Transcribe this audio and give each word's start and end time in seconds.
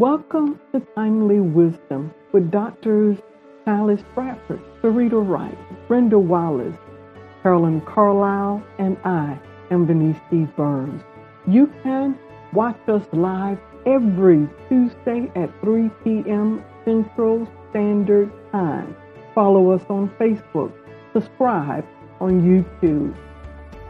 Welcome 0.00 0.58
to 0.72 0.80
Timely 0.94 1.40
Wisdom 1.40 2.14
with 2.32 2.50
Doctors 2.50 3.18
Silas 3.66 4.00
Bradford, 4.14 4.62
Sarita 4.80 5.20
Wright, 5.22 5.58
Brenda 5.88 6.18
Wallace, 6.18 6.78
Carolyn 7.42 7.82
Carlisle, 7.82 8.62
and 8.78 8.96
I 9.04 9.38
am 9.70 9.86
Venice 9.86 10.16
D. 10.30 10.46
Burns. 10.56 11.02
You 11.46 11.66
can 11.82 12.18
watch 12.54 12.78
us 12.88 13.06
live 13.12 13.58
every 13.84 14.48
Tuesday 14.70 15.30
at 15.36 15.50
3 15.60 15.90
p.m. 16.02 16.64
Central 16.86 17.46
Standard 17.68 18.32
Time. 18.52 18.96
Follow 19.34 19.70
us 19.70 19.82
on 19.90 20.08
Facebook. 20.18 20.72
Subscribe 21.12 21.84
on 22.22 22.40
YouTube. 22.40 23.14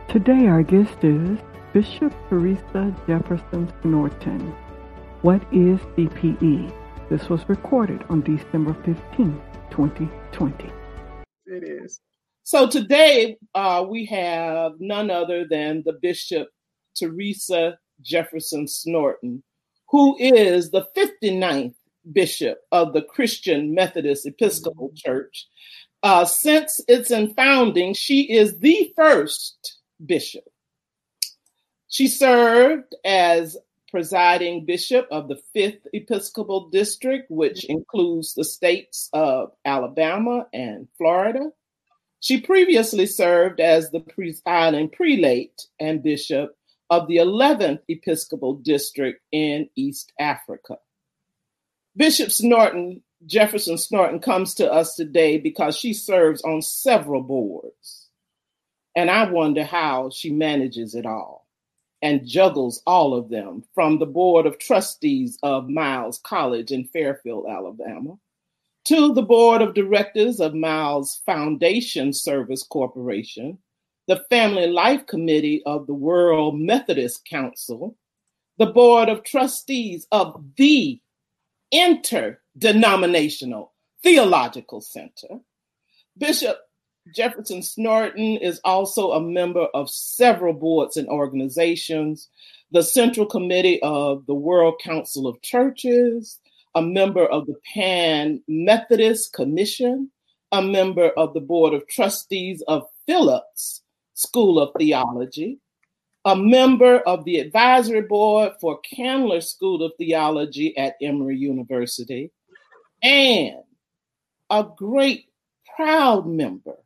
Today 0.09 0.49
our 0.49 0.65
guest 0.65 1.05
is 1.05 1.39
Bishop 1.73 2.13
Teresa 2.29 2.93
Jefferson 3.07 3.73
Snorton. 3.81 4.53
What 5.23 5.43
is 5.53 5.79
CPE? 5.99 6.73
This 7.11 7.29
was 7.29 7.47
recorded 7.47 8.03
on 8.09 8.23
December 8.23 8.73
15, 8.87 9.39
2020. 9.71 10.73
It 11.45 11.63
is. 11.63 12.01
So 12.43 12.67
today 12.67 13.37
uh, 13.55 13.85
we 13.87 14.07
have 14.07 14.73
none 14.79 15.11
other 15.11 15.47
than 15.47 15.83
the 15.85 15.93
Bishop 16.01 16.49
Teresa 16.97 17.79
Jefferson 18.01 18.65
Snorton, 18.65 19.43
who 19.91 20.17
is 20.19 20.71
the 20.71 20.87
59th 20.97 21.75
Bishop 22.11 22.57
of 22.73 22.95
the 22.95 23.03
Christian 23.03 23.75
Methodist 23.75 24.25
Episcopal 24.25 24.91
Church. 24.97 25.49
Uh, 26.03 26.25
since 26.25 26.81
its 26.89 27.13
founding, 27.35 27.93
she 27.93 28.23
is 28.23 28.59
the 28.61 28.91
first 28.97 29.81
bishop. 30.07 30.45
She 31.89 32.09
served 32.09 32.95
as 33.05 33.59
presiding 33.91 34.65
bishop 34.65 35.07
of 35.11 35.29
the 35.29 35.41
5th 35.55 35.81
Episcopal 35.93 36.69
District, 36.71 37.31
which 37.31 37.65
includes 37.65 38.35
the 38.35 38.45
states 38.45 39.09
of 39.13 39.53
Alabama 39.65 40.47
and 40.53 40.89
Florida. 40.97 41.51
She 42.21 42.41
previously 42.41 43.07
served 43.07 43.61
as 43.61 43.91
the 43.91 44.01
presiding 44.01 44.91
prelate 44.91 45.67
and 45.79 46.03
bishop 46.03 46.57
of 46.91 47.09
the 47.09 47.17
11th 47.17 47.81
Episcopal 47.89 48.55
District 48.55 49.21
in 49.33 49.69
East 49.77 50.13
Africa. 50.19 50.79
Bishop 51.97 52.29
Snorton, 52.29 53.03
Jefferson 53.27 53.77
Snorton, 53.77 54.21
comes 54.21 54.55
to 54.55 54.71
us 54.71 54.95
today 54.95 55.39
because 55.39 55.77
she 55.77 55.93
serves 55.93 56.43
on 56.43 56.63
several 56.63 57.23
boards. 57.23 58.09
And 58.97 59.11
I 59.11 59.31
wonder 59.31 59.65
how 59.65 60.11
she 60.11 60.31
manages 60.31 60.95
it 60.95 61.07
all 61.07 61.40
and 62.03 62.27
juggles 62.27 62.83
all 62.87 63.15
of 63.15 63.29
them 63.29 63.65
from 63.75 63.99
the 63.99 64.07
board 64.07 64.47
of 64.47 64.59
trustees 64.59 65.39
of 65.43 65.69
Miles 65.69 66.21
College 66.25 66.73
in 66.73 66.87
Fairfield, 66.87 67.47
Alabama, 67.49 68.19
to 68.85 69.13
the 69.13 69.23
board 69.23 69.61
of 69.61 69.75
directors 69.75 70.41
of 70.41 70.55
Miles 70.55 71.21
Foundation 71.27 72.13
Service 72.13 72.63
Corporation, 72.63 73.59
the 74.09 74.25
Family 74.31 74.67
Life 74.67 75.07
Committee 75.07 75.63
of 75.67 75.87
the 75.87 75.95
World 75.95 76.59
Methodist 76.59 77.25
Council, 77.27 77.97
the 78.59 78.67
board 78.67 79.09
of 79.09 79.23
trustees 79.23 80.07
of 80.11 80.43
the 80.57 81.01
Interdenominational 81.71 83.73
Theological 84.03 84.81
Center. 84.81 85.29
Bishop 86.19 86.59
Jefferson 87.15 87.61
Snorton 87.61 88.39
is 88.41 88.61
also 88.65 89.13
a 89.13 89.21
member 89.21 89.67
of 89.75 89.91
several 89.91 90.53
boards 90.53 90.97
and 90.97 91.09
organizations, 91.09 92.29
the 92.71 92.83
Central 92.83 93.27
Committee 93.27 93.81
of 93.83 94.27
the 94.27 94.35
World 94.35 94.81
Council 94.83 95.27
of 95.27 95.41
Churches, 95.43 96.39
a 96.75 96.83
member 96.83 97.25
of 97.27 97.47
the 97.47 97.57
Pan 97.75 98.43
Methodist 98.47 99.33
Commission, 99.33 100.11
a 100.53 100.63
member 100.63 101.09
of 101.17 101.35
the 101.35 101.41
Board 101.41 101.75
of 101.75 101.87
Trustees 101.89 102.63
of 102.69 102.87
Phillips 103.07 103.83
School 104.15 104.61
of 104.61 104.71
Theology, 104.79 105.59
a 106.25 106.37
member 106.37 106.99
of 106.99 107.25
the 107.25 107.39
advisory 107.39 108.03
board 108.03 108.53
for 108.61 108.79
Candler 108.81 109.41
School 109.41 109.83
of 109.83 109.93
Theology 109.97 110.77
at 110.77 110.97
Emory 111.01 111.39
University, 111.39 112.31
and 113.03 113.57
a 114.51 114.67
great 114.77 115.27
proud 115.75 116.27
member 116.27 116.77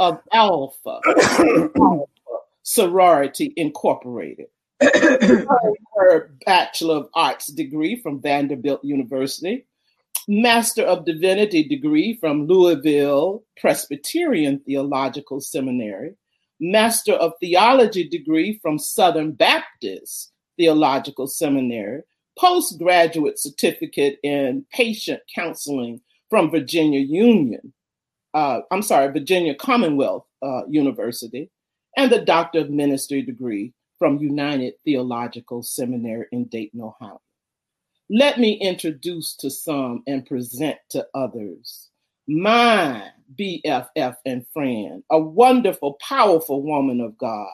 of 0.00 0.18
Alpha, 0.32 1.00
Alpha 1.06 2.04
Sorority 2.62 3.52
Incorporated. 3.56 4.46
her 5.94 6.30
Bachelor 6.44 6.96
of 6.96 7.08
Arts 7.14 7.46
degree 7.46 8.00
from 8.00 8.20
Vanderbilt 8.20 8.82
University, 8.84 9.66
Master 10.28 10.82
of 10.82 11.04
Divinity 11.04 11.62
degree 11.64 12.16
from 12.16 12.46
Louisville 12.46 13.44
Presbyterian 13.56 14.60
Theological 14.60 15.40
Seminary, 15.40 16.14
Master 16.60 17.14
of 17.14 17.32
Theology 17.40 18.08
degree 18.08 18.58
from 18.62 18.78
Southern 18.78 19.32
Baptist 19.32 20.32
Theological 20.56 21.26
Seminary, 21.26 22.02
postgraduate 22.38 23.38
certificate 23.38 24.18
in 24.22 24.64
patient 24.72 25.20
counseling 25.34 26.00
from 26.30 26.50
Virginia 26.50 27.00
Union, 27.00 27.72
uh, 28.34 28.60
I'm 28.70 28.82
sorry, 28.82 29.12
Virginia 29.12 29.54
Commonwealth 29.54 30.26
uh, 30.42 30.62
University, 30.68 31.50
and 31.96 32.10
the 32.10 32.20
Doctor 32.20 32.60
of 32.60 32.70
Ministry 32.70 33.22
degree 33.22 33.72
from 33.98 34.18
United 34.18 34.74
Theological 34.84 35.62
Seminary 35.62 36.26
in 36.32 36.46
Dayton, 36.46 36.80
Ohio. 36.80 37.20
Let 38.10 38.38
me 38.38 38.54
introduce 38.54 39.36
to 39.36 39.50
some 39.50 40.02
and 40.06 40.26
present 40.26 40.78
to 40.90 41.06
others 41.14 41.90
my 42.26 43.10
BFF 43.38 44.16
and 44.26 44.46
friend, 44.52 45.02
a 45.10 45.18
wonderful, 45.18 45.94
powerful 45.94 46.62
woman 46.62 47.00
of 47.00 47.16
God, 47.18 47.52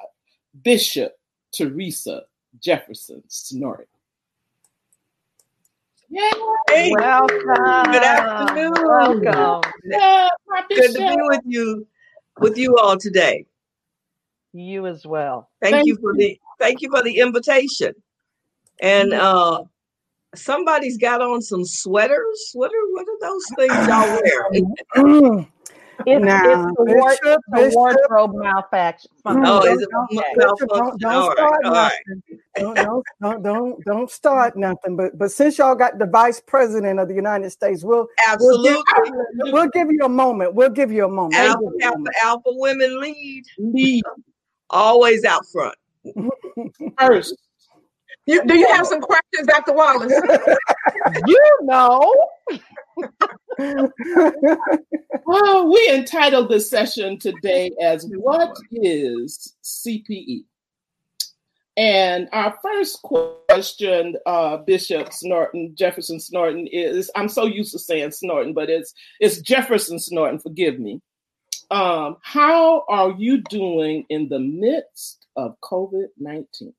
Bishop 0.62 1.12
Teresa 1.52 2.22
Jefferson 2.60 3.22
Snorton. 3.28 3.86
Hey, 6.68 6.92
welcome. 6.98 7.92
Good 7.92 8.02
afternoon. 8.02 8.72
Welcome. 8.82 9.70
Yeah, 9.84 10.28
Good 10.68 10.92
to 10.94 10.98
be 10.98 11.16
with 11.22 11.42
you, 11.44 11.86
with 12.40 12.56
you 12.56 12.76
all 12.76 12.96
today. 12.96 13.46
You 14.52 14.86
as 14.86 15.06
well. 15.06 15.50
Thank, 15.60 15.74
thank 15.74 15.86
you 15.86 15.96
for 15.96 16.14
the 16.14 16.38
thank 16.58 16.80
you 16.82 16.90
for 16.90 17.02
the 17.02 17.18
invitation. 17.18 17.94
And 18.80 19.12
uh 19.12 19.64
somebody's 20.34 20.96
got 20.98 21.20
on 21.20 21.42
some 21.42 21.64
sweaters. 21.64 22.50
What 22.54 22.70
are 22.70 22.92
what 22.92 23.06
are 23.08 23.18
those 23.20 23.46
things 23.56 23.86
y'all 23.86 24.10
wear? 24.94 25.46
It's, 26.06 26.24
now, 26.24 26.68
it's, 26.68 26.76
the, 26.76 27.18
Bishop, 27.22 27.42
Bishop, 27.52 27.74
wardrobe 27.74 28.34
malfunction. 28.34 29.10
Oh, 29.24 29.64
is 29.64 29.82
it 29.82 29.88
malfunction? 29.90 30.68
Don't, 30.68 31.00
don't 31.00 31.32
start 31.32 31.60
nothing. 31.64 32.22
Don't, 32.56 32.76
don't, 32.76 33.04
don't, 33.20 33.42
don't, 33.42 33.84
don't 33.84 34.10
start 34.10 34.56
nothing. 34.56 34.96
But 34.96 35.18
but 35.18 35.32
since 35.32 35.58
y'all 35.58 35.74
got 35.74 35.98
the 35.98 36.06
vice 36.06 36.40
president 36.40 37.00
of 37.00 37.08
the 37.08 37.14
United 37.14 37.50
States, 37.50 37.82
we'll 37.82 38.06
absolutely 38.28 38.72
we'll 38.72 38.82
give, 39.04 39.52
we'll 39.52 39.68
give 39.70 39.90
you 39.90 40.04
a 40.04 40.08
moment. 40.08 40.54
We'll 40.54 40.70
give 40.70 40.92
you 40.92 41.04
a 41.04 41.08
moment. 41.08 41.34
Alpha, 41.34 41.64
alpha, 41.82 41.98
moment. 41.98 42.16
alpha 42.22 42.50
women 42.50 43.00
lead. 43.00 43.44
Lead. 43.58 44.04
Always 44.70 45.24
out 45.24 45.46
front. 45.46 45.76
First. 46.98 47.47
You, 48.28 48.44
do 48.44 48.58
you 48.58 48.68
have 48.68 48.86
some 48.86 49.00
questions, 49.00 49.46
Dr. 49.46 49.72
Wallace? 49.72 50.12
you 51.26 51.58
know 51.62 52.14
well, 55.24 55.70
we 55.70 55.90
entitled 55.90 56.48
this 56.48 56.70
session 56.70 57.18
today 57.18 57.70
as 57.80 58.06
What 58.06 58.56
is 58.70 59.54
CPE? 59.64 60.44
And 61.76 62.28
our 62.32 62.58
first 62.60 63.02
question, 63.02 64.16
uh, 64.26 64.58
Bishop 64.58 65.10
Snorton, 65.10 65.76
Jefferson 65.76 66.18
Snorton, 66.18 66.68
is 66.72 67.10
I'm 67.14 67.28
so 67.28 67.46
used 67.46 67.72
to 67.72 67.78
saying 67.78 68.10
Snorton, 68.10 68.52
but 68.52 68.68
it's 68.68 68.92
it's 69.20 69.40
Jefferson 69.40 69.98
Snorton, 69.98 70.42
forgive 70.42 70.78
me. 70.78 71.00
Um, 71.70 72.16
how 72.22 72.84
are 72.88 73.12
you 73.12 73.42
doing 73.42 74.06
in 74.08 74.28
the 74.28 74.40
midst 74.40 75.26
of 75.36 75.54
COVID 75.62 76.08
19? 76.18 76.74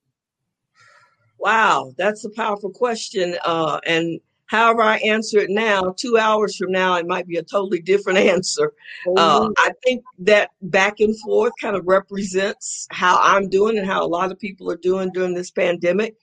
Wow, 1.39 1.93
that's 1.97 2.25
a 2.25 2.29
powerful 2.29 2.69
question. 2.69 3.37
Uh, 3.45 3.79
and 3.85 4.19
however 4.47 4.81
I 4.81 4.97
answer 4.97 5.39
it 5.39 5.49
now, 5.49 5.93
two 5.97 6.17
hours 6.17 6.57
from 6.57 6.71
now, 6.71 6.95
it 6.95 7.07
might 7.07 7.27
be 7.27 7.37
a 7.37 7.43
totally 7.43 7.79
different 7.79 8.19
answer. 8.33 8.73
Uh. 9.15 9.49
I 9.57 9.71
think 9.83 10.03
that 10.19 10.51
back 10.61 10.99
and 10.99 11.17
forth 11.21 11.53
kind 11.61 11.75
of 11.75 11.87
represents 11.87 12.87
how 12.91 13.19
I'm 13.21 13.49
doing 13.49 13.77
and 13.77 13.87
how 13.87 14.03
a 14.03 14.07
lot 14.07 14.31
of 14.31 14.39
people 14.39 14.69
are 14.69 14.77
doing 14.77 15.11
during 15.13 15.33
this 15.33 15.51
pandemic. 15.51 16.15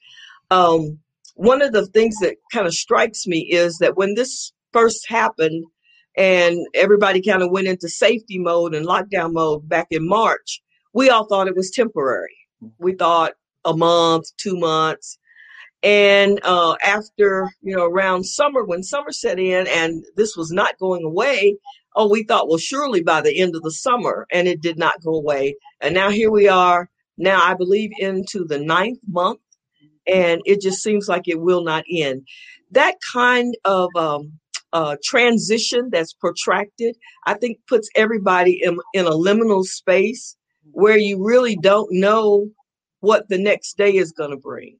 Um, 0.50 0.98
one 1.34 1.62
of 1.62 1.72
the 1.72 1.86
things 1.86 2.16
that 2.20 2.36
kind 2.52 2.66
of 2.66 2.74
strikes 2.74 3.26
me 3.26 3.40
is 3.40 3.78
that 3.78 3.96
when 3.96 4.14
this 4.14 4.52
first 4.72 5.08
happened 5.08 5.64
and 6.16 6.58
everybody 6.74 7.22
kind 7.22 7.42
of 7.42 7.50
went 7.50 7.68
into 7.68 7.88
safety 7.88 8.38
mode 8.38 8.74
and 8.74 8.86
lockdown 8.86 9.32
mode 9.32 9.68
back 9.68 9.86
in 9.90 10.06
March, 10.06 10.62
we 10.92 11.10
all 11.10 11.26
thought 11.26 11.48
it 11.48 11.56
was 11.56 11.70
temporary. 11.70 12.34
We 12.78 12.94
thought 12.94 13.34
a 13.66 13.76
month, 13.76 14.34
two 14.38 14.56
months. 14.56 15.18
And 15.82 16.40
uh, 16.42 16.76
after, 16.82 17.50
you 17.60 17.76
know, 17.76 17.84
around 17.84 18.24
summer, 18.24 18.64
when 18.64 18.82
summer 18.82 19.12
set 19.12 19.38
in 19.38 19.66
and 19.66 20.04
this 20.16 20.36
was 20.36 20.50
not 20.50 20.78
going 20.78 21.04
away, 21.04 21.58
oh, 21.94 22.08
we 22.08 22.24
thought, 22.24 22.48
well, 22.48 22.58
surely 22.58 23.02
by 23.02 23.20
the 23.20 23.38
end 23.38 23.54
of 23.54 23.62
the 23.62 23.70
summer, 23.70 24.26
and 24.32 24.48
it 24.48 24.60
did 24.60 24.78
not 24.78 25.02
go 25.02 25.14
away. 25.14 25.56
And 25.80 25.94
now 25.94 26.10
here 26.10 26.30
we 26.30 26.48
are, 26.48 26.88
now 27.18 27.40
I 27.42 27.54
believe 27.54 27.90
into 27.98 28.44
the 28.44 28.58
ninth 28.58 28.98
month, 29.06 29.40
and 30.06 30.40
it 30.44 30.60
just 30.60 30.82
seems 30.82 31.08
like 31.08 31.26
it 31.26 31.40
will 31.40 31.62
not 31.62 31.84
end. 31.90 32.26
That 32.70 32.96
kind 33.12 33.56
of 33.64 33.90
um, 33.96 34.32
uh, 34.72 34.96
transition 35.02 35.90
that's 35.90 36.12
protracted, 36.12 36.96
I 37.26 37.34
think 37.34 37.58
puts 37.68 37.88
everybody 37.94 38.60
in, 38.62 38.78
in 38.92 39.06
a 39.06 39.10
liminal 39.10 39.64
space 39.64 40.36
where 40.72 40.98
you 40.98 41.24
really 41.24 41.56
don't 41.56 41.88
know 41.92 42.48
what 43.06 43.28
the 43.28 43.38
next 43.38 43.76
day 43.76 43.94
is 43.94 44.10
going 44.10 44.30
to 44.30 44.36
bring. 44.36 44.76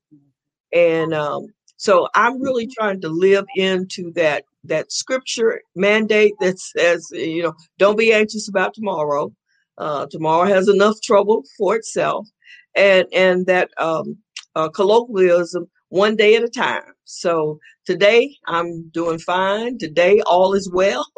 And 0.72 1.14
um, 1.14 1.46
so 1.76 2.08
I'm 2.14 2.42
really 2.42 2.66
trying 2.66 3.00
to 3.02 3.08
live 3.08 3.46
into 3.54 4.12
that 4.14 4.44
that 4.64 4.90
scripture 4.90 5.60
mandate 5.76 6.34
that 6.40 6.58
says, 6.58 7.06
you 7.12 7.42
know, 7.44 7.54
don't 7.78 7.98
be 7.98 8.12
anxious 8.12 8.48
about 8.48 8.74
tomorrow. 8.74 9.32
Uh, 9.78 10.06
tomorrow 10.10 10.46
has 10.48 10.68
enough 10.68 10.96
trouble 11.02 11.44
for 11.56 11.76
itself, 11.76 12.26
and 12.74 13.06
and 13.12 13.46
that 13.46 13.70
um, 13.78 14.16
uh, 14.56 14.68
colloquialism, 14.70 15.68
one 15.90 16.16
day 16.16 16.34
at 16.34 16.42
a 16.42 16.48
time. 16.48 16.82
So 17.04 17.58
today 17.84 18.34
I'm 18.48 18.88
doing 18.88 19.18
fine. 19.18 19.78
Today 19.78 20.20
all 20.26 20.52
is 20.54 20.70
well. 20.72 21.06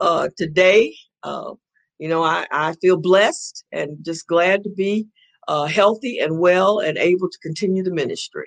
Uh, 0.00 0.28
today, 0.36 0.94
uh, 1.22 1.52
you 1.98 2.08
know, 2.08 2.22
I, 2.22 2.46
I 2.50 2.74
feel 2.80 2.96
blessed 2.96 3.64
and 3.72 3.96
just 4.04 4.26
glad 4.26 4.64
to 4.64 4.70
be 4.70 5.06
uh, 5.48 5.64
healthy 5.64 6.18
and 6.18 6.38
well 6.38 6.78
and 6.78 6.98
able 6.98 7.28
to 7.28 7.38
continue 7.38 7.82
the 7.82 7.90
ministry. 7.90 8.46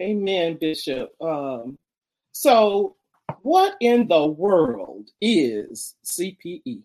Amen, 0.00 0.58
Bishop. 0.60 1.10
Um, 1.20 1.78
so, 2.32 2.96
what 3.42 3.74
in 3.80 4.06
the 4.08 4.26
world 4.26 5.10
is 5.20 5.96
CPE? 6.04 6.82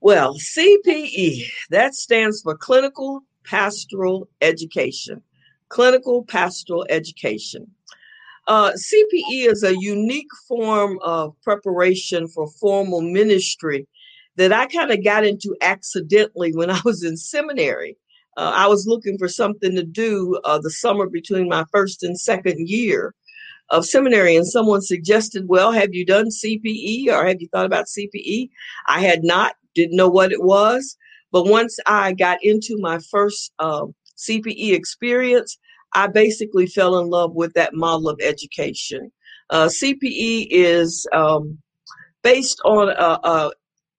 Well, 0.00 0.36
CPE, 0.36 1.44
that 1.70 1.94
stands 1.94 2.42
for 2.42 2.56
Clinical 2.56 3.22
Pastoral 3.44 4.28
Education. 4.40 5.22
Clinical 5.68 6.24
Pastoral 6.24 6.86
Education. 6.90 7.66
Uh, 8.46 8.72
CPE 8.72 9.50
is 9.50 9.62
a 9.62 9.78
unique 9.78 10.28
form 10.46 10.98
of 11.02 11.34
preparation 11.42 12.28
for 12.28 12.48
formal 12.60 13.00
ministry 13.00 13.86
that 14.36 14.52
I 14.52 14.66
kind 14.66 14.90
of 14.90 15.04
got 15.04 15.24
into 15.24 15.56
accidentally 15.60 16.52
when 16.52 16.70
I 16.70 16.80
was 16.84 17.02
in 17.02 17.16
seminary. 17.16 17.96
Uh, 18.36 18.52
I 18.54 18.66
was 18.66 18.86
looking 18.86 19.16
for 19.18 19.28
something 19.28 19.76
to 19.76 19.84
do 19.84 20.40
uh, 20.44 20.58
the 20.58 20.70
summer 20.70 21.08
between 21.08 21.48
my 21.48 21.64
first 21.70 22.02
and 22.02 22.18
second 22.18 22.68
year 22.68 23.14
of 23.70 23.86
seminary, 23.86 24.36
and 24.36 24.46
someone 24.46 24.82
suggested, 24.82 25.48
Well, 25.48 25.72
have 25.72 25.94
you 25.94 26.04
done 26.04 26.28
CPE 26.28 27.08
or 27.08 27.26
have 27.26 27.40
you 27.40 27.48
thought 27.48 27.66
about 27.66 27.86
CPE? 27.86 28.50
I 28.88 29.00
had 29.00 29.22
not, 29.22 29.54
didn't 29.74 29.96
know 29.96 30.08
what 30.08 30.32
it 30.32 30.42
was. 30.42 30.96
But 31.32 31.46
once 31.46 31.78
I 31.86 32.12
got 32.12 32.38
into 32.42 32.78
my 32.78 33.00
first 33.10 33.52
um, 33.58 33.94
CPE 34.16 34.72
experience, 34.72 35.58
I 35.92 36.06
basically 36.06 36.66
fell 36.66 36.98
in 36.98 37.08
love 37.08 37.34
with 37.34 37.54
that 37.54 37.74
model 37.74 38.08
of 38.08 38.20
education. 38.22 39.10
Uh, 39.50 39.66
CPE 39.66 40.46
is 40.50 41.06
um, 41.12 41.58
based 42.22 42.60
on 42.64 42.88
a, 42.88 43.28
a, 43.28 43.52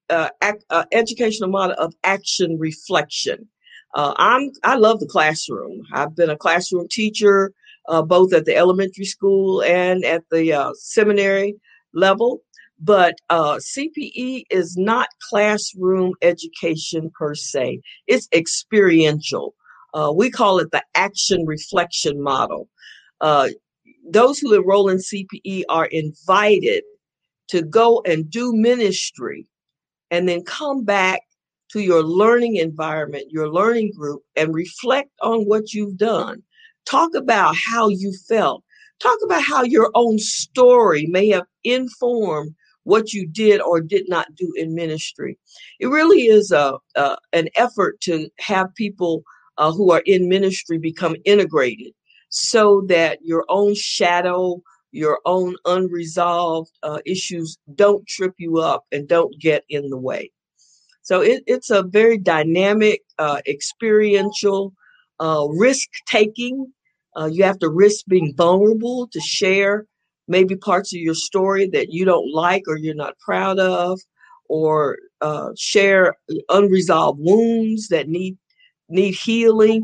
a, 0.09 0.29
a, 0.69 0.85
educational 0.91 1.49
model 1.49 1.75
of 1.77 1.93
action 2.03 2.57
reflection. 2.59 3.47
Uh, 3.93 4.13
I'm 4.17 4.51
I 4.63 4.75
love 4.75 4.99
the 4.99 5.07
classroom. 5.07 5.83
I've 5.93 6.15
been 6.15 6.29
a 6.29 6.37
classroom 6.37 6.87
teacher 6.89 7.53
uh, 7.87 8.01
both 8.01 8.33
at 8.33 8.45
the 8.45 8.55
elementary 8.55 9.05
school 9.05 9.61
and 9.63 10.03
at 10.03 10.23
the 10.31 10.53
uh, 10.53 10.71
seminary 10.75 11.55
level. 11.93 12.41
But 12.79 13.15
uh, 13.29 13.55
CPE 13.55 14.43
is 14.49 14.75
not 14.75 15.07
classroom 15.29 16.13
education 16.21 17.09
per 17.17 17.33
se, 17.33 17.81
it's 18.07 18.27
experiential. 18.33 19.55
Uh, 19.93 20.11
we 20.13 20.29
call 20.29 20.59
it 20.59 20.71
the 20.71 20.83
action 20.93 21.45
reflection 21.45 22.21
model. 22.21 22.67
Uh, 23.21 23.47
those 24.09 24.39
who 24.39 24.53
enroll 24.53 24.89
in 24.89 24.97
CPE 24.97 25.63
are 25.69 25.85
invited 25.85 26.83
to 27.47 27.61
go 27.61 28.01
and 28.05 28.29
do 28.29 28.51
ministry 28.53 29.47
and 30.11 30.27
then 30.27 30.43
come 30.43 30.83
back 30.83 31.21
to 31.71 31.81
your 31.81 32.03
learning 32.03 32.57
environment, 32.57 33.25
your 33.29 33.49
learning 33.49 33.91
group, 33.97 34.21
and 34.35 34.53
reflect 34.53 35.09
on 35.21 35.41
what 35.41 35.73
you've 35.73 35.97
done. 35.97 36.41
Talk 36.85 37.15
about 37.15 37.55
how 37.55 37.89
you 37.89 38.13
felt. 38.27 38.63
Talk 38.99 39.17
about 39.23 39.41
how 39.43 39.63
your 39.63 39.89
own 39.93 40.19
story 40.19 41.07
may 41.07 41.29
have 41.29 41.45
informed 41.63 42.55
what 42.83 43.13
you 43.13 43.27
did 43.27 43.59
or 43.61 43.81
did 43.81 44.07
not 44.07 44.35
do 44.35 44.53
in 44.55 44.75
ministry. 44.75 45.37
It 45.79 45.87
really 45.87 46.27
is 46.27 46.51
a, 46.51 46.77
an 47.33 47.49
effort 47.55 47.99
to 48.01 48.29
have 48.39 48.73
people 48.75 49.23
uh, 49.57 49.71
who 49.71 49.91
are 49.91 50.03
in 50.05 50.29
ministry 50.29 50.77
become 50.77 51.15
integrated 51.25 51.93
so 52.29 52.83
that 52.87 53.19
your 53.21 53.45
own 53.49 53.73
shadow, 53.75 54.61
your 54.95 55.19
own 55.25 55.55
unresolved 55.65 56.71
uh, 56.83 56.99
issues 57.05 57.57
don't 57.75 58.07
trip 58.07 58.33
you 58.37 58.57
up 58.59 58.85
and 58.91 59.07
don't 59.07 59.37
get 59.39 59.63
in 59.69 59.89
the 59.89 59.97
way. 59.97 60.31
So 61.01 61.21
it, 61.21 61.43
it's 61.45 61.69
a 61.69 61.83
very 61.83 62.17
dynamic, 62.17 63.01
uh, 63.19 63.41
experiential, 63.45 64.73
uh, 65.19 65.45
risk 65.49 65.89
taking. 66.07 66.71
Uh, 67.15 67.29
you 67.31 67.43
have 67.43 67.59
to 67.59 67.69
risk 67.69 68.05
being 68.07 68.33
vulnerable 68.35 69.07
to 69.11 69.19
share 69.19 69.85
maybe 70.27 70.55
parts 70.55 70.93
of 70.93 70.99
your 70.99 71.13
story 71.13 71.69
that 71.69 71.91
you 71.91 72.05
don't 72.05 72.33
like 72.33 72.63
or 72.67 72.77
you're 72.77 72.95
not 72.95 73.19
proud 73.19 73.59
of, 73.59 73.99
or 74.49 74.97
uh, 75.21 75.49
share 75.57 76.15
unresolved 76.49 77.19
wounds 77.21 77.89
that 77.89 78.07
need 78.07 78.37
need 78.89 79.13
healing. 79.13 79.81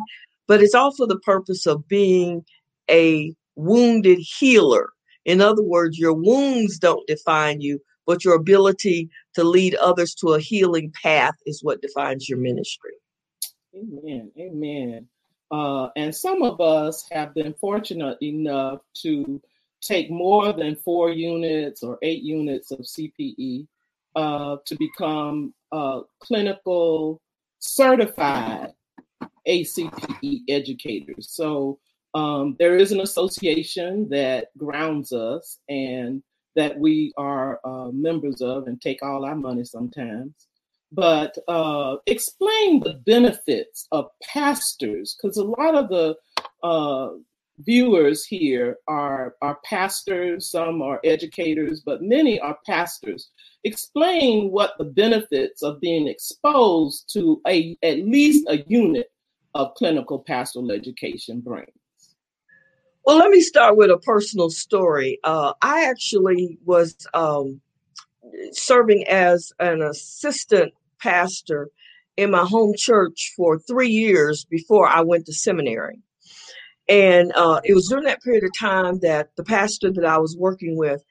But 0.47 0.61
it's 0.61 0.75
all 0.75 0.93
for 0.95 1.07
the 1.07 1.19
purpose 1.19 1.65
of 1.65 1.87
being 1.87 2.43
a 2.89 3.33
wounded 3.55 4.19
healer. 4.19 4.89
In 5.25 5.41
other 5.41 5.63
words, 5.63 5.99
your 5.99 6.13
wounds 6.13 6.79
don't 6.79 7.05
define 7.07 7.61
you, 7.61 7.79
but 8.05 8.25
your 8.25 8.35
ability 8.35 9.09
to 9.35 9.43
lead 9.43 9.75
others 9.75 10.15
to 10.15 10.33
a 10.33 10.39
healing 10.39 10.91
path 11.01 11.35
is 11.45 11.63
what 11.63 11.81
defines 11.81 12.27
your 12.27 12.39
ministry. 12.39 12.93
Amen. 13.75 14.31
Amen. 14.37 15.07
Uh, 15.51 15.89
and 15.95 16.15
some 16.15 16.43
of 16.43 16.59
us 16.61 17.05
have 17.11 17.33
been 17.33 17.53
fortunate 17.53 18.17
enough 18.21 18.79
to 18.95 19.41
take 19.81 20.09
more 20.09 20.53
than 20.53 20.75
four 20.75 21.11
units 21.11 21.83
or 21.83 21.97
eight 22.01 22.23
units 22.23 22.71
of 22.71 22.79
CPE 22.79 23.67
uh, 24.15 24.57
to 24.65 24.75
become 24.75 25.53
uh, 25.71 26.01
clinical 26.19 27.21
certified 27.59 28.73
ACPE 29.47 30.43
educators. 30.49 31.29
So 31.29 31.79
um, 32.13 32.55
there 32.59 32.77
is 32.77 32.91
an 32.91 33.01
association 33.01 34.09
that 34.09 34.49
grounds 34.57 35.11
us 35.11 35.59
and 35.69 36.21
that 36.55 36.77
we 36.77 37.13
are 37.17 37.59
uh, 37.63 37.89
members 37.91 38.41
of 38.41 38.67
and 38.67 38.81
take 38.81 39.01
all 39.01 39.23
our 39.25 39.35
money 39.35 39.63
sometimes. 39.63 40.47
But 40.91 41.37
uh, 41.47 41.97
explain 42.07 42.81
the 42.81 42.95
benefits 43.05 43.87
of 43.93 44.09
pastors, 44.21 45.15
because 45.15 45.37
a 45.37 45.43
lot 45.43 45.75
of 45.75 45.87
the 45.87 46.15
uh, 46.63 47.11
viewers 47.59 48.25
here 48.25 48.77
are, 48.89 49.35
are 49.41 49.59
pastors, 49.63 50.51
some 50.51 50.81
are 50.81 50.99
educators, 51.05 51.81
but 51.85 52.01
many 52.01 52.39
are 52.41 52.57
pastors. 52.65 53.29
Explain 53.63 54.51
what 54.51 54.73
the 54.77 54.83
benefits 54.83 55.61
of 55.61 55.79
being 55.79 56.07
exposed 56.07 57.09
to 57.13 57.41
a 57.47 57.77
at 57.83 57.99
least 57.99 58.45
a 58.49 58.57
unit 58.67 59.11
of 59.53 59.73
clinical 59.75 60.19
pastoral 60.19 60.71
education 60.71 61.39
brings. 61.39 61.71
Well, 63.05 63.17
let 63.17 63.31
me 63.31 63.41
start 63.41 63.77
with 63.77 63.89
a 63.89 63.97
personal 63.97 64.49
story. 64.49 65.19
Uh, 65.23 65.53
I 65.61 65.85
actually 65.85 66.57
was 66.65 66.95
um, 67.13 67.59
serving 68.51 69.07
as 69.07 69.51
an 69.59 69.81
assistant 69.81 70.73
pastor 70.99 71.69
in 72.17 72.29
my 72.29 72.45
home 72.45 72.73
church 72.77 73.33
for 73.35 73.57
three 73.57 73.89
years 73.89 74.45
before 74.45 74.87
I 74.87 75.01
went 75.01 75.25
to 75.25 75.33
seminary. 75.33 75.99
And 76.87 77.31
uh, 77.35 77.61
it 77.63 77.73
was 77.73 77.87
during 77.87 78.03
that 78.03 78.21
period 78.21 78.43
of 78.43 78.51
time 78.59 78.99
that 78.99 79.29
the 79.35 79.43
pastor 79.43 79.91
that 79.93 80.05
I 80.05 80.17
was 80.17 80.35
working 80.37 80.77
with 80.77 81.03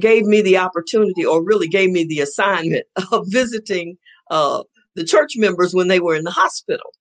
gave 0.00 0.24
me 0.24 0.40
the 0.40 0.56
opportunity, 0.56 1.24
or 1.24 1.44
really 1.44 1.68
gave 1.68 1.90
me 1.90 2.04
the 2.04 2.20
assignment 2.20 2.86
of 3.12 3.26
visiting 3.28 3.98
uh, 4.30 4.62
the 4.94 5.04
church 5.04 5.36
members 5.36 5.74
when 5.74 5.88
they 5.88 6.00
were 6.00 6.16
in 6.16 6.24
the 6.24 6.30
hospital. 6.30 6.92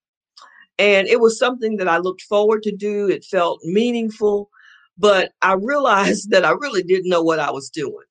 And 0.77 1.08
it 1.08 1.20
was 1.20 1.39
something 1.39 1.77
that 1.77 1.88
I 1.88 1.98
looked 1.98 2.24
forward 2.24 2.63
to 2.63 2.75
do. 2.75 3.08
It 3.08 3.24
felt 3.24 3.62
meaningful, 3.63 4.50
but 4.98 5.32
I 5.41 5.53
realized 5.53 6.29
that 6.32 6.46
I 6.46 6.51
really 6.51 6.84
didn't 6.84 7.10
know 7.10 7.24
what 7.24 7.39
I 7.39 7.51
was 7.51 7.70
doing. 7.70 8.05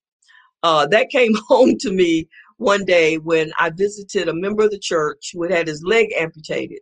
Uh, 0.63 0.87
that 0.87 1.11
came 1.11 1.35
home 1.49 1.77
to 1.81 1.93
me 1.93 2.29
one 2.57 2.85
day 2.85 3.19
when 3.19 3.53
I 3.59 3.71
visited 3.71 4.29
a 4.29 4.35
member 4.35 4.65
of 4.65 4.71
the 4.71 4.79
church 4.79 5.31
who 5.33 5.43
had 5.43 5.53
had 5.53 5.69
his 5.69 5.83
leg 5.85 6.09
amputated. 6.19 6.81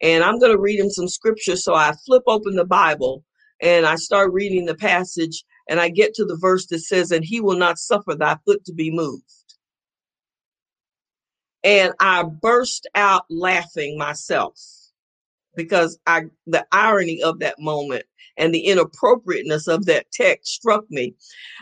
And 0.00 0.22
I'm 0.22 0.38
going 0.38 0.52
to 0.52 0.60
read 0.60 0.80
him 0.80 0.90
some 0.90 1.08
scripture. 1.08 1.56
So 1.56 1.74
I 1.74 1.92
flip 2.06 2.22
open 2.26 2.54
the 2.54 2.64
Bible 2.64 3.24
and 3.60 3.84
I 3.84 3.96
start 3.96 4.32
reading 4.32 4.66
the 4.66 4.76
passage, 4.76 5.44
and 5.68 5.80
I 5.80 5.88
get 5.88 6.14
to 6.14 6.24
the 6.24 6.38
verse 6.40 6.66
that 6.66 6.78
says, 6.78 7.10
And 7.10 7.24
he 7.24 7.40
will 7.40 7.58
not 7.58 7.78
suffer 7.78 8.14
thy 8.14 8.36
foot 8.46 8.64
to 8.66 8.72
be 8.72 8.92
moved. 8.92 9.24
And 11.64 11.92
I 11.98 12.22
burst 12.22 12.86
out 12.94 13.24
laughing 13.28 13.98
myself 13.98 14.54
because 15.58 15.98
I 16.06 16.22
the 16.46 16.66
irony 16.72 17.22
of 17.22 17.40
that 17.40 17.56
moment 17.58 18.04
and 18.38 18.54
the 18.54 18.60
inappropriateness 18.60 19.66
of 19.66 19.84
that 19.86 20.06
text 20.12 20.52
struck 20.52 20.84
me. 20.88 21.14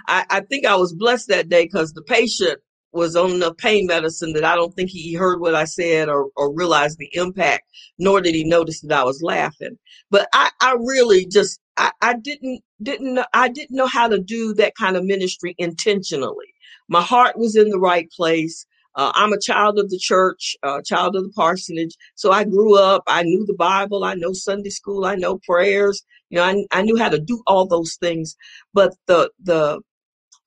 I, 0.07 0.27
I 0.31 0.41
think 0.41 0.67
I 0.67 0.77
was 0.77 0.95
blessed 0.95 1.29
that 1.29 1.49
day 1.49 1.65
because 1.65 1.95
the 1.95 2.03
patient 2.03 2.61
was 2.93 3.17
on 3.17 3.33
enough 3.33 3.57
pain 3.57 3.87
medicine 3.87 4.33
that 4.35 4.45
I 4.45 4.55
don't 4.55 4.75
think 4.75 4.91
he 4.91 5.15
heard 5.15 5.41
what 5.41 5.55
I 5.55 5.65
said 5.65 6.09
or, 6.09 6.29
or 6.37 6.55
realized 6.55 6.99
the 6.99 7.11
impact, 7.13 7.65
nor 7.99 8.21
did 8.21 8.35
he 8.35 8.45
notice 8.45 8.81
that 8.83 8.99
I 8.99 9.05
was 9.05 9.23
laughing. 9.23 9.79
But 10.11 10.29
I, 10.33 10.51
I 10.61 10.77
really 10.79 11.27
just 11.27 11.59
I, 11.77 11.91
I 12.01 12.15
didn't 12.15 12.63
didn't 12.83 13.15
know, 13.15 13.25
I 13.35 13.49
didn't 13.49 13.77
know 13.77 13.87
how 13.87 14.09
to 14.09 14.19
do 14.19 14.55
that 14.55 14.75
kind 14.79 14.97
of 14.97 15.05
ministry 15.05 15.55
intentionally. 15.59 16.47
My 16.89 17.03
heart 17.03 17.39
was 17.39 17.57
in 17.57 17.71
the 17.71 17.79
right 17.79 18.11
place. 18.11 18.67
Uh, 18.97 19.13
I'm 19.15 19.33
a 19.33 19.41
child 19.41 19.79
of 19.79 19.91
the 19.91 19.99
church, 19.99 20.57
a 20.63 20.83
child 20.83 21.17
of 21.17 21.25
the 21.25 21.33
parsonage. 21.37 21.97
So 22.15 22.33
I 22.33 22.45
grew 22.45 22.79
up. 22.79 23.03
I 23.07 23.23
knew 23.23 23.45
the 23.47 23.55
Bible. 23.55 24.05
I 24.05 24.15
know 24.15 24.33
Sunday 24.33 24.71
school. 24.71 25.05
I 25.05 25.15
know 25.15 25.39
prayers. 25.47 26.03
You 26.31 26.39
know, 26.39 26.45
I, 26.45 26.65
I 26.73 26.83
knew 26.83 26.97
how 26.97 27.11
to 27.11 27.21
do 27.21 27.43
all 27.47 27.67
those 27.67 27.97
things. 27.97 28.37
But 28.73 28.95
the 29.07 29.31
the 29.43 29.81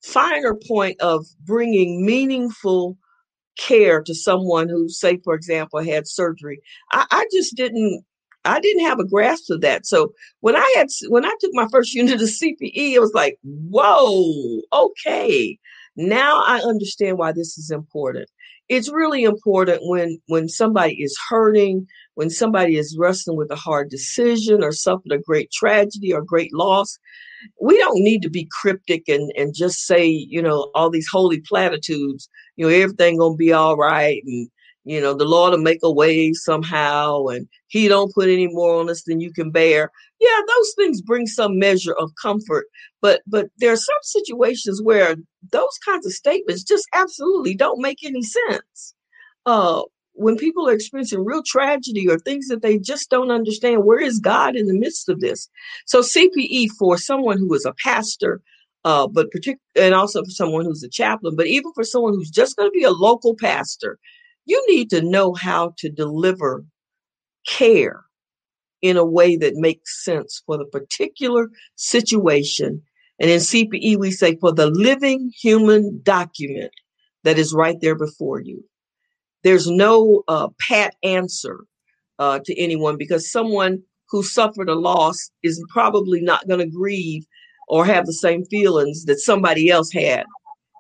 finer 0.03 0.56
point 0.68 1.00
of 1.01 1.25
bringing 1.46 2.06
meaningful 2.06 2.98
care 3.58 4.01
to 4.01 4.15
someone 4.15 4.70
who, 4.70 4.89
say, 4.89 5.20
for 5.24 5.36
example, 5.36 5.84
had 5.84 6.08
surgery, 6.08 6.62
I, 6.91 7.06
I 7.12 7.25
just 7.32 7.56
didn't 7.56 8.03
I 8.46 8.60
didn't 8.60 8.86
have 8.86 9.00
a 9.00 9.06
grasp 9.08 9.51
of 9.51 9.62
that. 9.62 9.86
So 9.86 10.13
when 10.39 10.56
I 10.56 10.74
had 10.75 10.88
when 11.10 11.25
I 11.25 11.34
took 11.39 11.51
my 11.53 11.68
first 11.72 11.94
unit 11.96 12.22
of 12.22 12.29
CPE, 12.29 12.94
it 12.94 13.00
was 13.00 13.13
like, 13.13 13.38
whoa, 13.44 14.62
okay. 14.74 15.58
Now 15.96 16.44
I 16.46 16.60
understand 16.62 17.18
why 17.18 17.32
this 17.34 17.58
is 17.58 17.72
important. 17.72 18.29
It's 18.69 18.91
really 18.91 19.23
important 19.23 19.81
when 19.83 20.19
when 20.27 20.47
somebody 20.47 21.01
is 21.01 21.17
hurting, 21.29 21.88
when 22.13 22.29
somebody 22.29 22.77
is 22.77 22.95
wrestling 22.99 23.38
with 23.38 23.51
a 23.51 23.55
hard 23.55 23.89
decision 23.89 24.63
or 24.63 24.71
suffered 24.71 25.11
a 25.11 25.17
great 25.17 25.51
tragedy 25.51 26.13
or 26.13 26.21
great 26.21 26.53
loss. 26.53 26.97
We 27.59 27.77
don't 27.77 28.03
need 28.03 28.21
to 28.23 28.29
be 28.29 28.47
cryptic 28.61 29.07
and, 29.07 29.31
and 29.38 29.55
just 29.55 29.85
say, 29.88 30.05
you 30.05 30.41
know, 30.41 30.69
all 30.75 30.89
these 30.89 31.07
holy 31.11 31.41
platitudes, 31.41 32.29
you 32.57 32.67
know, 32.67 32.73
everything 32.73 33.17
gonna 33.17 33.35
be 33.35 33.53
all 33.53 33.75
right 33.75 34.21
and 34.25 34.49
you 34.86 35.00
know 35.01 35.13
the 35.13 35.25
lord 35.25 35.51
will 35.51 35.59
make 35.59 35.79
a 35.83 35.91
way 35.91 36.33
somehow 36.33 37.25
and 37.27 37.48
he 37.67 37.88
don't 37.88 38.13
put 38.13 38.29
any 38.29 38.48
more 38.48 38.79
on 38.79 38.89
us 38.89 39.03
than 39.03 39.19
you 39.19 39.31
can 39.31 39.51
bear. 39.51 39.91
Yeah 40.19 40.39
those 40.48 40.74
things 40.75 41.01
bring 41.01 41.27
some 41.27 41.59
measure 41.59 41.93
of 41.93 42.12
comfort 42.21 42.65
but 43.01 43.21
but 43.27 43.48
there 43.57 43.71
are 43.74 43.77
some 43.77 44.01
situations 44.01 44.81
where 44.81 45.15
those 45.51 45.77
kinds 45.86 46.05
of 46.05 46.13
statements 46.13 46.63
just 46.63 46.88
absolutely 46.93 47.55
don't 47.55 47.81
make 47.81 48.00
any 48.03 48.24
sense. 48.24 48.93
Uh 49.45 49.83
when 50.13 50.36
people 50.36 50.67
are 50.67 50.74
experiencing 50.74 51.24
real 51.24 51.43
tragedy 51.45 52.09
or 52.09 52.19
things 52.19 52.48
that 52.48 52.62
they 52.62 52.77
just 52.77 53.09
don't 53.09 53.31
understand 53.31 53.86
where 53.86 54.01
is 54.01 54.19
god 54.19 54.55
in 54.55 54.67
the 54.67 54.74
midst 54.77 55.09
of 55.09 55.19
this? 55.21 55.50
So 55.86 56.01
cpe 56.01 56.67
for 56.77 56.98
someone 56.98 57.38
who 57.38 57.53
is 57.53 57.65
a 57.65 57.74
pastor 57.83 58.41
uh, 58.86 59.07
but 59.07 59.29
particular 59.31 59.59
and 59.75 59.93
also 59.93 60.24
for 60.24 60.29
someone 60.31 60.65
who's 60.65 60.83
a 60.83 60.89
chaplain, 60.89 61.36
but 61.36 61.48
even 61.48 61.71
for 61.74 61.83
someone 61.83 62.13
who's 62.13 62.29
just 62.29 62.55
going 62.55 62.69
to 62.69 62.77
be 62.77 62.83
a 62.83 62.91
local 62.91 63.36
pastor, 63.36 64.00
you 64.46 64.63
need 64.67 64.89
to 64.91 65.01
know 65.01 65.34
how 65.34 65.74
to 65.77 65.89
deliver 65.89 66.63
care 67.48 68.03
in 68.81 68.98
a 68.98 69.05
way 69.05 69.36
that 69.36 69.55
makes 69.55 70.03
sense 70.03 70.41
for 70.46 70.58
the 70.58 70.65
particular 70.65 71.50
situation. 71.75 72.81
And 73.19 73.29
in 73.29 73.39
CPE, 73.39 73.98
we 73.98 74.12
say 74.12 74.38
for 74.38 74.53
the 74.53 74.67
living 74.67 75.31
human 75.39 76.00
document 76.03 76.72
that 77.24 77.38
is 77.38 77.53
right 77.53 77.79
there 77.81 77.96
before 77.96 78.39
you. 78.39 78.63
There's 79.43 79.69
no 79.69 80.24
uh, 80.27 80.50
pat 80.60 80.96
answer 81.03 81.65
uh, 82.17 82.39
to 82.46 82.60
anyone 82.60 82.98
because 82.98 83.31
someone 83.31 83.84
who 84.10 84.24
suffered 84.24 84.69
a 84.69 84.75
loss 84.75 85.29
is 85.43 85.63
probably 85.69 86.22
not 86.22 86.48
going 86.48 86.60
to 86.60 86.65
grieve 86.65 87.25
or 87.67 87.86
have 87.86 88.05
the 88.05 88.13
same 88.13 88.43
feelings 88.46 89.05
that 89.05 89.19
somebody 89.19 89.69
else 89.69 89.91
had. 89.91 90.25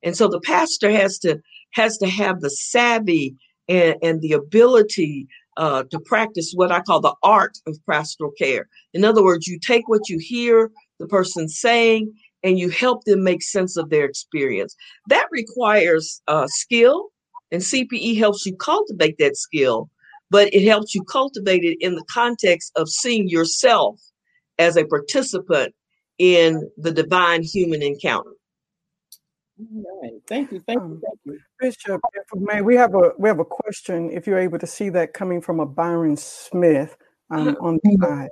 And 0.03 0.15
so 0.15 0.27
the 0.27 0.41
pastor 0.41 0.89
has 0.91 1.19
to 1.19 1.39
has 1.73 1.97
to 1.99 2.07
have 2.07 2.41
the 2.41 2.49
savvy 2.49 3.35
and, 3.69 3.95
and 4.01 4.21
the 4.21 4.33
ability 4.33 5.27
uh, 5.57 5.83
to 5.91 5.99
practice 5.99 6.51
what 6.55 6.71
I 6.71 6.81
call 6.81 6.99
the 6.99 7.15
art 7.23 7.57
of 7.67 7.77
pastoral 7.89 8.31
care. 8.37 8.67
In 8.93 9.05
other 9.05 9.23
words, 9.23 9.47
you 9.47 9.59
take 9.59 9.87
what 9.87 10.09
you 10.09 10.17
hear 10.19 10.71
the 10.99 11.07
person 11.07 11.47
saying 11.47 12.13
and 12.43 12.57
you 12.57 12.69
help 12.69 13.03
them 13.03 13.23
make 13.23 13.43
sense 13.43 13.77
of 13.77 13.89
their 13.89 14.05
experience. 14.05 14.75
That 15.07 15.27
requires 15.31 16.21
uh, 16.27 16.47
skill, 16.47 17.09
and 17.51 17.61
CPE 17.61 18.17
helps 18.17 18.45
you 18.45 18.55
cultivate 18.55 19.17
that 19.19 19.35
skill, 19.35 19.89
but 20.29 20.53
it 20.53 20.65
helps 20.65 20.95
you 20.95 21.03
cultivate 21.03 21.63
it 21.63 21.77
in 21.81 21.95
the 21.95 22.05
context 22.11 22.71
of 22.75 22.87
seeing 22.87 23.27
yourself 23.27 23.99
as 24.57 24.77
a 24.77 24.85
participant 24.85 25.73
in 26.17 26.69
the 26.77 26.91
divine 26.91 27.43
human 27.43 27.81
encounter. 27.81 28.31
Right. 29.59 30.21
Thank 30.27 30.51
you. 30.51 30.61
Thank 30.61 30.79
you. 30.79 30.85
Um, 30.85 31.01
thank 31.03 31.19
you. 31.25 31.39
Bishop, 31.59 32.01
if 32.13 32.25
we 32.33 32.39
may, 32.45 32.61
we 32.61 32.75
have 32.75 32.95
a 32.95 33.11
we 33.17 33.27
have 33.27 33.39
a 33.39 33.45
question. 33.45 34.09
If 34.09 34.25
you're 34.25 34.39
able 34.39 34.59
to 34.59 34.67
see 34.67 34.89
that 34.89 35.13
coming 35.13 35.41
from 35.41 35.59
a 35.59 35.65
Byron 35.65 36.15
Smith 36.15 36.95
um, 37.29 37.57
on 37.59 37.79
the 37.83 37.97
side. 38.01 38.29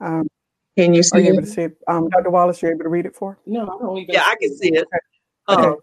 Um, 0.00 0.28
can 0.76 0.92
you 0.92 1.02
see? 1.02 1.16
Are 1.16 1.20
you 1.20 1.32
able 1.32 1.42
to 1.42 1.46
see 1.46 1.62
it? 1.62 1.78
Um, 1.88 2.08
Dr. 2.10 2.30
Wallace, 2.30 2.60
you're 2.60 2.72
able 2.72 2.84
to 2.84 2.90
read 2.90 3.06
it 3.06 3.16
for? 3.16 3.38
No, 3.46 3.62
I 3.62 3.78
don't 3.80 3.98
even. 3.98 4.14
Yeah, 4.14 4.24
I 4.26 4.36
can 4.40 4.54
see 4.54 4.74
it. 4.74 4.86
Okay. 5.48 5.68
Uh, 5.68 5.74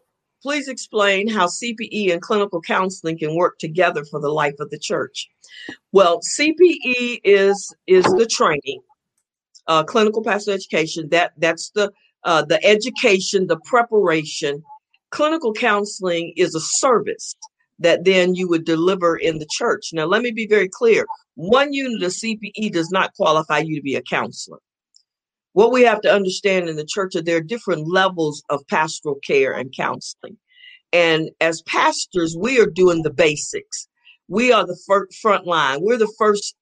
please 0.41 0.67
explain 0.67 1.27
how 1.27 1.48
CPE 1.48 2.12
and 2.12 2.22
clinical 2.22 2.62
counseling 2.62 3.17
can 3.17 3.36
work 3.36 3.57
together 3.57 4.05
for 4.05 4.19
the 4.19 4.29
life 4.29 4.55
of 4.60 4.69
the 4.69 4.77
church. 4.77 5.29
Well, 5.91 6.19
CPE 6.19 7.22
is 7.24 7.75
is 7.88 8.03
the 8.03 8.27
training, 8.27 8.81
uh, 9.67 9.83
clinical 9.83 10.24
pastoral 10.24 10.55
education. 10.55 11.10
That 11.10 11.31
that's 11.38 11.72
the 11.72 11.91
uh, 12.25 12.43
the 12.43 12.63
education, 12.65 13.47
the 13.47 13.59
preparation. 13.65 14.63
Clinical 15.11 15.53
counseling 15.53 16.33
is 16.35 16.55
a 16.55 16.59
service 16.59 17.35
that 17.79 18.03
then 18.03 18.33
you 18.33 18.47
would 18.47 18.65
deliver 18.65 19.15
in 19.15 19.39
the 19.39 19.47
church. 19.51 19.89
Now, 19.93 20.05
let 20.05 20.21
me 20.21 20.31
be 20.31 20.47
very 20.47 20.69
clear 20.69 21.05
one 21.35 21.73
unit 21.73 22.03
of 22.03 22.11
CPE 22.11 22.71
does 22.71 22.91
not 22.91 23.13
qualify 23.15 23.59
you 23.59 23.75
to 23.75 23.81
be 23.81 23.95
a 23.95 24.01
counselor. 24.01 24.59
What 25.53 25.71
we 25.71 25.83
have 25.83 26.01
to 26.01 26.13
understand 26.13 26.69
in 26.69 26.75
the 26.75 26.85
church 26.85 27.15
are 27.15 27.21
there 27.21 27.37
are 27.37 27.41
different 27.41 27.87
levels 27.87 28.43
of 28.49 28.65
pastoral 28.67 29.19
care 29.25 29.53
and 29.53 29.73
counseling. 29.75 30.37
And 30.91 31.31
as 31.41 31.61
pastors, 31.63 32.35
we 32.37 32.59
are 32.59 32.67
doing 32.67 33.01
the 33.01 33.13
basics. 33.13 33.87
We 34.27 34.51
are 34.51 34.65
the 34.65 35.09
front 35.21 35.45
line. 35.45 35.79
We're 35.81 35.97
the 35.97 36.13
first 36.17 36.55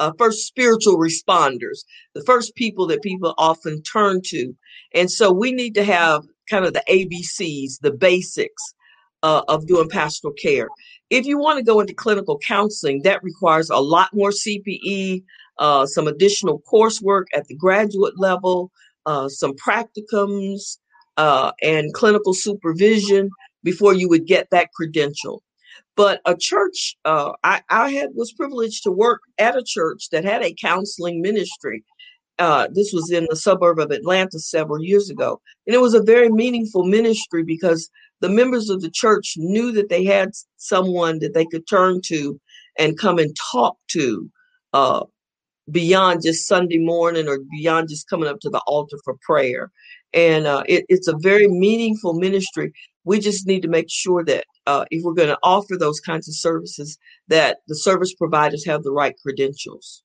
uh, 0.00 0.12
first 0.18 0.46
spiritual 0.46 0.98
responders, 0.98 1.84
the 2.14 2.22
first 2.22 2.54
people 2.54 2.86
that 2.86 3.02
people 3.02 3.34
often 3.38 3.82
turn 3.82 4.20
to. 4.26 4.54
And 4.94 5.10
so 5.10 5.32
we 5.32 5.52
need 5.52 5.74
to 5.74 5.84
have 5.84 6.24
kind 6.48 6.64
of 6.64 6.72
the 6.72 6.84
ABCs, 6.88 7.80
the 7.80 7.92
basics 7.92 8.74
uh, 9.22 9.42
of 9.48 9.66
doing 9.66 9.88
pastoral 9.88 10.34
care. 10.34 10.68
If 11.10 11.26
you 11.26 11.38
want 11.38 11.58
to 11.58 11.64
go 11.64 11.80
into 11.80 11.94
clinical 11.94 12.38
counseling, 12.38 13.02
that 13.02 13.22
requires 13.22 13.70
a 13.70 13.78
lot 13.78 14.10
more 14.12 14.30
CPE, 14.30 15.22
uh, 15.58 15.86
some 15.86 16.06
additional 16.06 16.62
coursework 16.70 17.24
at 17.34 17.46
the 17.48 17.56
graduate 17.56 18.18
level, 18.18 18.70
uh, 19.06 19.28
some 19.28 19.54
practicums, 19.54 20.78
uh, 21.16 21.52
and 21.62 21.94
clinical 21.94 22.34
supervision 22.34 23.30
before 23.62 23.94
you 23.94 24.08
would 24.08 24.26
get 24.26 24.48
that 24.50 24.70
credential. 24.72 25.42
But 25.96 26.20
a 26.26 26.36
church, 26.36 26.96
uh, 27.04 27.32
I, 27.42 27.62
I 27.70 27.90
had 27.90 28.10
was 28.14 28.32
privileged 28.32 28.82
to 28.84 28.90
work 28.90 29.20
at 29.38 29.56
a 29.56 29.64
church 29.64 30.10
that 30.10 30.24
had 30.24 30.42
a 30.42 30.54
counseling 30.54 31.22
ministry. 31.22 31.84
Uh, 32.38 32.68
this 32.72 32.92
was 32.92 33.10
in 33.10 33.26
the 33.30 33.36
suburb 33.36 33.78
of 33.78 33.90
Atlanta 33.90 34.38
several 34.38 34.82
years 34.82 35.08
ago, 35.08 35.40
and 35.66 35.74
it 35.74 35.80
was 35.80 35.94
a 35.94 36.02
very 36.02 36.28
meaningful 36.28 36.84
ministry 36.84 37.42
because 37.42 37.88
the 38.20 38.28
members 38.28 38.68
of 38.68 38.82
the 38.82 38.90
church 38.90 39.34
knew 39.38 39.72
that 39.72 39.88
they 39.88 40.04
had 40.04 40.30
someone 40.58 41.18
that 41.20 41.32
they 41.32 41.46
could 41.46 41.66
turn 41.66 42.00
to 42.06 42.38
and 42.78 42.98
come 42.98 43.18
and 43.18 43.34
talk 43.52 43.76
to 43.88 44.30
uh, 44.74 45.04
beyond 45.70 46.22
just 46.22 46.46
Sunday 46.46 46.78
morning 46.78 47.28
or 47.28 47.38
beyond 47.50 47.88
just 47.88 48.08
coming 48.08 48.28
up 48.28 48.40
to 48.40 48.50
the 48.50 48.60
altar 48.66 48.98
for 49.04 49.16
prayer. 49.22 49.70
And 50.16 50.46
uh, 50.46 50.64
it, 50.66 50.84
it's 50.88 51.06
a 51.06 51.16
very 51.18 51.46
meaningful 51.46 52.14
ministry. 52.14 52.72
We 53.04 53.20
just 53.20 53.46
need 53.46 53.62
to 53.62 53.68
make 53.68 53.86
sure 53.88 54.24
that 54.24 54.44
uh, 54.66 54.84
if 54.90 55.04
we're 55.04 55.12
going 55.12 55.28
to 55.28 55.38
offer 55.42 55.76
those 55.76 56.00
kinds 56.00 56.26
of 56.26 56.34
services, 56.34 56.98
that 57.28 57.58
the 57.68 57.76
service 57.76 58.14
providers 58.14 58.64
have 58.66 58.82
the 58.82 58.90
right 58.90 59.14
credentials. 59.22 60.02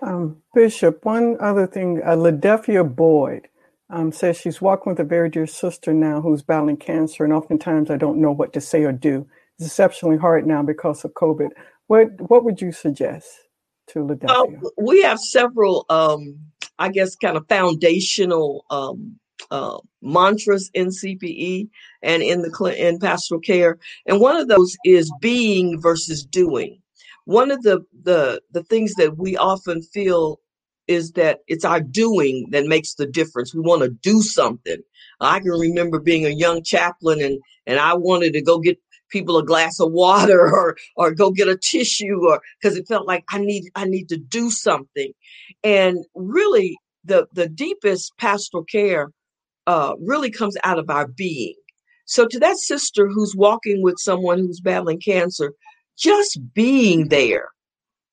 Um, 0.00 0.38
Bishop, 0.54 1.04
one 1.04 1.36
other 1.40 1.66
thing, 1.66 2.00
uh, 2.04 2.16
Ladefia 2.16 2.84
Boyd 2.84 3.48
um, 3.90 4.12
says 4.12 4.38
she's 4.38 4.60
walking 4.60 4.90
with 4.92 5.00
a 5.00 5.04
very 5.04 5.28
dear 5.28 5.46
sister 5.46 5.92
now 5.92 6.20
who's 6.20 6.42
battling 6.42 6.76
cancer, 6.76 7.24
and 7.24 7.32
oftentimes 7.32 7.90
I 7.90 7.96
don't 7.96 8.20
know 8.20 8.32
what 8.32 8.52
to 8.54 8.60
say 8.60 8.84
or 8.84 8.92
do. 8.92 9.26
It's 9.58 9.68
exceptionally 9.68 10.16
hard 10.16 10.46
now 10.46 10.62
because 10.62 11.04
of 11.04 11.12
COVID. 11.14 11.50
What 11.86 12.08
what 12.28 12.44
would 12.44 12.60
you 12.60 12.72
suggest 12.72 13.28
to 13.88 14.00
Ladefia? 14.00 14.60
we 14.78 15.02
have 15.02 15.20
several 15.20 15.84
um, 15.90 16.38
I 16.78 16.88
guess, 16.88 17.16
kind 17.16 17.36
of 17.36 17.46
foundational 17.48 18.64
um, 18.70 19.18
uh, 19.50 19.78
mantras 20.02 20.70
in 20.74 20.88
CPE 20.88 21.68
and 22.02 22.22
in 22.22 22.42
the 22.42 22.74
in 22.76 22.98
pastoral 22.98 23.40
care, 23.40 23.78
and 24.06 24.20
one 24.20 24.36
of 24.36 24.48
those 24.48 24.76
is 24.84 25.12
being 25.20 25.80
versus 25.80 26.24
doing. 26.24 26.80
One 27.24 27.50
of 27.50 27.62
the 27.62 27.84
the 28.02 28.40
the 28.52 28.62
things 28.64 28.94
that 28.94 29.16
we 29.16 29.36
often 29.36 29.82
feel 29.82 30.40
is 30.86 31.12
that 31.12 31.40
it's 31.46 31.64
our 31.64 31.80
doing 31.80 32.46
that 32.50 32.66
makes 32.66 32.94
the 32.94 33.06
difference. 33.06 33.54
We 33.54 33.60
want 33.60 33.82
to 33.82 33.88
do 33.88 34.20
something. 34.22 34.78
I 35.20 35.40
can 35.40 35.52
remember 35.52 35.98
being 35.98 36.26
a 36.26 36.30
young 36.30 36.62
chaplain 36.62 37.22
and 37.22 37.40
and 37.66 37.78
I 37.78 37.94
wanted 37.94 38.34
to 38.34 38.42
go 38.42 38.58
get 38.58 38.78
people 39.14 39.38
a 39.38 39.44
glass 39.44 39.80
of 39.80 39.92
water 39.92 40.40
or 40.54 40.76
or 40.96 41.14
go 41.14 41.30
get 41.30 41.48
a 41.48 41.56
tissue 41.56 42.20
or 42.28 42.42
because 42.60 42.76
it 42.76 42.88
felt 42.88 43.06
like 43.06 43.24
I 43.30 43.38
need 43.38 43.70
I 43.74 43.86
need 43.86 44.10
to 44.10 44.18
do 44.18 44.50
something. 44.50 45.12
And 45.62 46.04
really 46.14 46.76
the 47.04 47.26
the 47.32 47.48
deepest 47.48 48.12
pastoral 48.18 48.64
care 48.64 49.10
uh, 49.66 49.94
really 50.00 50.30
comes 50.30 50.56
out 50.64 50.78
of 50.78 50.90
our 50.90 51.06
being. 51.06 51.54
So 52.06 52.26
to 52.26 52.38
that 52.40 52.58
sister 52.58 53.08
who's 53.08 53.34
walking 53.34 53.82
with 53.82 53.96
someone 53.98 54.38
who's 54.38 54.60
battling 54.60 55.00
cancer, 55.00 55.54
just 55.96 56.38
being 56.52 57.08
there 57.08 57.48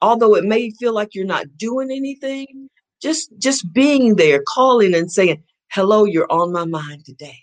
although 0.02 0.36
it 0.36 0.44
may 0.44 0.72
feel 0.72 0.94
like 0.94 1.14
you're 1.14 1.26
not 1.26 1.58
doing 1.58 1.92
anything, 1.92 2.70
just 3.02 3.32
just 3.38 3.72
being 3.74 4.16
there, 4.16 4.42
calling 4.48 4.94
and 4.94 5.12
saying, 5.12 5.44
"Hello, 5.72 6.06
you're 6.06 6.32
on 6.32 6.52
my 6.52 6.66
mind 6.66 7.06
today. 7.06 7.40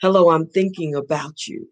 Hello, 0.00 0.30
I'm 0.30 0.46
thinking 0.46 0.94
about 0.94 1.46
you." 1.46 1.68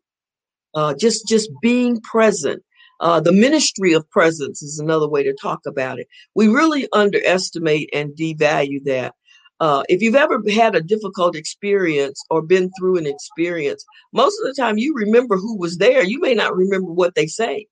Uh, 0.77 0.95
just 0.95 1.27
just 1.27 1.51
being 1.63 2.01
present. 2.03 2.63
Uh, 3.01 3.21
the 3.21 3.33
ministry 3.33 3.95
of 3.95 4.09
presence 4.11 4.63
is 4.63 4.79
another 4.79 5.09
way 5.09 5.23
to 5.25 5.35
talk 5.43 5.61
about 5.67 5.99
it. 5.99 6.09
We 6.35 6.49
really 6.49 6.89
underestimate 6.93 7.91
and 7.95 8.13
devalue 8.17 8.85
that. 8.85 9.15
Uh, 9.61 9.85
if 9.89 10.03
you've 10.03 10.15
ever 10.17 10.43
had 10.55 10.75
a 10.77 10.83
difficult 10.83 11.37
experience 11.37 12.23
or 12.31 12.43
been 12.43 12.71
through 12.79 12.99
an 12.99 13.07
experience, 13.07 13.85
most 14.13 14.39
of 14.41 14.47
the 14.47 14.55
time 14.63 14.79
you 14.79 14.95
remember 14.95 15.39
who 15.39 15.59
was 15.59 15.79
there. 15.79 16.05
You 16.05 16.21
may 16.21 16.35
not 16.35 16.57
remember 16.57 16.93
what 16.93 17.15
they 17.17 17.27
say, 17.27 17.67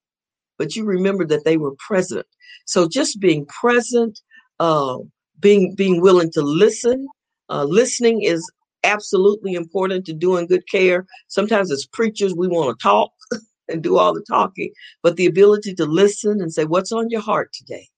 but 0.58 0.76
you 0.76 0.84
remember 0.84 1.26
that 1.26 1.44
they 1.44 1.58
were 1.58 1.74
present. 1.76 2.26
So 2.66 2.88
just 2.88 3.20
being 3.20 3.46
present, 3.46 4.20
uh, 4.60 4.98
being 5.40 5.74
being 5.74 6.00
willing 6.00 6.32
to 6.32 6.42
listen. 6.42 7.08
Uh, 7.50 7.64
listening 7.64 8.22
is 8.22 8.50
absolutely 8.84 9.54
important 9.54 10.04
to 10.06 10.12
doing 10.12 10.46
good 10.46 10.68
care. 10.70 11.06
Sometimes 11.28 11.70
as 11.70 11.86
preachers, 11.86 12.34
we 12.34 12.48
want 12.48 12.78
to 12.78 12.82
talk 12.82 13.12
and 13.68 13.82
do 13.82 13.98
all 13.98 14.14
the 14.14 14.24
talking, 14.28 14.72
but 15.02 15.16
the 15.16 15.26
ability 15.26 15.74
to 15.74 15.86
listen 15.86 16.40
and 16.40 16.52
say, 16.52 16.64
"What's 16.64 16.92
on 16.92 17.10
your 17.10 17.22
heart 17.22 17.52
today?" 17.52 17.88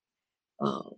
Uh, 0.61 0.91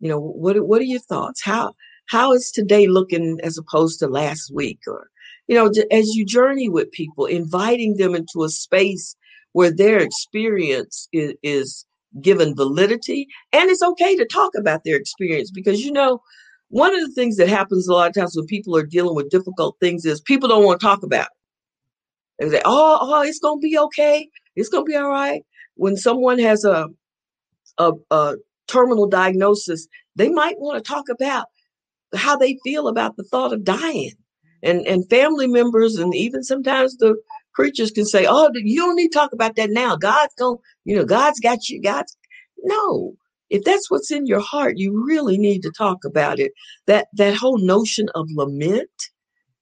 you 0.00 0.08
know, 0.08 0.20
what 0.20 0.66
what 0.66 0.80
are 0.80 0.84
your 0.84 1.00
thoughts? 1.00 1.42
How 1.42 1.74
how 2.06 2.32
is 2.32 2.50
today 2.50 2.86
looking 2.88 3.38
as 3.42 3.56
opposed 3.56 4.00
to 4.00 4.08
last 4.08 4.52
week? 4.52 4.80
Or 4.86 5.08
you 5.48 5.54
know, 5.56 5.70
as 5.90 6.14
you 6.14 6.24
journey 6.26 6.68
with 6.68 6.92
people, 6.92 7.26
inviting 7.26 7.96
them 7.96 8.14
into 8.14 8.44
a 8.44 8.48
space 8.48 9.16
where 9.52 9.70
their 9.70 9.98
experience 9.98 11.08
is, 11.12 11.34
is 11.42 11.86
given 12.20 12.54
validity 12.54 13.26
and 13.52 13.70
it's 13.70 13.82
okay 13.82 14.16
to 14.16 14.26
talk 14.26 14.52
about 14.54 14.84
their 14.84 14.96
experience 14.96 15.50
because 15.50 15.80
you 15.80 15.90
know 15.92 16.20
one 16.72 16.94
of 16.94 17.02
the 17.02 17.12
things 17.12 17.36
that 17.36 17.50
happens 17.50 17.86
a 17.86 17.92
lot 17.92 18.08
of 18.08 18.14
times 18.14 18.34
when 18.34 18.46
people 18.46 18.74
are 18.74 18.86
dealing 18.86 19.14
with 19.14 19.28
difficult 19.28 19.76
things 19.78 20.06
is 20.06 20.22
people 20.22 20.48
don't 20.48 20.64
want 20.64 20.80
to 20.80 20.86
talk 20.86 21.02
about 21.02 21.26
it. 22.38 22.44
They 22.50 22.56
say, 22.56 22.62
"Oh, 22.64 22.98
oh, 23.02 23.22
it's 23.22 23.40
gonna 23.40 23.58
be 23.58 23.78
okay. 23.78 24.26
It's 24.56 24.70
gonna 24.70 24.84
be 24.84 24.96
all 24.96 25.10
right." 25.10 25.42
When 25.74 25.98
someone 25.98 26.38
has 26.38 26.64
a 26.64 26.88
a, 27.76 27.92
a 28.10 28.36
terminal 28.68 29.06
diagnosis, 29.06 29.86
they 30.16 30.30
might 30.30 30.58
want 30.58 30.82
to 30.82 30.88
talk 30.90 31.10
about 31.10 31.44
how 32.14 32.38
they 32.38 32.58
feel 32.64 32.88
about 32.88 33.18
the 33.18 33.24
thought 33.24 33.52
of 33.52 33.64
dying, 33.64 34.12
and 34.62 34.86
and 34.86 35.10
family 35.10 35.48
members, 35.48 35.96
and 35.96 36.14
even 36.14 36.42
sometimes 36.42 36.96
the 36.96 37.16
preachers 37.52 37.90
can 37.90 38.06
say, 38.06 38.24
"Oh, 38.26 38.50
you 38.54 38.80
don't 38.80 38.96
need 38.96 39.10
to 39.10 39.18
talk 39.18 39.34
about 39.34 39.56
that 39.56 39.70
now. 39.70 39.96
God's 39.96 40.34
going, 40.38 40.56
you 40.86 40.96
know, 40.96 41.04
God's 41.04 41.38
got 41.38 41.68
you. 41.68 41.82
God's 41.82 42.16
no. 42.64 43.12
If 43.52 43.64
that's 43.64 43.90
what's 43.90 44.10
in 44.10 44.26
your 44.26 44.40
heart, 44.40 44.78
you 44.78 45.04
really 45.06 45.38
need 45.38 45.62
to 45.62 45.70
talk 45.70 46.04
about 46.04 46.38
it. 46.38 46.52
That 46.86 47.08
that 47.14 47.36
whole 47.36 47.58
notion 47.58 48.08
of 48.14 48.26
lament. 48.30 48.90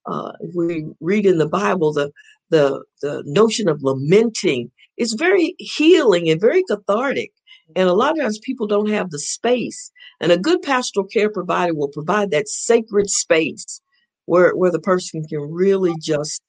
Uh, 0.06 0.32
we 0.54 0.86
read 1.00 1.26
in 1.26 1.38
the 1.38 1.48
Bible, 1.48 1.92
the 1.92 2.10
the 2.50 2.82
the 3.02 3.22
notion 3.26 3.68
of 3.68 3.82
lamenting 3.82 4.70
is 4.96 5.12
very 5.14 5.54
healing 5.58 6.30
and 6.30 6.40
very 6.40 6.62
cathartic. 6.70 7.32
And 7.76 7.88
a 7.88 7.94
lot 7.94 8.12
of 8.12 8.18
times 8.18 8.38
people 8.40 8.66
don't 8.66 8.90
have 8.90 9.10
the 9.10 9.18
space. 9.18 9.92
And 10.20 10.32
a 10.32 10.38
good 10.38 10.62
pastoral 10.62 11.06
care 11.06 11.30
provider 11.30 11.74
will 11.74 11.88
provide 11.88 12.30
that 12.30 12.48
sacred 12.48 13.08
space 13.08 13.80
where, 14.26 14.56
where 14.56 14.72
the 14.72 14.80
person 14.80 15.24
can 15.24 15.40
really 15.40 15.94
just 16.00 16.42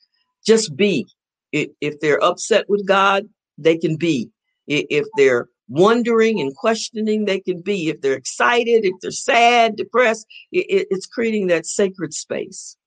just 0.46 0.76
be 0.76 1.06
if 1.52 2.00
they're 2.00 2.24
upset 2.24 2.70
with 2.70 2.86
God, 2.88 3.24
they 3.58 3.78
can 3.78 3.98
be. 3.98 4.30
If 4.68 5.06
they're 5.18 5.48
wondering 5.72 6.40
and 6.40 6.56
questioning, 6.56 7.26
they 7.26 7.40
can 7.40 7.62
be. 7.62 7.90
If 7.90 8.02
they're 8.02 8.14
excited, 8.14 8.86
if 8.86 8.94
they're 9.02 9.12
sad, 9.12 9.76
depressed, 9.76 10.28
it's 10.52 11.08
creating 11.08 11.48
that 11.48 11.66
sacred 11.66 12.14
space. 12.14 12.78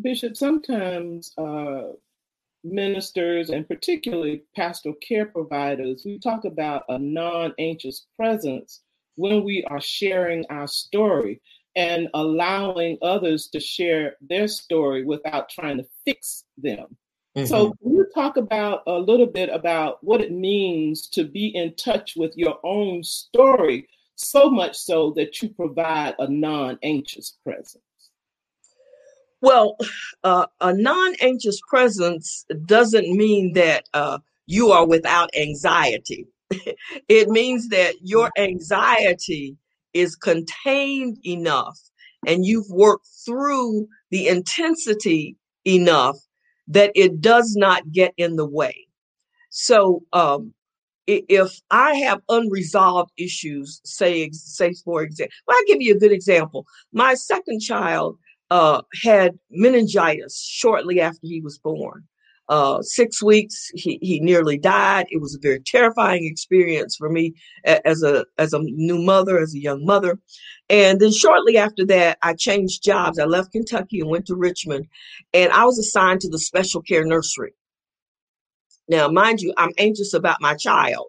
Bishop, 0.00 0.36
sometimes 0.36 1.32
uh, 1.38 1.92
ministers 2.62 3.50
and 3.50 3.66
particularly 3.66 4.44
pastoral 4.54 4.94
care 4.96 5.26
providers, 5.26 6.02
we 6.04 6.18
talk 6.18 6.44
about 6.44 6.84
a 6.88 6.98
non 6.98 7.54
anxious 7.58 8.06
presence 8.16 8.82
when 9.16 9.42
we 9.44 9.64
are 9.64 9.80
sharing 9.80 10.44
our 10.50 10.66
story 10.66 11.40
and 11.76 12.08
allowing 12.14 12.98
others 13.02 13.48
to 13.48 13.60
share 13.60 14.16
their 14.20 14.48
story 14.48 15.04
without 15.04 15.48
trying 15.48 15.78
to 15.78 15.86
fix 16.04 16.44
them. 16.58 16.96
Mm-hmm. 17.36 17.46
So, 17.46 17.72
can 17.82 17.94
you 17.94 18.06
talk 18.12 18.36
about 18.36 18.82
a 18.86 18.98
little 18.98 19.26
bit 19.26 19.50
about 19.50 20.02
what 20.02 20.20
it 20.20 20.32
means 20.32 21.08
to 21.10 21.24
be 21.24 21.48
in 21.54 21.74
touch 21.76 22.14
with 22.16 22.36
your 22.36 22.58
own 22.64 23.04
story, 23.04 23.88
so 24.16 24.50
much 24.50 24.76
so 24.76 25.12
that 25.16 25.40
you 25.40 25.50
provide 25.50 26.14
a 26.18 26.28
non 26.28 26.78
anxious 26.82 27.38
presence? 27.44 27.82
Well, 29.42 29.76
uh, 30.24 30.46
a 30.60 30.74
non 30.74 31.14
anxious 31.20 31.60
presence 31.68 32.44
doesn't 32.66 33.16
mean 33.16 33.52
that 33.54 33.84
uh, 33.94 34.18
you 34.46 34.72
are 34.72 34.86
without 34.86 35.30
anxiety. 35.36 36.26
it 37.08 37.28
means 37.28 37.68
that 37.68 37.94
your 38.02 38.30
anxiety 38.36 39.56
is 39.94 40.16
contained 40.16 41.18
enough 41.24 41.78
and 42.26 42.44
you've 42.44 42.70
worked 42.70 43.06
through 43.24 43.86
the 44.10 44.28
intensity 44.28 45.36
enough 45.64 46.16
that 46.70 46.92
it 46.94 47.20
does 47.20 47.54
not 47.56 47.90
get 47.92 48.14
in 48.16 48.36
the 48.36 48.46
way. 48.46 48.86
So, 49.50 50.02
um, 50.12 50.54
if 51.06 51.60
I 51.72 51.94
have 51.96 52.20
unresolved 52.28 53.10
issues, 53.16 53.80
say, 53.84 54.30
say 54.30 54.74
for 54.84 55.02
example, 55.02 55.32
well, 55.46 55.56
I'll 55.56 55.66
give 55.66 55.82
you 55.82 55.94
a 55.94 55.98
good 55.98 56.12
example. 56.12 56.66
My 56.92 57.14
second 57.14 57.60
child 57.60 58.16
uh, 58.50 58.82
had 59.02 59.36
meningitis 59.50 60.40
shortly 60.40 61.00
after 61.00 61.20
he 61.22 61.40
was 61.40 61.58
born. 61.58 62.04
Uh, 62.50 62.82
six 62.82 63.22
weeks, 63.22 63.70
he, 63.74 64.00
he 64.02 64.18
nearly 64.18 64.58
died. 64.58 65.06
It 65.10 65.20
was 65.20 65.36
a 65.36 65.38
very 65.38 65.60
terrifying 65.60 66.26
experience 66.26 66.96
for 66.96 67.08
me 67.08 67.32
as 67.64 68.02
a 68.02 68.26
as 68.38 68.52
a 68.52 68.58
new 68.58 68.98
mother, 68.98 69.38
as 69.38 69.54
a 69.54 69.60
young 69.60 69.86
mother. 69.86 70.18
And 70.68 70.98
then 70.98 71.12
shortly 71.12 71.56
after 71.56 71.86
that, 71.86 72.18
I 72.22 72.34
changed 72.34 72.82
jobs. 72.82 73.20
I 73.20 73.24
left 73.24 73.52
Kentucky 73.52 74.00
and 74.00 74.10
went 74.10 74.26
to 74.26 74.34
Richmond, 74.34 74.88
and 75.32 75.52
I 75.52 75.64
was 75.64 75.78
assigned 75.78 76.22
to 76.22 76.28
the 76.28 76.40
special 76.40 76.82
care 76.82 77.04
nursery. 77.04 77.54
Now, 78.88 79.06
mind 79.06 79.40
you, 79.40 79.54
I'm 79.56 79.72
anxious 79.78 80.12
about 80.12 80.40
my 80.40 80.56
child 80.56 81.06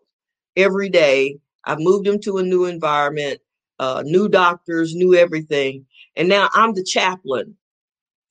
every 0.56 0.90
day. 0.90 1.40
I've 1.66 1.80
moved 1.80 2.06
him 2.06 2.20
to 2.22 2.38
a 2.38 2.44
new 2.44 2.66
environment, 2.66 3.40
uh, 3.80 4.04
new 4.06 4.30
doctors, 4.30 4.94
new 4.94 5.16
everything. 5.16 5.88
And 6.16 6.30
now 6.30 6.50
I'm 6.54 6.76
the 6.76 6.84
chaplain 6.84 7.56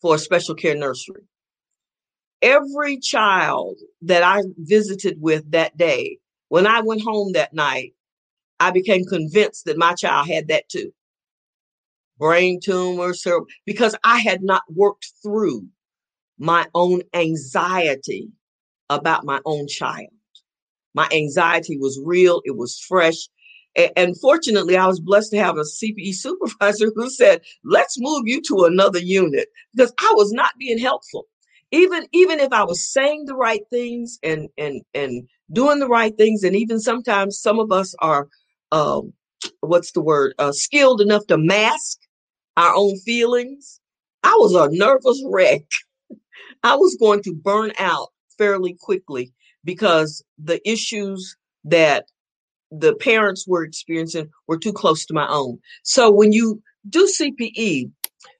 for 0.00 0.14
a 0.14 0.18
special 0.18 0.54
care 0.54 0.76
nursery. 0.76 1.22
Every 2.42 2.98
child 2.98 3.78
that 4.02 4.22
I 4.22 4.42
visited 4.58 5.20
with 5.20 5.50
that 5.50 5.76
day, 5.76 6.18
when 6.48 6.66
I 6.66 6.80
went 6.80 7.02
home 7.02 7.32
that 7.32 7.52
night, 7.52 7.94
I 8.58 8.70
became 8.70 9.04
convinced 9.04 9.66
that 9.66 9.78
my 9.78 9.94
child 9.94 10.28
had 10.28 10.48
that 10.48 10.68
too 10.68 10.92
brain 12.20 12.60
tumors, 12.62 13.26
because 13.64 13.96
I 14.04 14.18
had 14.18 14.42
not 14.42 14.62
worked 14.68 15.10
through 15.22 15.66
my 16.38 16.66
own 16.74 17.00
anxiety 17.14 18.28
about 18.90 19.24
my 19.24 19.40
own 19.46 19.66
child. 19.66 20.10
My 20.94 21.08
anxiety 21.12 21.78
was 21.78 22.00
real, 22.04 22.42
it 22.44 22.56
was 22.56 22.78
fresh. 22.78 23.16
And 23.96 24.18
fortunately, 24.20 24.76
I 24.76 24.86
was 24.86 25.00
blessed 25.00 25.30
to 25.30 25.38
have 25.38 25.56
a 25.56 25.62
CPE 25.62 26.14
supervisor 26.14 26.92
who 26.94 27.08
said, 27.08 27.40
let's 27.64 27.96
move 27.98 28.24
you 28.26 28.42
to 28.42 28.64
another 28.64 28.98
unit 28.98 29.48
because 29.74 29.92
I 29.98 30.12
was 30.16 30.32
not 30.32 30.52
being 30.58 30.78
helpful. 30.78 31.26
Even, 31.72 32.06
even 32.12 32.40
if 32.40 32.52
I 32.52 32.64
was 32.64 32.92
saying 32.92 33.24
the 33.26 33.36
right 33.36 33.62
things 33.70 34.18
and, 34.22 34.48
and, 34.58 34.82
and 34.94 35.28
doing 35.52 35.78
the 35.78 35.88
right 35.88 36.16
things, 36.16 36.42
and 36.42 36.56
even 36.56 36.80
sometimes 36.80 37.40
some 37.40 37.60
of 37.60 37.70
us 37.70 37.94
are, 38.00 38.28
um, 38.72 39.12
what's 39.60 39.92
the 39.92 40.00
word, 40.00 40.34
uh, 40.38 40.52
skilled 40.52 41.00
enough 41.00 41.26
to 41.28 41.38
mask 41.38 41.98
our 42.56 42.74
own 42.74 42.96
feelings, 42.98 43.80
I 44.22 44.34
was 44.36 44.54
a 44.54 44.68
nervous 44.76 45.22
wreck. 45.26 45.62
I 46.62 46.76
was 46.76 46.96
going 47.00 47.22
to 47.22 47.34
burn 47.34 47.72
out 47.78 48.08
fairly 48.36 48.76
quickly 48.80 49.32
because 49.64 50.22
the 50.38 50.60
issues 50.68 51.36
that 51.64 52.06
the 52.70 52.94
parents 52.94 53.46
were 53.46 53.64
experiencing 53.64 54.28
were 54.46 54.58
too 54.58 54.72
close 54.72 55.04
to 55.06 55.14
my 55.14 55.26
own. 55.28 55.58
So 55.82 56.10
when 56.10 56.32
you 56.32 56.62
do 56.88 57.08
CPE, 57.20 57.90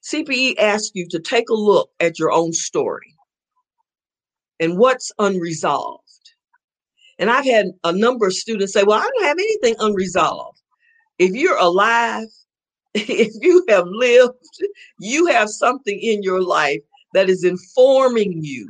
CPE 0.02 0.58
asks 0.58 0.90
you 0.94 1.06
to 1.10 1.18
take 1.20 1.48
a 1.48 1.54
look 1.54 1.90
at 2.00 2.18
your 2.18 2.32
own 2.32 2.52
story 2.52 3.14
and 4.60 4.78
what's 4.78 5.10
unresolved. 5.18 6.04
And 7.18 7.30
I've 7.30 7.44
had 7.44 7.66
a 7.84 7.92
number 7.92 8.26
of 8.26 8.34
students 8.34 8.72
say, 8.72 8.84
Well, 8.84 8.98
I 8.98 9.02
don't 9.02 9.24
have 9.24 9.38
anything 9.38 9.74
unresolved. 9.78 10.60
If 11.18 11.32
you're 11.32 11.58
alive, 11.58 12.28
if 12.94 13.32
you 13.40 13.64
have 13.68 13.86
lived, 13.86 14.34
you 15.00 15.26
have 15.26 15.48
something 15.48 15.98
in 16.00 16.22
your 16.22 16.42
life 16.42 16.80
that 17.14 17.28
is 17.28 17.44
informing 17.44 18.38
you 18.42 18.68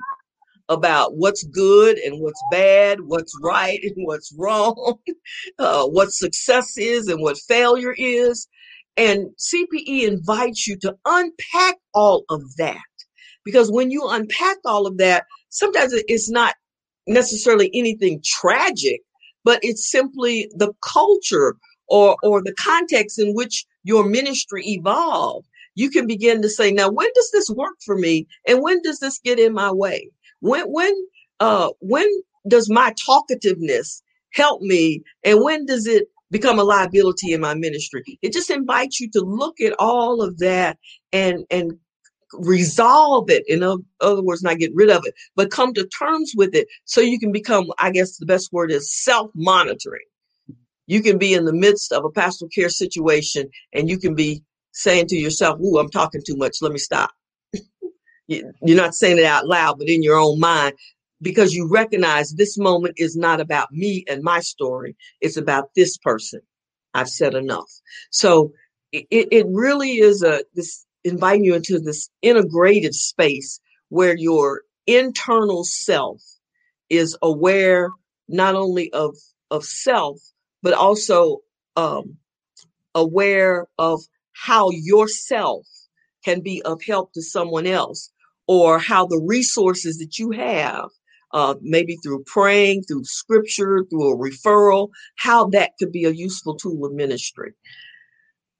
about 0.68 1.16
what's 1.16 1.42
good 1.44 1.98
and 1.98 2.20
what's 2.20 2.42
bad, 2.50 3.00
what's 3.02 3.32
right 3.42 3.80
and 3.82 4.06
what's 4.06 4.32
wrong, 4.38 4.98
uh, 5.58 5.84
what 5.86 6.12
success 6.12 6.78
is 6.78 7.08
and 7.08 7.20
what 7.20 7.38
failure 7.38 7.94
is. 7.98 8.48
And 8.96 9.28
CPE 9.38 10.06
invites 10.06 10.66
you 10.66 10.76
to 10.78 10.96
unpack 11.04 11.76
all 11.94 12.24
of 12.30 12.42
that. 12.56 12.78
Because 13.44 13.70
when 13.70 13.90
you 13.90 14.06
unpack 14.08 14.58
all 14.64 14.86
of 14.86 14.98
that, 14.98 15.24
sometimes 15.50 15.92
it's 15.92 16.30
not 16.30 16.54
necessarily 17.06 17.70
anything 17.74 18.22
tragic, 18.24 19.00
but 19.44 19.60
it's 19.62 19.90
simply 19.90 20.50
the 20.56 20.72
culture 20.82 21.56
or, 21.88 22.16
or 22.22 22.42
the 22.42 22.54
context 22.54 23.18
in 23.18 23.34
which 23.34 23.66
your 23.84 24.04
ministry 24.04 24.62
evolved. 24.66 25.46
You 25.74 25.90
can 25.90 26.06
begin 26.06 26.42
to 26.42 26.48
say, 26.48 26.72
now, 26.72 26.90
when 26.90 27.08
does 27.14 27.30
this 27.32 27.50
work 27.50 27.74
for 27.84 27.96
me? 27.96 28.26
And 28.46 28.62
when 28.62 28.82
does 28.82 28.98
this 28.98 29.18
get 29.18 29.38
in 29.38 29.52
my 29.52 29.72
way? 29.72 30.10
When, 30.40 30.64
when, 30.66 30.92
uh, 31.40 31.70
when 31.80 32.08
does 32.48 32.70
my 32.70 32.94
talkativeness 33.08 34.02
help 34.34 34.62
me? 34.62 35.02
And 35.24 35.42
when 35.42 35.66
does 35.66 35.86
it 35.86 36.08
become 36.30 36.58
a 36.58 36.64
liability 36.64 37.32
in 37.32 37.40
my 37.40 37.54
ministry? 37.54 38.18
It 38.22 38.32
just 38.32 38.50
invites 38.50 39.00
you 39.00 39.10
to 39.12 39.20
look 39.20 39.60
at 39.60 39.74
all 39.78 40.22
of 40.22 40.38
that 40.38 40.78
and, 41.12 41.44
and 41.50 41.72
resolve 42.34 43.28
it 43.30 43.44
in 43.48 43.62
other 43.62 44.22
words 44.22 44.42
not 44.42 44.58
get 44.58 44.74
rid 44.74 44.90
of 44.90 45.04
it 45.04 45.14
but 45.36 45.50
come 45.50 45.74
to 45.74 45.86
terms 45.86 46.32
with 46.36 46.54
it 46.54 46.68
so 46.84 47.00
you 47.00 47.18
can 47.18 47.32
become 47.32 47.66
i 47.78 47.90
guess 47.90 48.16
the 48.16 48.26
best 48.26 48.52
word 48.52 48.70
is 48.70 48.92
self-monitoring. 49.04 50.04
You 50.86 51.02
can 51.02 51.18
be 51.18 51.34
in 51.34 51.44
the 51.44 51.52
midst 51.52 51.92
of 51.92 52.04
a 52.04 52.10
pastoral 52.10 52.48
care 52.48 52.68
situation 52.68 53.48
and 53.72 53.88
you 53.88 53.98
can 53.98 54.14
be 54.14 54.42
saying 54.72 55.06
to 55.08 55.16
yourself 55.16 55.58
ooh 55.60 55.78
i'm 55.78 55.90
talking 55.90 56.22
too 56.24 56.36
much. 56.36 56.58
Let 56.60 56.72
me 56.72 56.78
stop. 56.78 57.10
You're 58.28 58.52
not 58.76 58.94
saying 58.94 59.18
it 59.18 59.24
out 59.24 59.46
loud 59.46 59.78
but 59.78 59.88
in 59.88 60.02
your 60.02 60.18
own 60.18 60.38
mind 60.38 60.74
because 61.22 61.54
you 61.54 61.68
recognize 61.68 62.32
this 62.32 62.58
moment 62.58 62.94
is 62.96 63.16
not 63.16 63.40
about 63.40 63.72
me 63.72 64.04
and 64.08 64.22
my 64.22 64.40
story. 64.40 64.96
It's 65.20 65.36
about 65.36 65.70
this 65.74 65.98
person. 65.98 66.40
I've 66.94 67.08
said 67.08 67.34
enough. 67.34 67.70
So 68.10 68.52
it, 68.92 69.06
it 69.10 69.46
really 69.48 69.98
is 69.98 70.22
a 70.22 70.44
this 70.54 70.86
inviting 71.04 71.44
you 71.44 71.54
into 71.54 71.78
this 71.78 72.10
integrated 72.22 72.94
space 72.94 73.60
where 73.88 74.16
your 74.16 74.62
internal 74.86 75.64
self 75.64 76.22
is 76.88 77.16
aware 77.22 77.90
not 78.28 78.54
only 78.54 78.92
of 78.92 79.16
of 79.50 79.64
self 79.64 80.18
but 80.62 80.74
also 80.74 81.38
um, 81.76 82.16
aware 82.94 83.66
of 83.78 84.00
how 84.32 84.70
yourself 84.70 85.66
can 86.24 86.40
be 86.40 86.62
of 86.62 86.82
help 86.82 87.12
to 87.12 87.22
someone 87.22 87.66
else 87.66 88.10
or 88.46 88.78
how 88.78 89.06
the 89.06 89.22
resources 89.26 89.98
that 89.98 90.18
you 90.18 90.30
have 90.30 90.88
uh, 91.32 91.54
maybe 91.62 91.96
through 92.02 92.22
praying 92.24 92.82
through 92.82 93.04
scripture 93.04 93.84
through 93.88 94.12
a 94.12 94.16
referral 94.16 94.88
how 95.16 95.46
that 95.46 95.72
could 95.78 95.92
be 95.92 96.04
a 96.04 96.10
useful 96.10 96.56
tool 96.56 96.84
of 96.84 96.92
ministry 96.92 97.52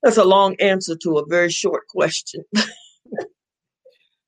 that's 0.02 0.16
a 0.16 0.24
long 0.24 0.56
answer 0.60 0.96
to 0.96 1.18
a 1.18 1.26
very 1.26 1.50
short 1.50 1.86
question. 1.88 2.44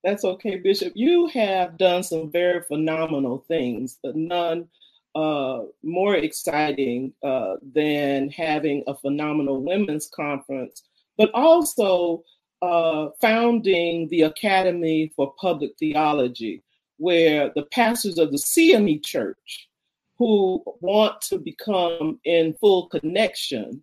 That's 0.04 0.24
okay, 0.24 0.56
Bishop. 0.56 0.92
You 0.96 1.28
have 1.28 1.78
done 1.78 2.02
some 2.02 2.30
very 2.30 2.62
phenomenal 2.62 3.44
things, 3.46 3.98
but 4.02 4.16
none 4.16 4.68
uh, 5.14 5.62
more 5.84 6.16
exciting 6.16 7.12
uh, 7.22 7.56
than 7.72 8.28
having 8.30 8.82
a 8.88 8.96
phenomenal 8.96 9.62
women's 9.62 10.08
conference, 10.08 10.82
but 11.16 11.30
also 11.34 12.24
uh, 12.62 13.10
founding 13.20 14.08
the 14.08 14.22
Academy 14.22 15.12
for 15.14 15.34
Public 15.40 15.72
Theology, 15.78 16.64
where 16.96 17.52
the 17.54 17.64
pastors 17.66 18.18
of 18.18 18.32
the 18.32 18.38
CME 18.38 19.04
Church 19.04 19.68
who 20.18 20.62
want 20.80 21.20
to 21.20 21.38
become 21.38 22.18
in 22.24 22.54
full 22.54 22.88
connection 22.88 23.82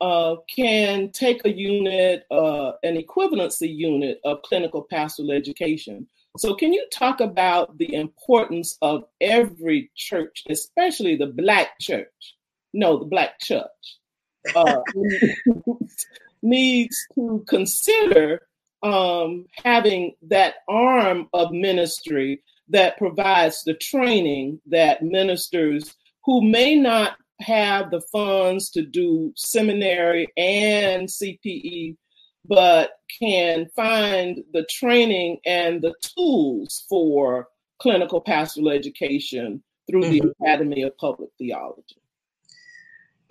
uh, 0.00 0.36
can 0.48 1.10
take 1.12 1.44
a 1.44 1.52
unit, 1.52 2.24
uh, 2.30 2.72
an 2.82 2.96
equivalency 2.96 3.74
unit 3.74 4.20
of 4.24 4.42
clinical 4.42 4.86
pastoral 4.90 5.32
education. 5.32 6.06
So, 6.36 6.54
can 6.54 6.72
you 6.72 6.84
talk 6.92 7.20
about 7.20 7.78
the 7.78 7.94
importance 7.94 8.76
of 8.82 9.04
every 9.20 9.90
church, 9.94 10.42
especially 10.48 11.16
the 11.16 11.28
Black 11.28 11.78
church? 11.80 12.34
No, 12.72 12.98
the 12.98 13.04
Black 13.04 13.38
church 13.40 13.70
uh, 14.56 14.80
needs 16.42 17.06
to 17.14 17.44
consider 17.48 18.42
um, 18.82 19.46
having 19.64 20.14
that 20.22 20.56
arm 20.68 21.28
of 21.32 21.52
ministry 21.52 22.42
that 22.68 22.98
provides 22.98 23.62
the 23.64 23.74
training 23.74 24.60
that 24.66 25.02
ministers 25.02 25.94
who 26.24 26.42
may 26.42 26.74
not 26.74 27.16
have 27.40 27.90
the 27.90 28.00
funds 28.12 28.70
to 28.70 28.82
do 28.82 29.32
seminary 29.36 30.28
and 30.36 31.08
CPE, 31.08 31.96
but 32.44 32.90
can 33.20 33.66
find 33.74 34.42
the 34.52 34.66
training 34.70 35.38
and 35.46 35.82
the 35.82 35.94
tools 36.16 36.84
for 36.88 37.48
clinical 37.80 38.20
pastoral 38.20 38.70
education 38.70 39.62
through 39.88 40.02
mm-hmm. 40.02 40.26
the 40.26 40.34
Academy 40.40 40.82
of 40.82 40.96
Public 40.96 41.30
Theology. 41.38 41.96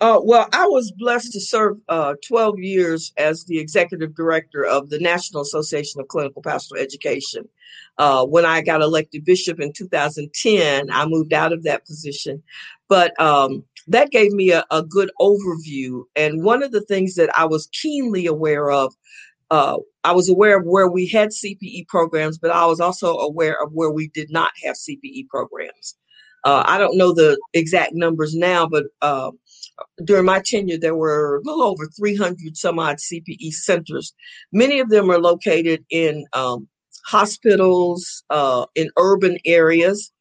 Uh, 0.00 0.20
well, 0.22 0.48
I 0.52 0.66
was 0.66 0.92
blessed 0.92 1.32
to 1.32 1.40
serve 1.40 1.78
uh, 1.88 2.14
12 2.26 2.58
years 2.58 3.12
as 3.16 3.44
the 3.44 3.58
executive 3.58 4.14
director 4.14 4.64
of 4.64 4.90
the 4.90 4.98
National 4.98 5.42
Association 5.42 6.00
of 6.00 6.08
Clinical 6.08 6.42
Pastoral 6.42 6.82
Education. 6.82 7.48
Uh, 7.96 8.26
when 8.26 8.44
I 8.44 8.60
got 8.60 8.82
elected 8.82 9.24
bishop 9.24 9.60
in 9.60 9.72
2010, 9.72 10.90
I 10.90 11.06
moved 11.06 11.32
out 11.32 11.52
of 11.52 11.62
that 11.62 11.86
position. 11.86 12.42
But 12.88 13.18
um, 13.20 13.64
that 13.86 14.10
gave 14.10 14.32
me 14.32 14.50
a, 14.50 14.64
a 14.70 14.82
good 14.82 15.10
overview. 15.20 16.02
And 16.16 16.42
one 16.42 16.62
of 16.62 16.72
the 16.72 16.82
things 16.82 17.14
that 17.14 17.30
I 17.38 17.44
was 17.44 17.68
keenly 17.68 18.26
aware 18.26 18.70
of, 18.70 18.92
uh, 19.50 19.78
I 20.02 20.12
was 20.12 20.28
aware 20.28 20.58
of 20.58 20.66
where 20.66 20.88
we 20.88 21.06
had 21.06 21.30
CPE 21.30 21.86
programs, 21.86 22.36
but 22.36 22.50
I 22.50 22.66
was 22.66 22.80
also 22.80 23.16
aware 23.18 23.62
of 23.62 23.72
where 23.72 23.90
we 23.90 24.08
did 24.08 24.30
not 24.30 24.50
have 24.64 24.74
CPE 24.74 25.28
programs. 25.28 25.96
Uh, 26.44 26.62
I 26.66 26.76
don't 26.76 26.98
know 26.98 27.14
the 27.14 27.40
exact 27.54 27.94
numbers 27.94 28.34
now, 28.34 28.66
but 28.66 28.84
uh, 29.00 29.30
during 30.04 30.24
my 30.24 30.40
tenure, 30.44 30.78
there 30.78 30.94
were 30.94 31.36
a 31.36 31.40
little 31.42 31.62
over 31.62 31.86
300 31.86 32.56
some 32.56 32.78
odd 32.78 32.96
CPE 32.96 33.52
centers. 33.52 34.14
Many 34.52 34.80
of 34.80 34.88
them 34.88 35.10
are 35.10 35.18
located 35.18 35.84
in 35.90 36.24
um, 36.32 36.68
hospitals, 37.06 38.24
uh, 38.30 38.66
in 38.74 38.90
urban 38.96 39.38
areas, 39.44 40.12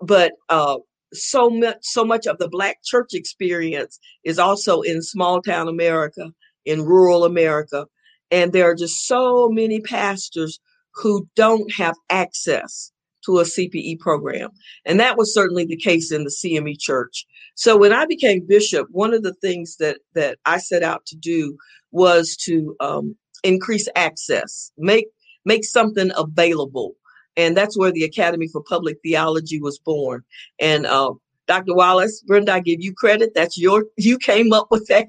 but 0.00 0.32
uh, 0.48 0.78
so 1.12 1.50
much 1.50 1.76
so 1.82 2.04
much 2.04 2.26
of 2.26 2.38
the 2.38 2.48
black 2.48 2.78
church 2.84 3.14
experience 3.14 3.98
is 4.24 4.38
also 4.38 4.80
in 4.82 5.02
small 5.02 5.42
town 5.42 5.66
america 5.68 6.30
in 6.64 6.84
rural 6.84 7.24
america 7.24 7.86
and 8.30 8.52
there 8.52 8.70
are 8.70 8.76
just 8.76 9.06
so 9.06 9.48
many 9.48 9.80
pastors 9.80 10.60
who 10.94 11.26
don't 11.34 11.72
have 11.72 11.96
access 12.10 12.92
to 13.30 13.40
a 13.40 13.44
cpe 13.44 13.98
program 13.98 14.50
and 14.84 14.98
that 15.00 15.16
was 15.16 15.34
certainly 15.34 15.64
the 15.64 15.76
case 15.76 16.12
in 16.12 16.24
the 16.24 16.30
cme 16.30 16.78
church 16.78 17.26
so 17.54 17.76
when 17.76 17.92
i 17.92 18.04
became 18.06 18.46
bishop 18.46 18.86
one 18.90 19.14
of 19.14 19.22
the 19.22 19.34
things 19.34 19.76
that 19.76 19.98
that 20.14 20.38
i 20.44 20.58
set 20.58 20.82
out 20.82 21.04
to 21.06 21.16
do 21.16 21.56
was 21.92 22.36
to 22.36 22.76
um, 22.80 23.16
increase 23.44 23.88
access 23.96 24.72
make 24.78 25.06
make 25.44 25.64
something 25.64 26.10
available 26.16 26.94
and 27.36 27.56
that's 27.56 27.78
where 27.78 27.92
the 27.92 28.04
Academy 28.04 28.48
for 28.48 28.62
Public 28.62 28.98
Theology 29.02 29.60
was 29.60 29.78
born. 29.78 30.22
And 30.58 30.86
uh, 30.86 31.14
Dr. 31.46 31.74
Wallace, 31.74 32.22
Brenda, 32.22 32.52
I 32.52 32.60
give 32.60 32.80
you 32.80 32.92
credit. 32.92 33.32
That's 33.34 33.58
your 33.58 33.86
you 33.96 34.18
came 34.18 34.52
up 34.52 34.68
with 34.70 34.86
that. 34.88 35.08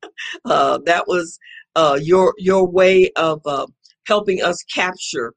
uh, 0.44 0.78
that 0.84 1.06
was 1.06 1.38
uh, 1.76 1.98
your 2.00 2.34
your 2.38 2.66
way 2.66 3.10
of 3.16 3.40
uh, 3.46 3.66
helping 4.06 4.42
us 4.42 4.62
capture 4.74 5.34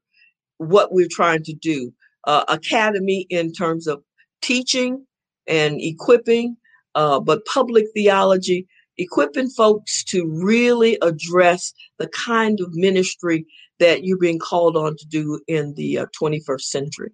what 0.58 0.92
we're 0.92 1.08
trying 1.10 1.42
to 1.44 1.54
do. 1.54 1.92
Uh, 2.24 2.44
academy 2.48 3.26
in 3.30 3.52
terms 3.52 3.86
of 3.86 4.02
teaching 4.42 5.04
and 5.46 5.80
equipping, 5.80 6.56
uh, 6.94 7.18
but 7.18 7.44
public 7.46 7.86
theology 7.94 8.66
equipping 8.98 9.48
folks 9.48 10.04
to 10.04 10.26
really 10.26 10.98
address 11.02 11.72
the 11.98 12.08
kind 12.08 12.60
of 12.60 12.74
ministry 12.74 13.46
that 13.78 14.04
you're 14.04 14.18
being 14.18 14.38
called 14.38 14.76
on 14.76 14.96
to 14.96 15.06
do 15.06 15.40
in 15.48 15.74
the 15.74 15.98
uh, 15.98 16.06
21st 16.20 16.60
century. 16.60 17.10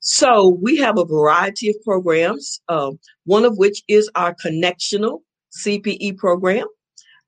So 0.00 0.58
we 0.60 0.76
have 0.76 0.98
a 0.98 1.04
variety 1.04 1.70
of 1.70 1.76
programs, 1.82 2.60
uh, 2.68 2.90
one 3.24 3.44
of 3.44 3.56
which 3.56 3.82
is 3.88 4.10
our 4.14 4.34
connectional 4.34 5.20
CPE 5.64 6.18
program. 6.18 6.66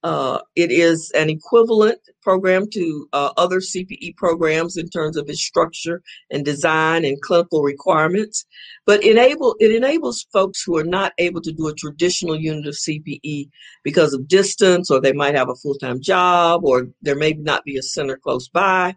Uh, 0.02 0.40
it 0.56 0.72
is 0.72 1.10
an 1.12 1.30
equivalent 1.30 1.98
program 2.22 2.68
to 2.70 3.08
uh, 3.12 3.30
other 3.36 3.60
CPE 3.60 4.16
programs 4.16 4.76
in 4.76 4.88
terms 4.88 5.16
of 5.16 5.28
its 5.28 5.40
structure 5.40 6.02
and 6.30 6.44
design 6.44 7.04
and 7.04 7.20
clinical 7.22 7.62
requirements, 7.62 8.44
but 8.84 9.04
enable 9.04 9.54
it 9.60 9.70
enables 9.70 10.26
folks 10.32 10.62
who 10.62 10.76
are 10.76 10.84
not 10.84 11.12
able 11.18 11.40
to 11.40 11.52
do 11.52 11.68
a 11.68 11.74
traditional 11.74 12.36
unit 12.36 12.66
of 12.66 12.74
CPE 12.74 13.48
because 13.84 14.12
of 14.12 14.26
distance, 14.26 14.90
or 14.90 15.00
they 15.00 15.12
might 15.12 15.36
have 15.36 15.48
a 15.48 15.56
full 15.56 15.74
time 15.74 16.00
job, 16.00 16.64
or 16.64 16.88
there 17.02 17.16
may 17.16 17.32
not 17.34 17.64
be 17.64 17.76
a 17.76 17.82
center 17.82 18.16
close 18.16 18.48
by. 18.48 18.96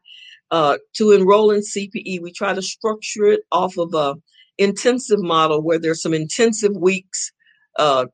Uh, 0.52 0.78
to 0.94 1.12
enroll 1.12 1.52
in 1.52 1.62
CPE, 1.62 2.22
we 2.22 2.32
try 2.32 2.54
to 2.54 2.62
structure 2.62 3.26
it 3.26 3.42
off 3.52 3.78
of 3.78 3.94
a 3.94 4.16
intensive 4.58 5.20
model 5.20 5.62
where 5.62 5.80
there's 5.80 6.02
some 6.02 6.14
intensive 6.14 6.76
weeks 6.76 7.32
uh, 7.78 8.06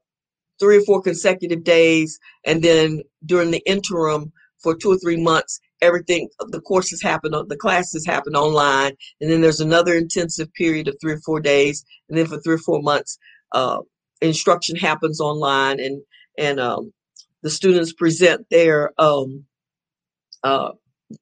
three 0.62 0.78
or 0.78 0.82
four 0.82 1.02
consecutive 1.02 1.64
days, 1.64 2.20
and 2.46 2.62
then 2.64 3.02
during 3.26 3.52
the 3.52 3.64
interim 3.66 4.32
for 4.64 4.76
two 4.76 4.92
or 4.92 4.98
three 5.00 5.22
months, 5.22 5.60
everything 5.82 6.30
the 6.50 6.62
courses 6.62 7.02
happen 7.02 7.32
the 7.32 7.58
classes 7.58 8.06
happen 8.06 8.36
online, 8.36 8.94
and 9.20 9.32
then 9.32 9.42
there's 9.42 9.60
another 9.60 9.96
intensive 9.96 10.54
period 10.54 10.88
of 10.88 10.96
three 11.02 11.14
or 11.14 11.22
four 11.26 11.40
days, 11.42 11.84
and 12.08 12.18
then 12.18 12.28
for 12.28 12.40
three 12.40 12.54
or 12.54 12.60
four 12.60 12.82
months, 12.82 13.18
uh, 13.54 13.80
instruction 14.22 14.76
happens 14.76 15.20
online, 15.20 15.80
and 15.80 16.02
and 16.38 16.60
um, 16.60 16.94
the 17.42 17.50
students 17.50 17.92
present 17.92 18.46
their 18.52 18.94
um, 19.00 19.44
uh, 20.44 20.72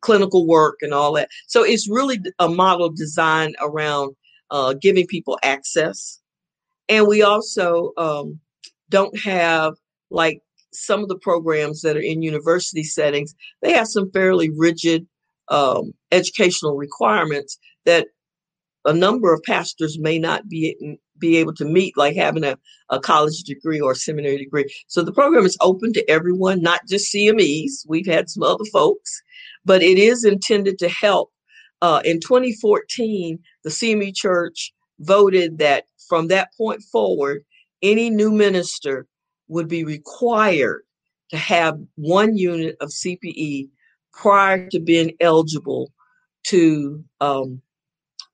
clinical 0.01 0.45
work 0.45 0.75
and 0.81 0.93
all 0.93 1.13
that. 1.13 1.29
So 1.47 1.63
it's 1.63 1.89
really 1.89 2.19
a 2.39 2.49
model 2.49 2.89
designed 2.89 3.55
around 3.61 4.15
uh, 4.51 4.73
giving 4.73 5.07
people 5.07 5.39
access, 5.43 6.19
and 6.89 7.07
we 7.07 7.21
also 7.23 7.93
um, 7.95 8.41
don't 8.89 9.17
have 9.19 9.75
like 10.09 10.41
some 10.71 11.01
of 11.01 11.09
the 11.09 11.17
programs 11.17 11.81
that 11.81 11.97
are 11.97 12.01
in 12.01 12.21
university 12.21 12.83
settings, 12.83 13.33
they 13.61 13.73
have 13.73 13.87
some 13.87 14.11
fairly 14.11 14.49
rigid 14.55 15.07
um, 15.49 15.93
educational 16.11 16.75
requirements 16.75 17.57
that 17.85 18.07
a 18.85 18.93
number 18.93 19.33
of 19.33 19.41
pastors 19.43 19.97
may 19.99 20.19
not 20.19 20.47
be 20.47 20.97
be 21.17 21.37
able 21.37 21.53
to 21.53 21.65
meet, 21.65 21.97
like 21.97 22.15
having 22.15 22.45
a, 22.45 22.57
a 22.89 22.99
college 22.99 23.43
degree 23.43 23.79
or 23.79 23.91
a 23.91 23.95
seminary 23.95 24.37
degree. 24.37 24.65
So 24.87 25.03
the 25.03 25.11
program 25.11 25.45
is 25.45 25.57
open 25.59 25.91
to 25.93 26.09
everyone, 26.09 26.61
not 26.61 26.87
just 26.87 27.13
CMEs. 27.13 27.85
We've 27.87 28.05
had 28.05 28.29
some 28.29 28.43
other 28.43 28.63
folks, 28.71 29.21
but 29.65 29.83
it 29.83 29.97
is 29.97 30.23
intended 30.23 30.79
to 30.79 30.87
help. 30.87 31.31
Uh, 31.81 32.01
in 32.05 32.21
2014, 32.21 33.39
the 33.63 33.69
CME 33.69 34.15
Church 34.15 34.73
voted 34.99 35.57
that 35.57 35.85
from 36.07 36.27
that 36.27 36.49
point 36.57 36.81
forward, 36.83 37.43
any 37.81 38.09
new 38.09 38.31
minister 38.31 39.07
would 39.47 39.67
be 39.67 39.83
required 39.83 40.83
to 41.29 41.37
have 41.37 41.79
one 41.95 42.37
unit 42.37 42.75
of 42.81 42.89
CPE 42.89 43.69
prior 44.13 44.67
to 44.69 44.79
being 44.79 45.13
eligible 45.19 45.91
to 46.43 47.03
um, 47.21 47.61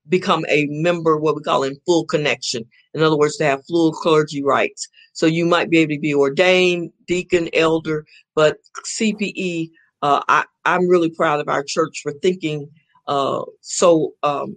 become 0.08 0.44
a 0.48 0.66
member, 0.70 1.16
what 1.16 1.36
we 1.36 1.42
call 1.42 1.62
in 1.62 1.76
full 1.86 2.04
connection. 2.04 2.64
In 2.94 3.02
other 3.02 3.16
words, 3.16 3.36
to 3.36 3.44
have 3.44 3.66
full 3.66 3.92
clergy 3.92 4.42
rights. 4.42 4.88
So 5.12 5.26
you 5.26 5.46
might 5.46 5.70
be 5.70 5.78
able 5.78 5.94
to 5.94 6.00
be 6.00 6.14
ordained, 6.14 6.92
deacon, 7.06 7.48
elder, 7.52 8.04
but 8.34 8.58
CPE, 8.84 9.70
uh, 10.02 10.22
I, 10.28 10.44
am 10.64 10.88
really 10.88 11.10
proud 11.10 11.40
of 11.40 11.48
our 11.48 11.64
church 11.66 12.00
for 12.02 12.12
thinking 12.22 12.68
uh, 13.08 13.42
so, 13.60 14.14
um, 14.22 14.56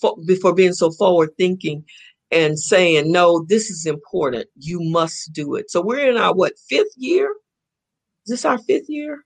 for, 0.00 0.16
before 0.26 0.54
being 0.54 0.72
so 0.72 0.90
forward 0.92 1.30
thinking 1.36 1.84
and 2.30 2.58
saying, 2.58 3.10
no, 3.10 3.44
this 3.48 3.70
is 3.70 3.86
important. 3.86 4.46
You 4.56 4.80
must 4.80 5.32
do 5.32 5.56
it. 5.56 5.70
So 5.70 5.80
we're 5.80 6.08
in 6.10 6.16
our 6.16 6.34
what 6.34 6.52
fifth 6.68 6.94
year? 6.96 7.34
Is 8.26 8.30
this 8.30 8.44
our 8.44 8.58
fifth 8.58 8.88
year 8.88 9.24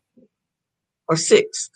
or 1.08 1.16
sixth? 1.16 1.70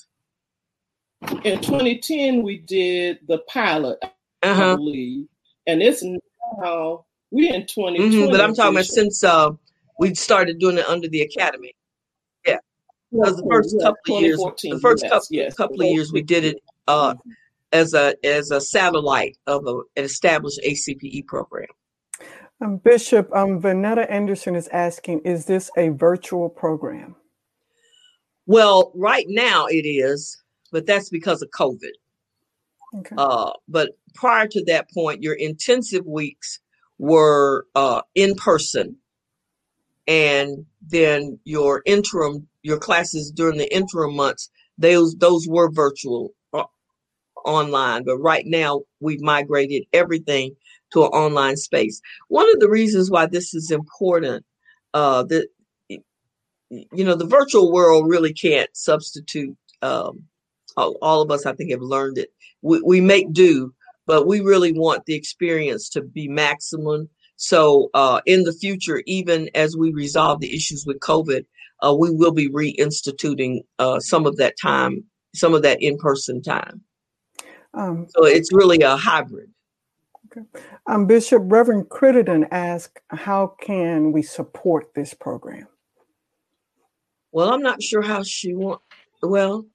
In 1.44 1.60
2010, 1.60 2.42
we 2.42 2.58
did 2.58 3.18
the 3.26 3.38
pilot, 3.48 3.98
uh-huh. 4.42 4.72
I 4.72 4.76
believe, 4.76 5.26
and 5.66 5.82
it's 5.82 6.02
now 6.02 7.04
we're 7.30 7.52
in 7.52 7.66
2020. 7.66 7.98
Mm-hmm, 7.98 8.30
but 8.30 8.40
I'm 8.40 8.54
talking 8.54 8.76
about 8.76 8.86
since 8.86 9.24
uh, 9.24 9.50
we 9.98 10.14
started 10.14 10.60
doing 10.60 10.78
it 10.78 10.86
under 10.86 11.08
the 11.08 11.22
academy. 11.22 11.74
Yeah, 12.46 12.58
because 13.10 13.36
the 13.36 13.48
first 13.50 13.76
couple 13.80 14.16
of 14.16 14.22
years, 14.22 14.38
the 14.38 14.78
first 14.80 15.02
yes, 15.02 15.12
couple, 15.12 15.26
yes. 15.30 15.54
couple 15.56 15.80
of 15.82 15.88
years 15.88 16.12
we 16.12 16.22
did 16.22 16.44
it 16.44 16.62
uh, 16.86 17.14
as 17.72 17.94
a 17.94 18.14
as 18.24 18.50
a 18.50 18.60
satellite 18.60 19.36
of 19.46 19.66
a, 19.66 19.74
an 19.96 20.04
established 20.04 20.60
ACPE 20.62 21.26
program. 21.26 21.68
Um, 22.60 22.78
Bishop 22.78 23.34
um, 23.34 23.60
Vanetta 23.60 24.10
Anderson 24.10 24.56
is 24.56 24.68
asking, 24.68 25.20
is 25.20 25.44
this 25.44 25.70
a 25.76 25.90
virtual 25.90 26.48
program? 26.48 27.14
Well, 28.46 28.92
right 28.96 29.26
now 29.28 29.66
it 29.66 29.86
is, 29.86 30.42
but 30.72 30.86
that's 30.86 31.08
because 31.08 31.42
of 31.42 31.50
COVID. 31.50 31.92
Okay. 32.96 33.14
Uh, 33.16 33.52
but 33.68 33.90
prior 34.14 34.48
to 34.48 34.64
that 34.64 34.90
point, 34.90 35.22
your 35.22 35.34
intensive 35.34 36.06
weeks 36.06 36.58
were 36.98 37.66
uh, 37.74 38.02
in 38.14 38.34
person, 38.34 38.96
and 40.06 40.64
then 40.80 41.38
your 41.44 41.82
interim, 41.84 42.48
your 42.62 42.78
classes 42.78 43.30
during 43.30 43.58
the 43.58 43.72
interim 43.72 44.16
months, 44.16 44.50
those 44.78 45.14
those 45.16 45.46
were 45.46 45.70
virtual 45.70 46.32
online, 47.44 48.04
but 48.04 48.18
right 48.18 48.44
now 48.46 48.82
we've 49.00 49.20
migrated 49.20 49.84
everything 49.92 50.54
to 50.92 51.04
an 51.04 51.08
online 51.08 51.56
space. 51.56 52.00
One 52.28 52.48
of 52.50 52.60
the 52.60 52.68
reasons 52.68 53.10
why 53.10 53.26
this 53.26 53.54
is 53.54 53.70
important, 53.70 54.44
uh, 54.94 55.24
that 55.24 55.48
you 56.70 57.04
know, 57.04 57.14
the 57.14 57.26
virtual 57.26 57.72
world 57.72 58.08
really 58.08 58.32
can't 58.32 58.68
substitute. 58.74 59.56
Um, 59.82 60.24
all, 60.76 61.22
of 61.22 61.30
us, 61.30 61.46
I 61.46 61.54
think, 61.54 61.70
have 61.70 61.80
learned 61.80 62.18
it. 62.18 62.28
We, 62.62 62.80
we 62.82 63.00
make 63.00 63.32
do, 63.32 63.74
but 64.06 64.26
we 64.26 64.40
really 64.40 64.72
want 64.72 65.06
the 65.06 65.14
experience 65.14 65.88
to 65.90 66.02
be 66.02 66.28
maximum. 66.28 67.08
So, 67.36 67.90
uh, 67.94 68.20
in 68.26 68.44
the 68.44 68.52
future, 68.52 69.02
even 69.06 69.48
as 69.54 69.76
we 69.76 69.92
resolve 69.92 70.40
the 70.40 70.54
issues 70.54 70.84
with 70.86 71.00
COVID, 71.00 71.46
uh, 71.84 71.94
we 71.94 72.10
will 72.10 72.32
be 72.32 72.48
reinstituting 72.48 73.60
uh, 73.78 74.00
some 74.00 74.26
of 74.26 74.36
that 74.36 74.54
time, 74.60 75.04
some 75.34 75.54
of 75.54 75.62
that 75.62 75.82
in-person 75.82 76.42
time. 76.42 76.82
Um, 77.74 78.06
so 78.10 78.24
it's 78.24 78.52
really 78.52 78.80
a 78.80 78.96
hybrid. 78.96 79.50
Okay. 80.30 80.46
Um, 80.86 81.06
Bishop 81.06 81.42
Reverend 81.46 81.88
Crittenden 81.88 82.46
asked, 82.50 83.00
how 83.08 83.54
can 83.60 84.12
we 84.12 84.22
support 84.22 84.92
this 84.94 85.14
program? 85.14 85.66
Well, 87.32 87.52
I'm 87.52 87.62
not 87.62 87.82
sure 87.82 88.02
how 88.02 88.22
she 88.22 88.54
want. 88.54 88.80
Well, 89.22 89.66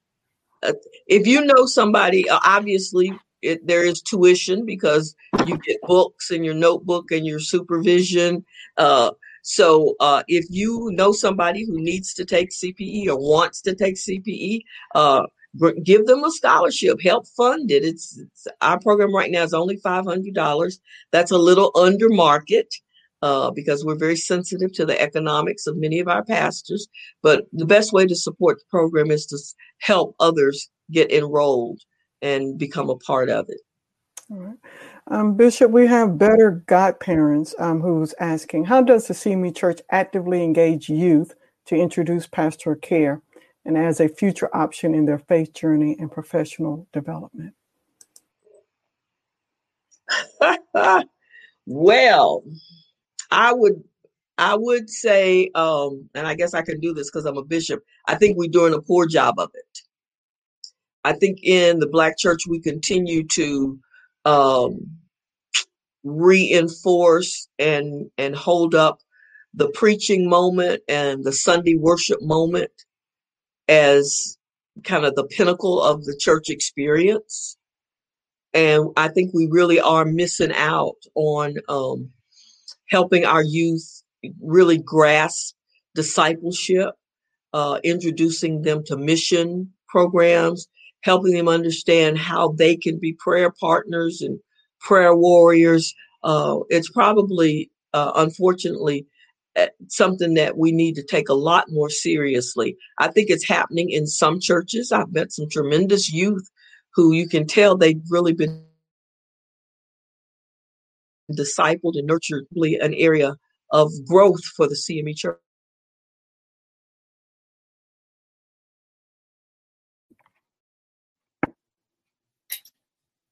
uh, 0.62 0.72
if 1.06 1.26
you 1.26 1.44
know 1.44 1.66
somebody, 1.66 2.28
uh, 2.28 2.40
obviously 2.44 3.12
it, 3.42 3.66
there 3.66 3.84
is 3.84 4.00
tuition 4.00 4.64
because 4.64 5.14
you 5.46 5.58
get 5.58 5.80
books 5.82 6.30
and 6.30 6.44
your 6.44 6.54
notebook 6.54 7.10
and 7.10 7.26
your 7.26 7.40
supervision. 7.40 8.44
Uh, 8.76 9.10
so 9.42 9.94
uh, 10.00 10.22
if 10.26 10.46
you 10.48 10.90
know 10.94 11.12
somebody 11.12 11.66
who 11.66 11.78
needs 11.78 12.14
to 12.14 12.24
take 12.24 12.50
CPE 12.50 13.08
or 13.08 13.18
wants 13.18 13.60
to 13.62 13.74
take 13.74 13.96
CPE, 13.96 14.62
uh, 14.94 15.26
give 15.82 16.06
them 16.06 16.24
a 16.24 16.30
scholarship, 16.30 17.00
help 17.02 17.26
fund 17.36 17.70
it. 17.70 17.84
It's, 17.84 18.18
it's 18.18 18.46
our 18.60 18.78
program 18.80 19.14
right 19.14 19.30
now 19.30 19.42
is 19.42 19.54
only 19.54 19.76
five 19.76 20.04
hundred 20.04 20.34
dollars. 20.34 20.80
That's 21.12 21.30
a 21.30 21.38
little 21.38 21.70
under 21.74 22.08
market. 22.08 22.74
Uh, 23.22 23.50
because 23.50 23.86
we're 23.86 23.96
very 23.96 24.16
sensitive 24.16 24.70
to 24.70 24.84
the 24.84 25.00
economics 25.00 25.66
of 25.66 25.78
many 25.78 25.98
of 25.98 26.08
our 26.08 26.22
pastors. 26.22 26.86
But 27.22 27.46
the 27.54 27.64
best 27.64 27.90
way 27.90 28.04
to 28.04 28.14
support 28.14 28.58
the 28.58 28.66
program 28.68 29.10
is 29.10 29.24
to 29.26 29.38
help 29.80 30.14
others 30.20 30.68
get 30.90 31.10
enrolled 31.10 31.80
and 32.20 32.58
become 32.58 32.90
a 32.90 32.96
part 32.96 33.30
of 33.30 33.46
it. 33.48 33.60
All 34.30 34.36
right. 34.36 34.56
Um, 35.06 35.36
Bishop, 35.36 35.70
we 35.70 35.86
have 35.86 36.18
better 36.18 36.62
godparents 36.66 37.54
um, 37.58 37.80
who's 37.80 38.14
asking, 38.20 38.64
how 38.64 38.82
does 38.82 39.06
the 39.06 39.14
CME 39.14 39.56
Church 39.56 39.80
actively 39.90 40.42
engage 40.42 40.90
youth 40.90 41.34
to 41.66 41.76
introduce 41.76 42.26
pastoral 42.26 42.76
care 42.76 43.22
and 43.64 43.76
as 43.78 44.00
a 44.00 44.08
future 44.08 44.54
option 44.54 44.94
in 44.94 45.06
their 45.06 45.18
faith 45.18 45.52
journey 45.54 45.96
and 45.98 46.10
professional 46.10 46.86
development? 46.92 47.54
well, 51.66 52.44
I 53.30 53.52
would 53.52 53.82
I 54.36 54.56
would 54.56 54.90
say, 54.90 55.50
um, 55.54 56.08
and 56.14 56.26
I 56.26 56.34
guess 56.34 56.54
I 56.54 56.62
can 56.62 56.80
do 56.80 56.92
this 56.92 57.10
because 57.10 57.24
I'm 57.24 57.36
a 57.36 57.44
bishop. 57.44 57.82
I 58.06 58.16
think 58.16 58.36
we're 58.36 58.48
doing 58.48 58.74
a 58.74 58.82
poor 58.82 59.06
job 59.06 59.38
of 59.38 59.50
it. 59.54 59.78
I 61.04 61.12
think 61.12 61.38
in 61.42 61.78
the 61.78 61.86
Black 61.86 62.18
church 62.18 62.42
we 62.48 62.60
continue 62.60 63.26
to 63.34 63.78
um, 64.24 64.98
reinforce 66.02 67.48
and 67.58 68.10
and 68.18 68.34
hold 68.34 68.74
up 68.74 68.98
the 69.52 69.68
preaching 69.70 70.28
moment 70.28 70.82
and 70.88 71.22
the 71.22 71.32
Sunday 71.32 71.76
worship 71.76 72.20
moment 72.20 72.70
as 73.68 74.36
kind 74.82 75.04
of 75.04 75.14
the 75.14 75.24
pinnacle 75.24 75.82
of 75.82 76.04
the 76.04 76.16
church 76.18 76.48
experience. 76.48 77.56
And 78.52 78.90
I 78.96 79.08
think 79.08 79.32
we 79.34 79.48
really 79.50 79.80
are 79.80 80.04
missing 80.04 80.52
out 80.52 80.96
on 81.14 81.56
um, 81.68 82.10
helping 82.88 83.24
our 83.24 83.42
youth 83.42 84.02
really 84.42 84.78
grasp 84.78 85.54
discipleship, 85.94 86.90
uh, 87.52 87.78
introducing 87.84 88.62
them 88.62 88.84
to 88.86 88.96
mission 88.96 89.72
programs, 89.88 90.68
helping 91.02 91.34
them 91.34 91.48
understand 91.48 92.18
how 92.18 92.52
they 92.52 92.76
can 92.76 92.98
be 92.98 93.12
prayer 93.12 93.50
partners 93.60 94.22
and 94.22 94.38
prayer 94.80 95.14
warriors. 95.14 95.94
Uh, 96.22 96.58
it's 96.68 96.90
probably, 96.90 97.70
uh, 97.92 98.12
unfortunately, 98.16 99.06
something 99.88 100.34
that 100.34 100.56
we 100.56 100.72
need 100.72 100.94
to 100.94 101.02
take 101.02 101.28
a 101.28 101.34
lot 101.34 101.66
more 101.70 101.90
seriously. 101.90 102.76
I 102.98 103.08
think 103.08 103.30
it's 103.30 103.48
happening 103.48 103.90
in 103.90 104.06
some 104.06 104.40
churches. 104.40 104.92
I've 104.92 105.12
met 105.12 105.32
some 105.32 105.48
tremendous 105.50 106.12
youth 106.12 106.50
who 106.94 107.12
you 107.12 107.28
can 107.28 107.46
tell 107.46 107.76
they've 107.76 108.02
really 108.10 108.32
been 108.32 108.64
discipled 111.32 111.96
and 111.96 112.06
nurtured 112.06 112.46
an 112.52 112.94
area 112.94 113.36
of 113.70 113.90
growth 114.06 114.44
for 114.56 114.68
the 114.68 114.74
CME 114.74 115.16
church. 115.16 115.38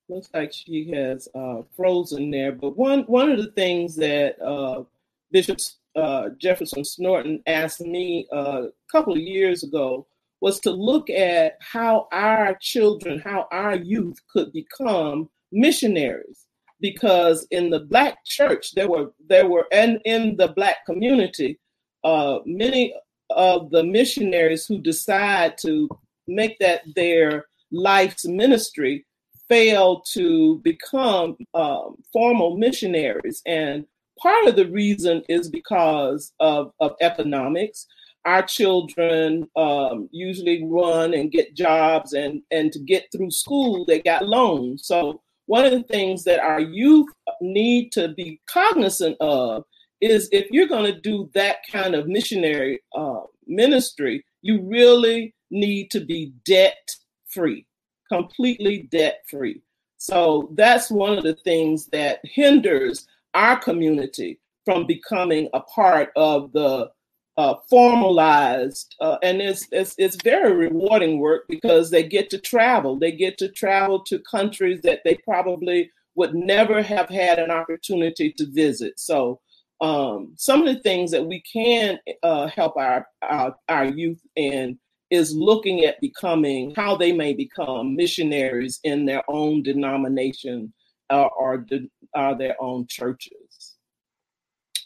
Looks 0.08 0.28
like 0.34 0.52
she 0.52 0.90
has 0.90 1.28
uh, 1.34 1.62
frozen 1.74 2.30
there. 2.30 2.52
But 2.52 2.76
one 2.76 3.00
one 3.04 3.30
of 3.30 3.38
the 3.38 3.50
things 3.52 3.96
that 3.96 4.38
uh, 4.42 4.82
Bishop 5.30 5.58
uh, 5.96 6.30
Jefferson 6.38 6.82
Snorton 6.82 7.42
asked 7.46 7.80
me 7.80 8.26
uh, 8.32 8.62
a 8.64 8.90
couple 8.90 9.12
of 9.12 9.20
years 9.20 9.62
ago 9.62 10.06
was 10.40 10.58
to 10.60 10.70
look 10.70 11.08
at 11.08 11.56
how 11.60 12.08
our 12.12 12.56
children, 12.60 13.20
how 13.20 13.46
our 13.52 13.76
youth 13.76 14.18
could 14.28 14.52
become 14.52 15.28
missionaries. 15.52 16.46
Because 16.80 17.46
in 17.52 17.70
the 17.70 17.78
black 17.78 18.24
church, 18.24 18.72
there 18.72 18.88
were 18.88 19.12
there 19.28 19.48
were 19.48 19.66
and 19.70 20.00
in 20.04 20.36
the 20.36 20.48
black 20.48 20.84
community, 20.84 21.60
uh, 22.02 22.40
many 22.44 22.92
of 23.30 23.70
the 23.70 23.84
missionaries 23.84 24.66
who 24.66 24.78
decide 24.78 25.56
to 25.58 25.88
make 26.26 26.58
that 26.58 26.82
their 26.96 27.46
life's 27.70 28.26
ministry 28.26 29.06
fail 29.48 30.00
to 30.12 30.58
become 30.64 31.36
um, 31.54 31.96
formal 32.12 32.56
missionaries. 32.56 33.42
And 33.46 33.86
part 34.18 34.46
of 34.46 34.56
the 34.56 34.68
reason 34.68 35.22
is 35.28 35.48
because 35.48 36.32
of, 36.40 36.72
of 36.80 36.94
economics. 37.00 37.86
Our 38.24 38.42
children 38.42 39.48
um, 39.56 40.08
usually 40.12 40.64
run 40.64 41.12
and 41.12 41.32
get 41.32 41.56
jobs, 41.56 42.12
and, 42.12 42.42
and 42.50 42.70
to 42.72 42.78
get 42.78 43.06
through 43.10 43.32
school, 43.32 43.84
they 43.84 44.00
got 44.00 44.26
loans. 44.26 44.86
So, 44.86 45.20
one 45.46 45.64
of 45.64 45.72
the 45.72 45.82
things 45.82 46.22
that 46.24 46.38
our 46.38 46.60
youth 46.60 47.08
need 47.40 47.90
to 47.92 48.08
be 48.08 48.40
cognizant 48.46 49.16
of 49.20 49.64
is 50.00 50.28
if 50.30 50.46
you're 50.52 50.68
going 50.68 50.92
to 50.92 51.00
do 51.00 51.28
that 51.34 51.58
kind 51.70 51.96
of 51.96 52.06
missionary 52.06 52.80
uh, 52.94 53.22
ministry, 53.48 54.24
you 54.40 54.62
really 54.62 55.34
need 55.50 55.90
to 55.90 56.04
be 56.04 56.32
debt 56.44 56.88
free 57.26 57.66
completely 58.12 58.88
debt 58.90 59.24
free. 59.26 59.62
So 59.96 60.50
that's 60.54 60.90
one 60.90 61.16
of 61.16 61.24
the 61.24 61.36
things 61.44 61.86
that 61.92 62.20
hinders 62.24 63.06
our 63.34 63.58
community 63.58 64.38
from 64.64 64.86
becoming 64.86 65.48
a 65.52 65.60
part 65.60 66.10
of 66.16 66.52
the 66.52 66.90
uh, 67.38 67.54
formalized, 67.68 68.94
uh, 69.00 69.16
and 69.22 69.40
it's, 69.40 69.66
it's 69.72 69.94
it's 69.96 70.22
very 70.22 70.54
rewarding 70.54 71.18
work 71.18 71.44
because 71.48 71.90
they 71.90 72.02
get 72.02 72.28
to 72.28 72.38
travel. 72.38 72.98
They 72.98 73.12
get 73.12 73.38
to 73.38 73.48
travel 73.48 74.00
to 74.04 74.22
countries 74.30 74.82
that 74.82 75.00
they 75.04 75.16
probably 75.24 75.90
would 76.14 76.34
never 76.34 76.82
have 76.82 77.08
had 77.08 77.38
an 77.38 77.50
opportunity 77.50 78.32
to 78.36 78.46
visit. 78.50 79.00
So 79.00 79.40
um, 79.80 80.34
some 80.36 80.66
of 80.66 80.74
the 80.74 80.80
things 80.80 81.10
that 81.10 81.26
we 81.26 81.42
can 81.50 81.98
uh, 82.22 82.48
help 82.48 82.76
our, 82.76 83.06
our, 83.22 83.56
our 83.68 83.86
youth 83.86 84.20
in 84.36 84.78
is 85.10 85.34
looking 85.34 85.84
at 85.84 86.00
becoming 86.00 86.72
how 86.76 86.96
they 86.96 87.12
may 87.12 87.32
become 87.32 87.96
missionaries 87.96 88.78
in 88.84 89.06
their 89.06 89.22
own 89.28 89.62
denomination 89.62 90.72
or 91.20 91.66
uh, 92.14 92.34
their 92.34 92.56
own 92.60 92.86
churches. 92.88 93.76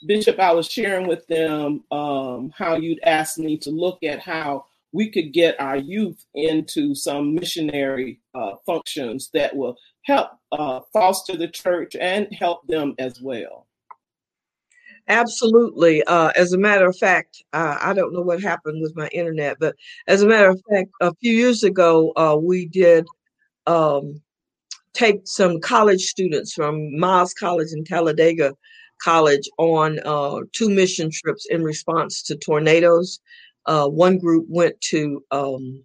Bishop, 0.05 0.39
I 0.39 0.53
was 0.53 0.71
sharing 0.71 1.07
with 1.07 1.27
them 1.27 1.85
um, 1.91 2.53
how 2.57 2.77
you'd 2.77 3.01
asked 3.03 3.39
me 3.39 3.57
to 3.59 3.71
look 3.71 4.03
at 4.03 4.21
how 4.21 4.67
we 4.93 5.11
could 5.11 5.33
get 5.33 5.61
our 5.61 5.77
youth 5.77 6.25
into 6.35 6.95
some 6.95 7.35
missionary 7.35 8.21
uh, 8.35 8.53
functions 8.65 9.31
that 9.35 9.55
will 9.55 9.77
help 10.03 10.31
uh, 10.53 10.81
foster 10.93 11.37
the 11.37 11.49
church 11.49 11.97
and 12.01 12.33
help 12.33 12.67
them 12.67 12.95
as 12.99 13.21
well. 13.21 13.67
Absolutely. 15.09 16.03
Uh, 16.05 16.33
as 16.35 16.53
a 16.53 16.59
matter 16.59 16.89
of 16.89 16.97
fact, 16.97 17.43
uh, 17.53 17.79
I 17.81 17.93
don't 17.95 18.13
know 18.13 18.23
what 18.23 18.43
happened 18.43 18.83
with 18.83 18.97
my 18.97 19.09
internet, 19.09 19.57
but 19.61 19.77
as 20.09 20.23
a 20.23 20.27
matter 20.27 20.49
of 20.49 20.61
fact, 20.69 20.91
a 21.01 21.15
few 21.17 21.33
years 21.33 21.63
ago, 21.63 22.13
uh, 22.17 22.37
we 22.41 22.67
did 22.67 23.07
um, 23.67 24.21
take 24.97 25.21
some 25.25 25.61
college 25.61 26.03
students 26.03 26.55
from 26.55 26.99
Miles 26.99 27.35
College 27.35 27.69
and 27.73 27.87
Talladega 27.87 28.55
College 29.03 29.49
on 29.59 30.01
uh, 30.05 30.41
two 30.53 30.71
mission 30.71 31.11
trips 31.13 31.47
in 31.51 31.63
response 31.63 32.23
to 32.23 32.37
tornadoes. 32.37 33.21
Uh, 33.67 33.87
one 33.89 34.19
group 34.19 34.47
went 34.49 34.81
to 34.81 35.23
um, 35.31 35.85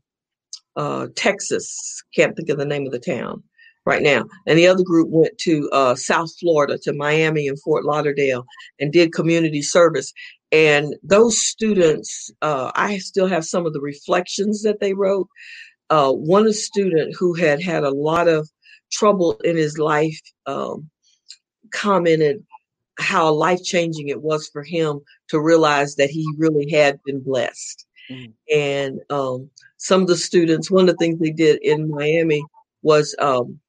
uh, 0.77 1.07
Texas, 1.15 2.03
can't 2.15 2.35
think 2.35 2.49
of 2.49 2.57
the 2.57 2.65
name 2.65 2.85
of 2.85 2.93
the 2.93 2.99
town 2.99 3.43
right 3.85 4.01
now. 4.01 4.23
And 4.47 4.57
the 4.57 4.67
other 4.67 4.83
group 4.83 5.09
went 5.09 5.37
to 5.39 5.69
uh, 5.71 5.95
South 5.95 6.29
Florida, 6.39 6.77
to 6.83 6.93
Miami 6.93 7.47
and 7.47 7.59
Fort 7.61 7.83
Lauderdale, 7.83 8.45
and 8.79 8.93
did 8.93 9.13
community 9.13 9.61
service. 9.61 10.13
And 10.51 10.95
those 11.03 11.41
students, 11.41 12.31
uh, 12.41 12.71
I 12.75 12.99
still 12.99 13.27
have 13.27 13.45
some 13.45 13.65
of 13.65 13.73
the 13.73 13.81
reflections 13.81 14.61
that 14.63 14.79
they 14.79 14.93
wrote. 14.93 15.27
Uh, 15.89 16.11
one 16.11 16.53
student 16.53 17.15
who 17.17 17.33
had 17.33 17.61
had 17.61 17.83
a 17.83 17.91
lot 17.91 18.29
of 18.29 18.49
trouble 18.91 19.33
in 19.43 19.57
his 19.57 19.77
life 19.77 20.19
um, 20.45 20.89
commented 21.71 22.43
how 22.99 23.31
life 23.31 23.63
changing 23.63 24.09
it 24.09 24.21
was 24.21 24.47
for 24.47 24.63
him 24.63 24.99
to 25.29 25.39
realize 25.39 25.95
that 25.95 26.09
he 26.09 26.27
really 26.37 26.69
had 26.69 26.99
been 27.03 27.19
blessed. 27.21 27.85
Mm. 28.09 28.33
And 28.53 28.99
um, 29.09 29.49
some 29.77 30.01
of 30.01 30.07
the 30.07 30.17
students, 30.17 30.69
one 30.69 30.87
of 30.87 30.95
the 30.95 30.97
things 30.97 31.19
they 31.19 31.31
did 31.31 31.59
in 31.63 31.89
Miami 31.89 32.43
was 32.83 33.15
um, 33.19 33.59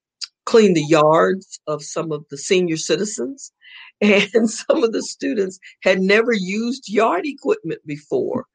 clean 0.44 0.74
the 0.74 0.85
yards 0.85 1.61
of 1.66 1.82
some 1.82 2.12
of 2.12 2.24
the 2.30 2.38
senior 2.38 2.76
citizens. 2.76 3.52
And 4.00 4.50
some 4.50 4.82
of 4.82 4.92
the 4.92 5.02
students 5.02 5.61
had 5.85 6.00
never 6.00 6.32
used 6.32 6.88
yard 6.88 7.24
equipment 7.24 7.80
before. 7.87 8.46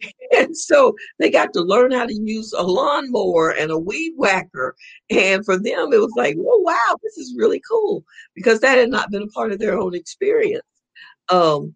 and 0.36 0.56
so 0.56 0.94
they 1.18 1.30
got 1.30 1.52
to 1.52 1.60
learn 1.60 1.92
how 1.92 2.06
to 2.06 2.14
use 2.14 2.52
a 2.52 2.62
lawnmower 2.62 3.50
and 3.50 3.70
a 3.70 3.78
weed 3.78 4.12
whacker. 4.16 4.74
And 5.10 5.44
for 5.44 5.56
them, 5.56 5.92
it 5.92 6.00
was 6.00 6.12
like, 6.16 6.36
oh, 6.38 6.60
wow, 6.60 6.96
this 7.02 7.16
is 7.18 7.34
really 7.36 7.60
cool 7.68 8.04
because 8.34 8.60
that 8.60 8.78
had 8.78 8.90
not 8.90 9.10
been 9.10 9.22
a 9.22 9.28
part 9.28 9.52
of 9.52 9.58
their 9.58 9.78
own 9.78 9.94
experience. 9.94 10.64
Um, 11.28 11.74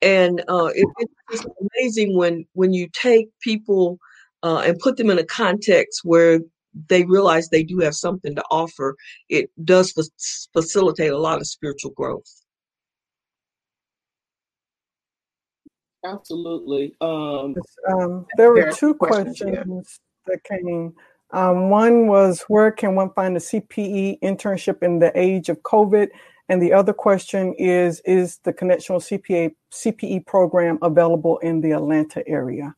and 0.00 0.42
uh, 0.48 0.70
it, 0.74 0.86
it's 1.30 1.46
amazing 1.76 2.16
when 2.16 2.44
when 2.54 2.72
you 2.72 2.88
take 2.92 3.28
people 3.40 3.98
uh, 4.42 4.62
and 4.66 4.78
put 4.80 4.96
them 4.96 5.10
in 5.10 5.18
a 5.18 5.24
context 5.24 6.00
where 6.02 6.40
they 6.88 7.04
realize 7.04 7.48
they 7.48 7.62
do 7.62 7.78
have 7.78 7.94
something 7.94 8.34
to 8.34 8.42
offer, 8.50 8.96
it 9.28 9.50
does 9.64 9.92
facilitate 10.52 11.12
a 11.12 11.18
lot 11.18 11.40
of 11.40 11.46
spiritual 11.46 11.92
growth. 11.92 12.41
Absolutely. 16.04 16.94
Um, 17.00 17.54
um, 17.88 18.26
there 18.36 18.52
were 18.52 18.72
two 18.72 18.94
questions, 18.94 19.40
questions 19.40 20.00
that 20.26 20.42
came. 20.44 20.94
Um, 21.30 21.70
one 21.70 22.08
was 22.08 22.42
where 22.48 22.70
can 22.70 22.94
one 22.94 23.10
find 23.10 23.36
a 23.36 23.40
CPE 23.40 24.20
internship 24.20 24.82
in 24.82 24.98
the 24.98 25.12
age 25.18 25.48
of 25.48 25.62
COVID? 25.62 26.08
And 26.48 26.60
the 26.60 26.72
other 26.72 26.92
question 26.92 27.54
is 27.54 28.02
Is 28.04 28.38
the 28.42 28.52
Connectional 28.52 29.00
CPA, 29.00 29.54
CPE 29.70 30.26
program 30.26 30.78
available 30.82 31.38
in 31.38 31.60
the 31.60 31.72
Atlanta 31.72 32.26
area? 32.28 32.74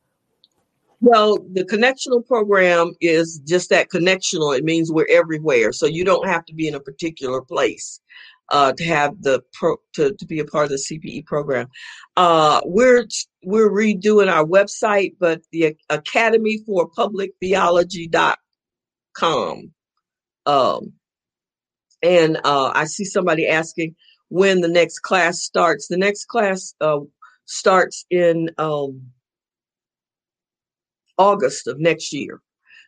Well, 1.00 1.38
the 1.52 1.64
connectional 1.64 2.26
program 2.26 2.92
is 3.00 3.40
just 3.40 3.68
that 3.70 3.90
connectional. 3.90 4.56
It 4.56 4.64
means 4.64 4.90
we're 4.90 5.06
everywhere. 5.10 5.72
So 5.72 5.86
you 5.86 6.04
don't 6.04 6.26
have 6.26 6.46
to 6.46 6.54
be 6.54 6.68
in 6.68 6.74
a 6.74 6.80
particular 6.80 7.42
place 7.42 8.00
uh, 8.50 8.72
to 8.72 8.84
have 8.84 9.20
the 9.22 9.42
pro 9.52 9.76
to, 9.94 10.14
to 10.14 10.26
be 10.26 10.38
a 10.40 10.44
part 10.44 10.64
of 10.64 10.70
the 10.70 10.76
CPE 10.76 11.26
program. 11.26 11.68
Uh, 12.16 12.60
we're 12.64 13.06
we're 13.42 13.70
redoing 13.70 14.30
our 14.30 14.44
website, 14.44 15.14
but 15.18 15.42
the 15.52 15.76
Academy 15.90 16.62
for 16.66 16.88
Public 16.88 17.32
Theology.com. 17.40 18.36
Um, 20.46 20.92
and 22.02 22.36
uh, 22.44 22.70
I 22.74 22.84
see 22.84 23.04
somebody 23.04 23.48
asking 23.48 23.96
when 24.28 24.60
the 24.60 24.68
next 24.68 24.98
class 25.00 25.40
starts. 25.40 25.88
The 25.88 25.96
next 25.96 26.26
class 26.26 26.74
uh, 26.80 27.00
starts 27.46 28.04
in 28.10 28.50
um, 28.58 29.10
August 31.16 31.66
of 31.66 31.78
next 31.78 32.12
year. 32.12 32.40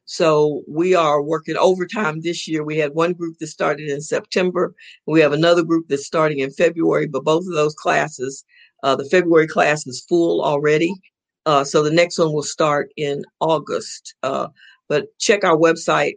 So 0.07 0.63
we 0.69 0.95
are 0.95 1.21
working 1.21 1.57
overtime 1.57 2.21
this 2.21 2.49
year. 2.49 2.65
We 2.65 2.79
had 2.79 2.95
one 2.95 3.13
group 3.13 3.39
that 3.39 3.49
started 3.49 3.89
in 3.89 4.01
September. 4.01 4.75
We 5.07 5.21
have 5.21 5.33
another 5.33 5.65
group 5.65 5.87
that's 5.89 6.07
starting 6.07 6.39
in 6.39 6.53
February, 6.53 7.09
but 7.09 7.25
both 7.25 7.45
of 7.47 7.55
those 7.55 7.75
classes, 7.75 8.45
uh, 8.83 8.97
the 8.97 9.05
February 9.05 9.49
class 9.49 9.87
is 9.87 10.05
full 10.09 10.43
already. 10.43 10.95
Uh, 11.45 11.65
so 11.65 11.83
the 11.83 11.91
next 11.91 12.19
one 12.19 12.33
will 12.33 12.43
start 12.43 12.91
in 12.97 13.25
August. 13.41 14.15
Uh, 14.23 14.49
but 14.89 15.07
check 15.19 15.45
our 15.45 15.57
website, 15.57 16.15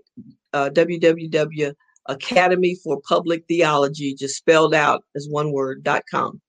uh, 0.54 0.70
www.academy 0.70 2.76
for 2.84 3.02
public 3.08 3.44
theology, 3.48 4.14
just 4.14 4.36
spelled 4.36 4.74
out 4.74 5.04
as 5.16 5.28
one 5.30 5.52
word, 5.52 5.84
dot 5.84 6.04
com. 6.12 6.40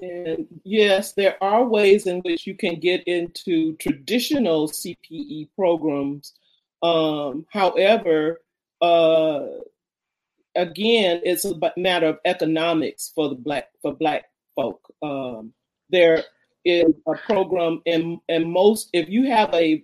And 0.00 0.46
yes, 0.64 1.12
there 1.12 1.42
are 1.42 1.64
ways 1.64 2.06
in 2.06 2.20
which 2.20 2.46
you 2.46 2.54
can 2.54 2.78
get 2.78 3.02
into 3.06 3.76
traditional 3.76 4.68
CPE 4.68 5.48
programs. 5.56 6.34
Um, 6.82 7.46
however, 7.50 8.40
uh, 8.80 9.46
again, 10.54 11.20
it's 11.24 11.44
a 11.44 11.54
matter 11.76 12.06
of 12.06 12.18
economics 12.24 13.10
for 13.14 13.28
the 13.28 13.34
black 13.34 13.70
for 13.82 13.94
black 13.94 14.26
folk. 14.54 14.80
Um, 15.02 15.52
there 15.90 16.24
is 16.64 16.92
a 17.06 17.14
program 17.14 17.82
and 17.86 18.18
in 18.28 18.50
most. 18.52 18.90
If 18.92 19.08
you 19.08 19.30
have 19.30 19.52
a 19.52 19.82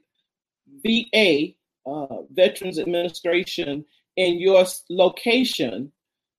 VA, 0.85 1.55
uh, 1.87 2.23
Veterans 2.31 2.79
Administration, 2.79 3.85
in 4.17 4.39
your 4.39 4.65
location, 4.91 5.93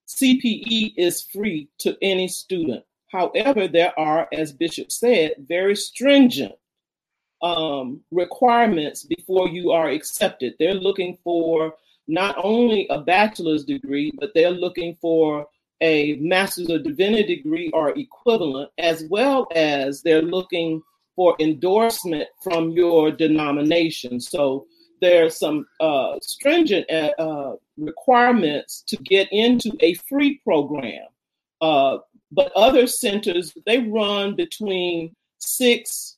CPE 0.08 0.94
is 0.98 1.24
free 1.24 1.68
to 1.80 1.98
any 2.02 2.28
student. 2.28 2.86
However, 3.08 3.68
there 3.68 3.98
are, 4.00 4.28
as 4.34 4.52
Bishop 4.52 4.92
said, 4.92 5.34
very 5.48 5.76
stringent 5.76 6.56
um, 7.42 8.02
requirements 8.12 9.04
before 9.04 9.48
you 9.50 9.72
are 9.72 9.90
accepted. 9.90 10.56
They're 10.58 10.74
looking 10.74 11.18
for 11.24 11.76
not 12.08 12.36
only 12.44 12.88
a 12.90 13.02
bachelor's 13.02 13.64
degree, 13.64 14.12
but 14.20 14.32
they're 14.34 14.52
looking 14.52 14.96
for 14.96 15.48
a 15.82 16.16
master's 16.16 16.70
of 16.70 16.84
divinity 16.84 17.36
degree 17.36 17.70
or 17.74 17.98
equivalent, 17.98 18.72
as 18.78 19.04
well 19.10 19.48
as 19.56 20.02
they're 20.02 20.22
looking 20.22 20.82
for 21.16 21.36
endorsement 21.40 22.28
from 22.44 22.72
your 22.72 23.12
denomination. 23.12 24.20
So 24.20 24.68
there 25.02 25.26
are 25.26 25.30
some 25.30 25.68
uh, 25.80 26.16
stringent 26.22 26.90
uh, 26.90 27.12
uh 27.20 27.56
requirements 27.78 28.84
to 28.88 28.96
get 28.98 29.28
into 29.32 29.72
a 29.82 29.94
free 29.96 30.40
program. 30.44 31.08
Uh, 31.62 31.98
but 32.36 32.52
other 32.54 32.86
centers, 32.86 33.54
they 33.66 33.80
run 33.80 34.36
between 34.36 35.16
six 35.40 36.18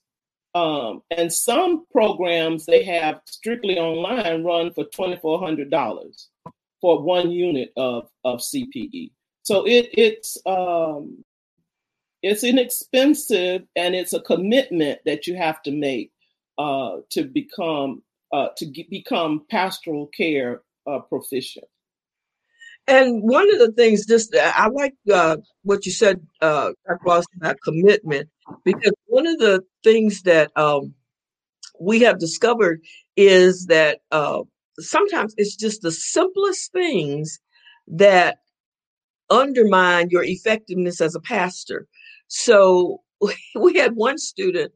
um, 0.56 1.04
and 1.12 1.32
some 1.32 1.86
programs 1.92 2.66
they 2.66 2.84
have 2.84 3.22
strictly 3.28 3.78
online 3.78 4.44
run 4.44 4.74
for 4.74 4.86
$2,400 4.86 6.28
for 6.82 7.04
one 7.04 7.30
unit 7.30 7.72
of, 7.78 8.08
of 8.24 8.40
CPE. 8.40 9.12
So 9.44 9.66
it, 9.66 9.90
it's 9.94 10.38
um, 10.48 11.24
it's 12.24 12.44
inexpensive 12.44 13.64
and 13.76 13.94
it's 13.94 14.14
a 14.14 14.22
commitment 14.22 15.00
that 15.06 15.28
you 15.28 15.36
have 15.36 15.62
to 15.64 15.72
make 15.72 16.12
uh, 16.58 16.98
to 17.12 17.24
become 17.24 18.02
uh, 18.34 18.48
to 18.58 18.66
become 18.90 19.46
pastoral 19.50 20.08
care 20.08 20.62
uh, 20.88 21.00
proficient. 21.00 21.68
And 22.88 23.22
one 23.22 23.54
of 23.54 23.60
the 23.60 23.72
things, 23.74 24.06
just 24.06 24.34
I 24.36 24.68
like 24.70 24.94
uh, 25.14 25.38
what 25.64 25.86
you 25.86 25.92
said, 25.92 26.26
uh, 26.42 26.72
Ross, 27.06 27.26
about 27.36 27.58
commitment, 27.64 28.30
because 28.64 28.94
one 29.08 29.28
of 29.28 29.40
the 29.40 29.64
things 29.84 30.22
that 30.24 30.52
um, 30.56 30.94
we 31.80 32.02
have 32.02 32.20
discovered 32.20 32.82
is 33.18 33.66
that 33.66 34.00
uh, 34.12 34.42
sometimes 34.80 35.34
it's 35.38 35.56
just 35.56 35.82
the 35.82 35.92
simplest 35.92 36.72
things 36.72 37.40
that 37.88 38.38
undermine 39.30 40.08
your 40.10 40.24
effectiveness 40.24 41.02
as 41.02 41.16
a 41.16 41.20
pastor. 41.20 41.88
So 42.28 43.02
we 43.56 43.78
had 43.78 43.96
one 43.96 44.18
student, 44.18 44.72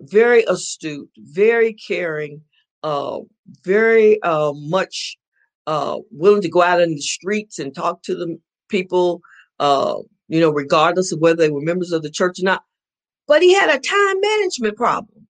very 0.00 0.44
astute, 0.44 1.10
very 1.18 1.74
caring, 1.74 2.42
uh, 2.82 3.20
very 3.64 4.22
uh, 4.22 4.52
much 4.54 5.18
uh, 5.66 5.98
willing 6.10 6.42
to 6.42 6.48
go 6.48 6.62
out 6.62 6.80
in 6.80 6.94
the 6.94 7.00
streets 7.00 7.58
and 7.58 7.74
talk 7.74 8.02
to 8.02 8.14
the 8.14 8.38
people, 8.68 9.20
uh, 9.58 9.96
you 10.28 10.40
know, 10.40 10.50
regardless 10.50 11.12
of 11.12 11.20
whether 11.20 11.36
they 11.36 11.50
were 11.50 11.60
members 11.60 11.92
of 11.92 12.02
the 12.02 12.10
church 12.10 12.40
or 12.40 12.44
not. 12.44 12.62
But 13.28 13.42
he 13.42 13.54
had 13.54 13.70
a 13.70 13.80
time 13.80 14.20
management 14.20 14.76
problem. 14.76 15.28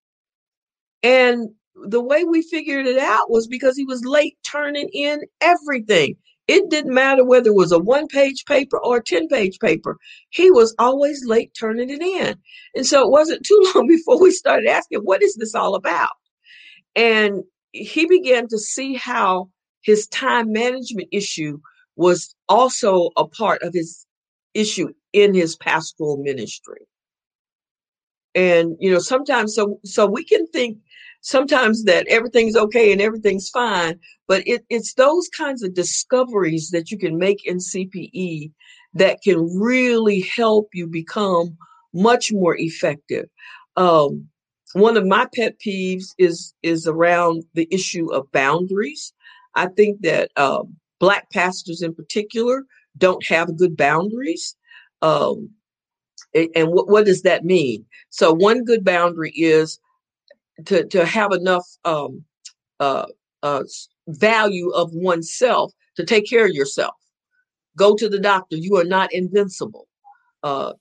And 1.02 1.50
the 1.74 2.00
way 2.00 2.24
we 2.24 2.42
figured 2.42 2.86
it 2.86 2.98
out 2.98 3.30
was 3.30 3.46
because 3.46 3.76
he 3.76 3.84
was 3.84 4.04
late 4.04 4.36
turning 4.44 4.88
in 4.92 5.22
everything. 5.40 6.16
It 6.48 6.70
didn't 6.70 6.94
matter 6.94 7.24
whether 7.24 7.50
it 7.50 7.56
was 7.56 7.72
a 7.72 7.78
one 7.78 8.08
page 8.08 8.44
paper 8.46 8.78
or 8.78 8.98
a 8.98 9.02
10 9.02 9.28
page 9.28 9.58
paper. 9.60 9.96
He 10.30 10.50
was 10.50 10.74
always 10.78 11.24
late 11.24 11.52
turning 11.58 11.90
it 11.90 12.02
in. 12.02 12.36
And 12.74 12.86
so 12.86 13.02
it 13.02 13.10
wasn't 13.10 13.46
too 13.46 13.72
long 13.74 13.86
before 13.86 14.20
we 14.20 14.30
started 14.30 14.68
asking, 14.68 15.00
what 15.00 15.22
is 15.22 15.34
this 15.36 15.54
all 15.54 15.74
about? 15.74 16.10
And 16.94 17.42
he 17.72 18.06
began 18.06 18.48
to 18.48 18.58
see 18.58 18.94
how 18.94 19.48
his 19.82 20.06
time 20.08 20.52
management 20.52 21.08
issue 21.12 21.58
was 21.96 22.34
also 22.48 23.10
a 23.16 23.26
part 23.26 23.62
of 23.62 23.74
his 23.74 24.06
issue 24.54 24.88
in 25.12 25.34
his 25.34 25.56
pastoral 25.56 26.16
ministry. 26.16 26.86
And 28.34 28.76
you 28.80 28.90
know, 28.90 28.98
sometimes 28.98 29.54
so 29.54 29.78
so 29.84 30.06
we 30.06 30.24
can 30.24 30.46
think 30.48 30.78
sometimes 31.20 31.84
that 31.84 32.06
everything's 32.08 32.56
okay 32.56 32.92
and 32.92 33.00
everything's 33.00 33.50
fine, 33.50 33.98
but 34.26 34.46
it, 34.46 34.64
it's 34.70 34.94
those 34.94 35.28
kinds 35.28 35.62
of 35.62 35.74
discoveries 35.74 36.70
that 36.70 36.90
you 36.90 36.98
can 36.98 37.18
make 37.18 37.46
in 37.46 37.58
CPE 37.58 38.50
that 38.94 39.22
can 39.22 39.38
really 39.58 40.20
help 40.36 40.68
you 40.72 40.86
become 40.86 41.56
much 41.94 42.32
more 42.32 42.56
effective. 42.58 43.26
Um, 43.76 44.28
one 44.74 44.96
of 44.96 45.06
my 45.06 45.26
pet 45.34 45.54
peeves 45.64 46.14
is 46.18 46.54
is 46.62 46.86
around 46.86 47.44
the 47.54 47.68
issue 47.70 48.12
of 48.12 48.30
boundaries. 48.32 49.12
I 49.54 49.66
think 49.66 50.02
that 50.02 50.30
uh, 50.36 50.62
black 50.98 51.30
pastors 51.30 51.82
in 51.82 51.94
particular 51.94 52.64
don't 52.96 53.24
have 53.26 53.56
good 53.56 53.76
boundaries. 53.76 54.56
Um, 55.00 55.50
and 56.34 56.68
what, 56.68 56.88
what 56.88 57.06
does 57.06 57.22
that 57.22 57.44
mean? 57.44 57.84
So 58.10 58.32
one 58.32 58.64
good 58.64 58.84
boundary 58.84 59.32
is 59.32 59.78
to, 60.66 60.84
to 60.86 61.04
have 61.04 61.32
enough 61.32 61.66
um, 61.84 62.24
uh, 62.80 63.06
uh, 63.42 63.64
value 64.08 64.70
of 64.70 64.90
oneself 64.92 65.72
to 65.96 66.04
take 66.04 66.28
care 66.28 66.46
of 66.46 66.52
yourself. 66.52 66.94
Go 67.76 67.94
to 67.96 68.08
the 68.08 68.18
doctor. 68.18 68.56
You 68.56 68.76
are 68.76 68.84
not 68.84 69.12
invincible. 69.12 69.88
Uh, 70.42 70.74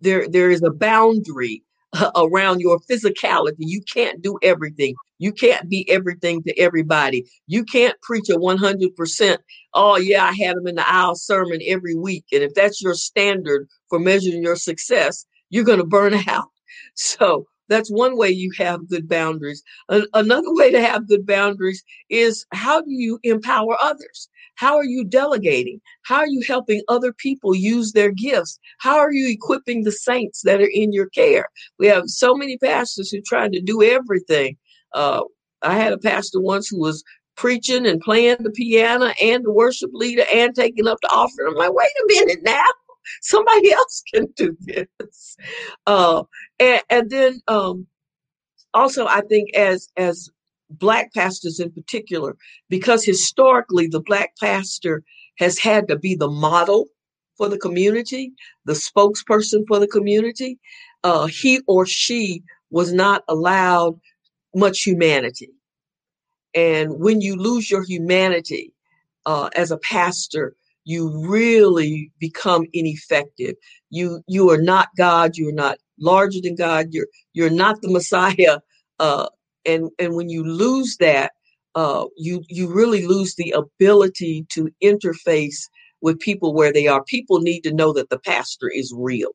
there, 0.00 0.28
there 0.28 0.50
is 0.50 0.62
a 0.62 0.70
boundary 0.70 1.62
around 2.16 2.60
your 2.60 2.78
physicality. 2.80 3.54
You 3.58 3.82
can't 3.82 4.22
do 4.22 4.38
everything. 4.42 4.94
You 5.18 5.32
can't 5.32 5.68
be 5.68 5.88
everything 5.90 6.42
to 6.42 6.58
everybody. 6.58 7.24
You 7.46 7.64
can't 7.64 8.00
preach 8.02 8.28
a 8.28 8.36
100%, 8.36 9.38
oh, 9.74 9.96
yeah, 9.96 10.24
I 10.24 10.32
had 10.32 10.56
them 10.56 10.66
in 10.66 10.74
the 10.74 10.88
aisle 10.88 11.14
sermon 11.14 11.60
every 11.66 11.94
week. 11.94 12.24
And 12.32 12.42
if 12.42 12.54
that's 12.54 12.82
your 12.82 12.94
standard 12.94 13.68
for 13.88 13.98
measuring 13.98 14.42
your 14.42 14.56
success, 14.56 15.24
you're 15.50 15.64
going 15.64 15.78
to 15.78 15.86
burn 15.86 16.14
out. 16.28 16.48
So 16.94 17.46
that's 17.68 17.90
one 17.90 18.16
way 18.16 18.30
you 18.30 18.50
have 18.58 18.88
good 18.88 19.08
boundaries. 19.08 19.62
Another 19.88 20.52
way 20.54 20.70
to 20.70 20.80
have 20.80 21.08
good 21.08 21.26
boundaries 21.26 21.82
is 22.10 22.46
how 22.52 22.80
do 22.80 22.90
you 22.90 23.18
empower 23.22 23.76
others? 23.82 24.28
How 24.56 24.76
are 24.76 24.84
you 24.84 25.04
delegating? 25.04 25.80
How 26.02 26.16
are 26.16 26.28
you 26.28 26.42
helping 26.46 26.82
other 26.88 27.12
people 27.12 27.54
use 27.54 27.92
their 27.92 28.12
gifts? 28.12 28.58
How 28.78 28.98
are 28.98 29.12
you 29.12 29.28
equipping 29.28 29.82
the 29.82 29.92
saints 29.92 30.42
that 30.42 30.60
are 30.60 30.70
in 30.72 30.92
your 30.92 31.08
care? 31.08 31.48
We 31.78 31.86
have 31.88 32.04
so 32.06 32.34
many 32.34 32.58
pastors 32.58 33.10
who 33.10 33.20
trying 33.20 33.52
to 33.52 33.60
do 33.60 33.82
everything. 33.82 34.56
Uh, 34.92 35.22
I 35.62 35.74
had 35.76 35.92
a 35.92 35.98
pastor 35.98 36.40
once 36.40 36.68
who 36.68 36.78
was 36.78 37.02
preaching 37.36 37.86
and 37.86 38.00
playing 38.00 38.36
the 38.40 38.50
piano 38.50 39.12
and 39.20 39.44
the 39.44 39.52
worship 39.52 39.90
leader 39.92 40.24
and 40.32 40.54
taking 40.54 40.86
up 40.86 40.98
the 41.02 41.08
offering. 41.08 41.48
I'm 41.48 41.54
like, 41.56 41.72
wait 41.72 41.88
a 41.88 42.06
minute 42.06 42.42
now. 42.44 42.62
Somebody 43.22 43.72
else 43.80 44.02
can 44.12 44.26
do 44.36 44.56
this. 44.60 45.36
Uh, 45.86 46.24
and, 46.58 46.82
and 46.90 47.10
then 47.10 47.40
um, 47.48 47.86
also, 48.72 49.06
I 49.06 49.22
think 49.22 49.54
as 49.54 49.88
as 49.96 50.30
black 50.70 51.12
pastors 51.14 51.60
in 51.60 51.70
particular, 51.70 52.36
because 52.68 53.04
historically 53.04 53.86
the 53.86 54.00
black 54.00 54.32
pastor 54.40 55.02
has 55.38 55.58
had 55.58 55.88
to 55.88 55.98
be 55.98 56.14
the 56.14 56.30
model 56.30 56.86
for 57.36 57.48
the 57.48 57.58
community, 57.58 58.32
the 58.64 58.72
spokesperson 58.72 59.64
for 59.66 59.78
the 59.78 59.88
community. 59.88 60.58
Uh, 61.02 61.26
he 61.26 61.60
or 61.66 61.84
she 61.84 62.42
was 62.70 62.92
not 62.92 63.22
allowed 63.28 64.00
much 64.54 64.82
humanity. 64.82 65.50
And 66.54 66.98
when 66.98 67.20
you 67.20 67.36
lose 67.36 67.70
your 67.70 67.84
humanity 67.84 68.72
uh, 69.26 69.50
as 69.54 69.70
a 69.70 69.78
pastor, 69.78 70.54
you 70.84 71.26
really 71.26 72.10
become 72.18 72.66
ineffective. 72.72 73.54
You 73.90 74.22
you 74.26 74.50
are 74.50 74.60
not 74.60 74.88
God. 74.96 75.36
You 75.36 75.48
are 75.48 75.52
not 75.52 75.78
larger 75.98 76.40
than 76.42 76.56
God. 76.56 76.88
You're 76.90 77.08
you're 77.32 77.50
not 77.50 77.80
the 77.82 77.90
Messiah. 77.90 78.58
Uh, 79.00 79.26
and 79.66 79.90
and 79.98 80.14
when 80.14 80.28
you 80.28 80.44
lose 80.44 80.96
that, 80.98 81.32
uh, 81.74 82.04
you 82.16 82.44
you 82.48 82.72
really 82.72 83.04
lose 83.04 83.34
the 83.34 83.50
ability 83.50 84.46
to 84.50 84.70
interface 84.80 85.68
with 86.00 86.20
people 86.20 86.54
where 86.54 86.72
they 86.72 86.86
are. 86.86 87.02
People 87.02 87.40
need 87.40 87.62
to 87.62 87.74
know 87.74 87.92
that 87.92 88.08
the 88.08 88.20
pastor 88.20 88.68
is 88.68 88.94
real. 88.96 89.30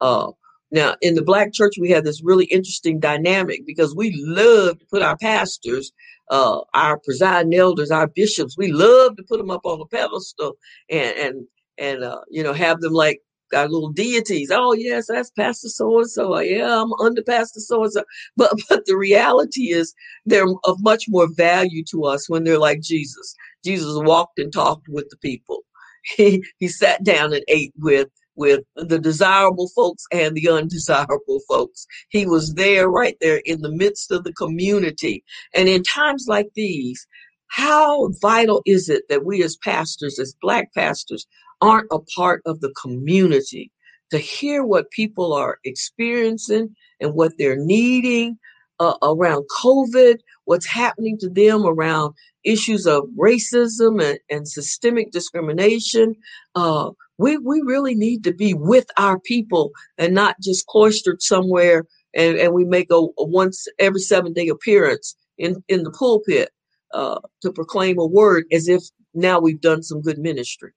Uh, 0.00 0.30
now, 0.72 0.96
in 1.02 1.14
the 1.14 1.22
black 1.22 1.52
church, 1.52 1.74
we 1.78 1.90
have 1.90 2.04
this 2.04 2.22
really 2.24 2.46
interesting 2.46 2.98
dynamic 2.98 3.66
because 3.66 3.94
we 3.94 4.12
love 4.24 4.78
to 4.78 4.86
put 4.86 5.02
our 5.02 5.18
pastors, 5.18 5.92
uh, 6.30 6.60
our 6.74 6.98
presiding 6.98 7.54
elders, 7.54 7.90
our 7.90 8.06
bishops, 8.06 8.56
we 8.56 8.72
love 8.72 9.16
to 9.16 9.22
put 9.22 9.38
them 9.38 9.50
up 9.50 9.66
on 9.66 9.80
a 9.82 9.86
pedestal 9.86 10.54
and 10.90 11.16
and 11.18 11.46
and 11.78 12.02
uh, 12.04 12.20
you 12.30 12.42
know 12.42 12.54
have 12.54 12.80
them 12.80 12.94
like 12.94 13.20
our 13.54 13.68
little 13.68 13.92
deities. 13.92 14.50
Oh 14.50 14.72
yes, 14.72 15.08
that's 15.08 15.30
Pastor 15.30 15.68
so 15.68 15.98
and 15.98 16.10
so. 16.10 16.38
Yeah, 16.40 16.82
I'm 16.82 16.94
under 16.94 17.22
Pastor 17.22 17.60
so 17.60 17.84
and 17.84 17.92
so. 17.92 18.04
But 18.36 18.52
but 18.70 18.86
the 18.86 18.96
reality 18.96 19.72
is 19.72 19.94
they're 20.24 20.46
of 20.64 20.78
much 20.80 21.04
more 21.08 21.28
value 21.36 21.84
to 21.90 22.04
us 22.04 22.30
when 22.30 22.44
they're 22.44 22.58
like 22.58 22.80
Jesus. 22.80 23.34
Jesus 23.62 23.92
walked 23.96 24.38
and 24.38 24.52
talked 24.52 24.88
with 24.88 25.08
the 25.10 25.18
people. 25.18 25.60
He 26.16 26.44
he 26.58 26.66
sat 26.66 27.04
down 27.04 27.32
and 27.32 27.44
ate 27.46 27.72
with 27.78 28.08
with 28.36 28.60
the 28.76 28.98
desirable 28.98 29.68
folks 29.74 30.04
and 30.12 30.34
the 30.34 30.48
undesirable 30.48 31.40
folks. 31.48 31.86
He 32.08 32.26
was 32.26 32.54
there 32.54 32.88
right 32.88 33.16
there 33.20 33.42
in 33.44 33.60
the 33.60 33.72
midst 33.72 34.10
of 34.10 34.24
the 34.24 34.32
community. 34.32 35.24
And 35.54 35.68
in 35.68 35.82
times 35.82 36.26
like 36.28 36.48
these, 36.54 37.06
how 37.48 38.08
vital 38.20 38.62
is 38.64 38.88
it 38.88 39.02
that 39.08 39.24
we 39.24 39.42
as 39.42 39.56
pastors, 39.56 40.18
as 40.18 40.34
black 40.40 40.72
pastors, 40.74 41.26
aren't 41.60 41.88
a 41.92 41.98
part 42.16 42.42
of 42.46 42.60
the 42.60 42.72
community 42.80 43.70
to 44.10 44.18
hear 44.18 44.64
what 44.64 44.90
people 44.90 45.32
are 45.32 45.58
experiencing 45.64 46.74
and 47.00 47.14
what 47.14 47.32
they're 47.38 47.56
needing 47.56 48.38
uh, 48.80 48.94
around 49.02 49.44
COVID, 49.62 50.16
what's 50.44 50.66
happening 50.66 51.16
to 51.18 51.28
them 51.28 51.64
around 51.64 52.14
issues 52.44 52.86
of 52.86 53.04
racism 53.18 54.02
and, 54.02 54.18
and 54.30 54.48
systemic 54.48 55.12
discrimination. 55.12 56.14
Uh, 56.54 56.90
we, 57.22 57.38
we 57.38 57.62
really 57.64 57.94
need 57.94 58.24
to 58.24 58.34
be 58.34 58.52
with 58.54 58.86
our 58.96 59.18
people 59.20 59.70
and 59.96 60.14
not 60.14 60.36
just 60.40 60.66
cloistered 60.66 61.22
somewhere 61.22 61.84
and, 62.14 62.36
and 62.36 62.52
we 62.52 62.64
make 62.64 62.90
a, 62.90 62.96
a 62.96 63.10
once 63.18 63.66
every 63.78 64.00
seven 64.00 64.32
day 64.32 64.48
appearance 64.48 65.16
in, 65.38 65.62
in 65.68 65.84
the 65.84 65.90
pulpit 65.90 66.50
uh, 66.92 67.20
to 67.40 67.52
proclaim 67.52 67.98
a 67.98 68.06
word 68.06 68.44
as 68.52 68.68
if 68.68 68.82
now 69.14 69.38
we've 69.40 69.60
done 69.60 69.82
some 69.82 70.00
good 70.00 70.18
ministry. 70.18 70.72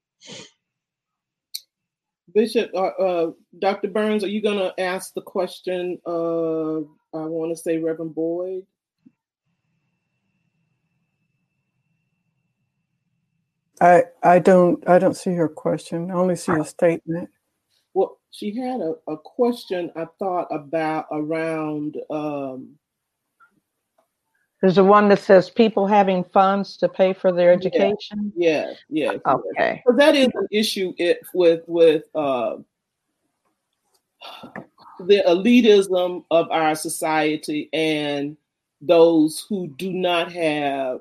Bishop, 2.34 2.72
uh, 2.74 2.88
uh, 2.88 3.32
Dr. 3.60 3.90
Burns, 3.90 4.24
are 4.24 4.28
you 4.28 4.42
going 4.42 4.58
to 4.58 4.74
ask 4.80 5.14
the 5.14 5.22
question? 5.22 6.00
I 6.06 7.28
want 7.28 7.56
to 7.56 7.62
say 7.62 7.78
Reverend 7.78 8.14
Boyd. 8.14 8.64
I 13.82 14.04
I 14.24 14.40
don't 14.40 14.88
I 14.88 15.00
don't 15.00 15.16
see 15.16 15.34
her 15.34 15.50
question. 15.50 16.12
I 16.12 16.16
only 16.16 16.36
see 16.36 16.54
a 16.54 16.64
statement. 16.64 17.30
Well, 17.94 18.20
she 18.32 18.56
had 18.56 18.82
a, 18.82 18.96
a 19.08 19.18
question 19.18 19.92
I 19.96 20.08
thought 20.20 20.48
about 20.52 21.08
around 21.12 21.98
um 22.10 22.76
There's 24.62 24.78
a 24.78 24.84
one 24.84 25.10
that 25.10 25.20
says 25.20 25.50
people 25.50 25.88
having 25.88 26.24
funds 26.24 26.78
to 26.78 26.90
pay 26.90 27.14
for 27.14 27.32
their 27.32 27.52
education. 27.52 28.32
Yeah, 28.36 28.74
yeah. 28.90 29.12
yeah 29.14 29.34
okay. 29.34 29.84
But 29.86 29.98
that 29.98 30.16
is 30.16 30.28
an 30.34 30.48
issue 30.52 30.94
it, 30.98 31.20
with 31.34 31.64
with 31.68 32.04
uh, 32.16 32.58
the 35.00 35.24
elitism 35.28 36.24
of 36.32 36.50
our 36.52 36.76
society 36.76 37.70
and 37.74 38.38
those 38.82 39.46
who 39.50 39.68
do 39.68 39.92
not 39.92 40.32
have 40.32 41.00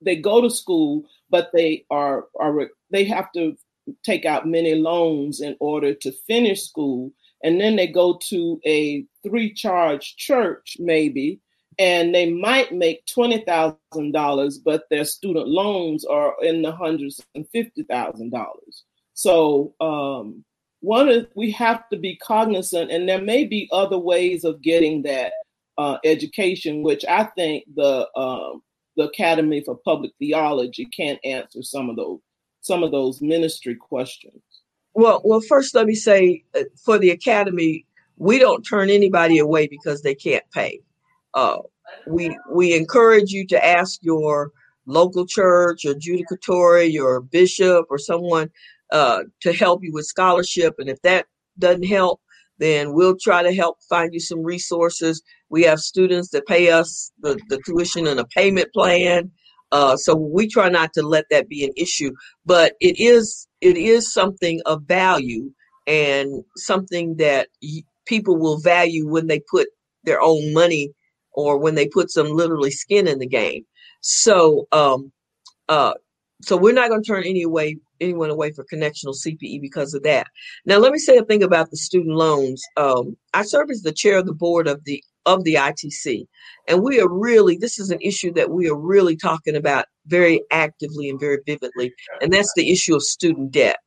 they 0.00 0.16
go 0.16 0.40
to 0.40 0.50
school 0.50 1.04
but 1.32 1.50
they 1.52 1.84
are 1.90 2.26
are 2.38 2.68
they 2.90 3.04
have 3.04 3.32
to 3.32 3.56
take 4.04 4.24
out 4.24 4.46
many 4.46 4.76
loans 4.76 5.40
in 5.40 5.56
order 5.58 5.92
to 5.94 6.12
finish 6.12 6.62
school. 6.62 7.10
And 7.42 7.60
then 7.60 7.74
they 7.74 7.88
go 7.88 8.18
to 8.28 8.60
a 8.64 9.04
three 9.24 9.52
charge 9.52 10.14
church 10.16 10.76
maybe 10.78 11.40
and 11.78 12.14
they 12.14 12.30
might 12.30 12.72
make 12.72 13.04
$20,000 13.06 14.54
but 14.64 14.84
their 14.90 15.04
student 15.04 15.48
loans 15.48 16.04
are 16.04 16.34
in 16.42 16.62
the 16.62 16.70
hundreds 16.70 17.20
and 17.34 17.48
fifty 17.50 17.82
thousand 17.82 18.30
dollars. 18.30 18.84
So 19.14 19.74
um, 19.80 20.44
one 20.80 21.08
is 21.08 21.26
we 21.34 21.50
have 21.52 21.88
to 21.88 21.96
be 21.96 22.16
cognizant 22.16 22.90
and 22.90 23.08
there 23.08 23.22
may 23.22 23.44
be 23.44 23.68
other 23.72 23.98
ways 23.98 24.44
of 24.44 24.62
getting 24.62 25.02
that 25.02 25.32
uh, 25.78 25.96
education 26.04 26.82
which 26.82 27.04
i 27.08 27.24
think 27.24 27.64
the 27.74 28.06
um, 28.14 28.62
the 28.96 29.04
Academy 29.04 29.62
for 29.64 29.76
Public 29.84 30.12
Theology 30.18 30.86
can't 30.86 31.18
answer 31.24 31.62
some 31.62 31.90
of 31.90 31.96
those 31.96 32.18
some 32.60 32.84
of 32.84 32.92
those 32.92 33.20
ministry 33.20 33.74
questions. 33.74 34.40
Well, 34.94 35.20
well, 35.24 35.40
first 35.40 35.74
let 35.74 35.86
me 35.86 35.94
say 35.94 36.44
uh, 36.54 36.62
for 36.84 36.98
the 36.98 37.10
Academy, 37.10 37.84
we 38.18 38.38
don't 38.38 38.62
turn 38.62 38.88
anybody 38.88 39.38
away 39.38 39.66
because 39.66 40.02
they 40.02 40.14
can't 40.14 40.44
pay. 40.52 40.80
Uh, 41.34 41.58
we 42.06 42.36
we 42.50 42.76
encourage 42.76 43.32
you 43.32 43.46
to 43.48 43.64
ask 43.64 43.98
your 44.02 44.52
local 44.86 45.26
church, 45.26 45.84
your 45.84 45.94
judicatory, 45.94 46.86
your 46.86 47.20
bishop, 47.20 47.86
or 47.90 47.98
someone 47.98 48.50
uh, 48.90 49.22
to 49.40 49.52
help 49.52 49.82
you 49.82 49.92
with 49.92 50.06
scholarship. 50.06 50.74
And 50.78 50.88
if 50.88 51.00
that 51.02 51.26
doesn't 51.58 51.86
help, 51.86 52.20
then 52.62 52.92
we'll 52.94 53.16
try 53.20 53.42
to 53.42 53.54
help 53.54 53.78
find 53.88 54.14
you 54.14 54.20
some 54.20 54.42
resources. 54.42 55.22
We 55.50 55.62
have 55.64 55.80
students 55.80 56.30
that 56.30 56.46
pay 56.46 56.70
us 56.70 57.10
the, 57.20 57.40
the 57.48 57.60
tuition 57.66 58.06
and 58.06 58.20
a 58.20 58.24
payment 58.26 58.72
plan. 58.72 59.30
Uh, 59.72 59.96
so 59.96 60.14
we 60.14 60.46
try 60.46 60.68
not 60.68 60.92
to 60.94 61.02
let 61.02 61.24
that 61.30 61.48
be 61.48 61.64
an 61.64 61.72
issue, 61.76 62.12
but 62.44 62.74
it 62.80 63.00
is 63.00 63.48
it 63.60 63.76
is 63.76 64.12
something 64.12 64.60
of 64.66 64.82
value 64.84 65.50
and 65.86 66.44
something 66.56 67.16
that 67.16 67.48
y- 67.62 67.82
people 68.06 68.38
will 68.38 68.58
value 68.60 69.08
when 69.08 69.28
they 69.28 69.40
put 69.50 69.68
their 70.04 70.20
own 70.20 70.52
money 70.52 70.92
or 71.32 71.58
when 71.58 71.74
they 71.74 71.88
put 71.88 72.10
some 72.10 72.28
literally 72.28 72.70
skin 72.70 73.08
in 73.08 73.18
the 73.18 73.26
game. 73.26 73.64
So 74.02 74.66
um, 74.72 75.10
uh, 75.68 75.94
so 76.42 76.56
we're 76.56 76.74
not 76.74 76.90
going 76.90 77.02
to 77.02 77.06
turn 77.06 77.24
any 77.24 77.42
away 77.42 77.78
anyone 78.02 78.30
away 78.30 78.52
for 78.52 78.64
connectional 78.72 79.14
CPE 79.14 79.60
because 79.60 79.94
of 79.94 80.02
that. 80.02 80.26
Now, 80.66 80.78
let 80.78 80.92
me 80.92 80.98
say 80.98 81.16
a 81.16 81.24
thing 81.24 81.42
about 81.42 81.70
the 81.70 81.76
student 81.76 82.16
loans. 82.16 82.62
Um, 82.76 83.16
I 83.34 83.42
serve 83.42 83.70
as 83.70 83.82
the 83.82 83.92
chair 83.92 84.18
of 84.18 84.26
the 84.26 84.34
board 84.34 84.66
of 84.68 84.84
the 84.84 85.02
of 85.24 85.44
the 85.44 85.54
ITC, 85.54 86.26
and 86.68 86.82
we 86.82 87.00
are 87.00 87.08
really 87.08 87.56
this 87.56 87.78
is 87.78 87.90
an 87.90 88.00
issue 88.00 88.32
that 88.34 88.50
we 88.50 88.68
are 88.68 88.76
really 88.76 89.16
talking 89.16 89.56
about 89.56 89.86
very 90.06 90.42
actively 90.50 91.08
and 91.08 91.20
very 91.20 91.38
vividly, 91.46 91.92
and 92.20 92.32
that's 92.32 92.52
the 92.56 92.70
issue 92.72 92.96
of 92.96 93.02
student 93.02 93.52
debt. 93.52 93.78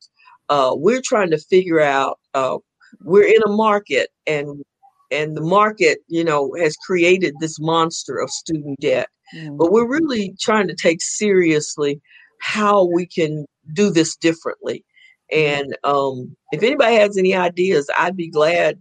Uh, 0.48 0.72
we're 0.74 1.02
trying 1.04 1.30
to 1.30 1.38
figure 1.38 1.80
out. 1.80 2.18
Uh, 2.34 2.58
we're 3.02 3.26
in 3.26 3.42
a 3.44 3.50
market, 3.50 4.08
and 4.26 4.64
and 5.10 5.36
the 5.36 5.42
market, 5.42 5.98
you 6.08 6.24
know, 6.24 6.54
has 6.58 6.76
created 6.76 7.34
this 7.40 7.58
monster 7.60 8.18
of 8.18 8.30
student 8.30 8.78
debt. 8.80 9.08
Mm. 9.34 9.56
But 9.56 9.72
we're 9.72 9.88
really 9.88 10.34
trying 10.40 10.68
to 10.68 10.74
take 10.74 11.00
seriously 11.00 12.00
how 12.40 12.84
we 12.84 13.06
can 13.06 13.46
do 13.72 13.90
this 13.90 14.16
differently. 14.16 14.84
Mm-hmm. 15.32 15.64
And 15.64 15.78
um, 15.84 16.36
if 16.52 16.62
anybody 16.62 16.96
has 16.96 17.16
any 17.16 17.34
ideas, 17.34 17.88
I'd 17.96 18.16
be 18.16 18.28
glad 18.28 18.80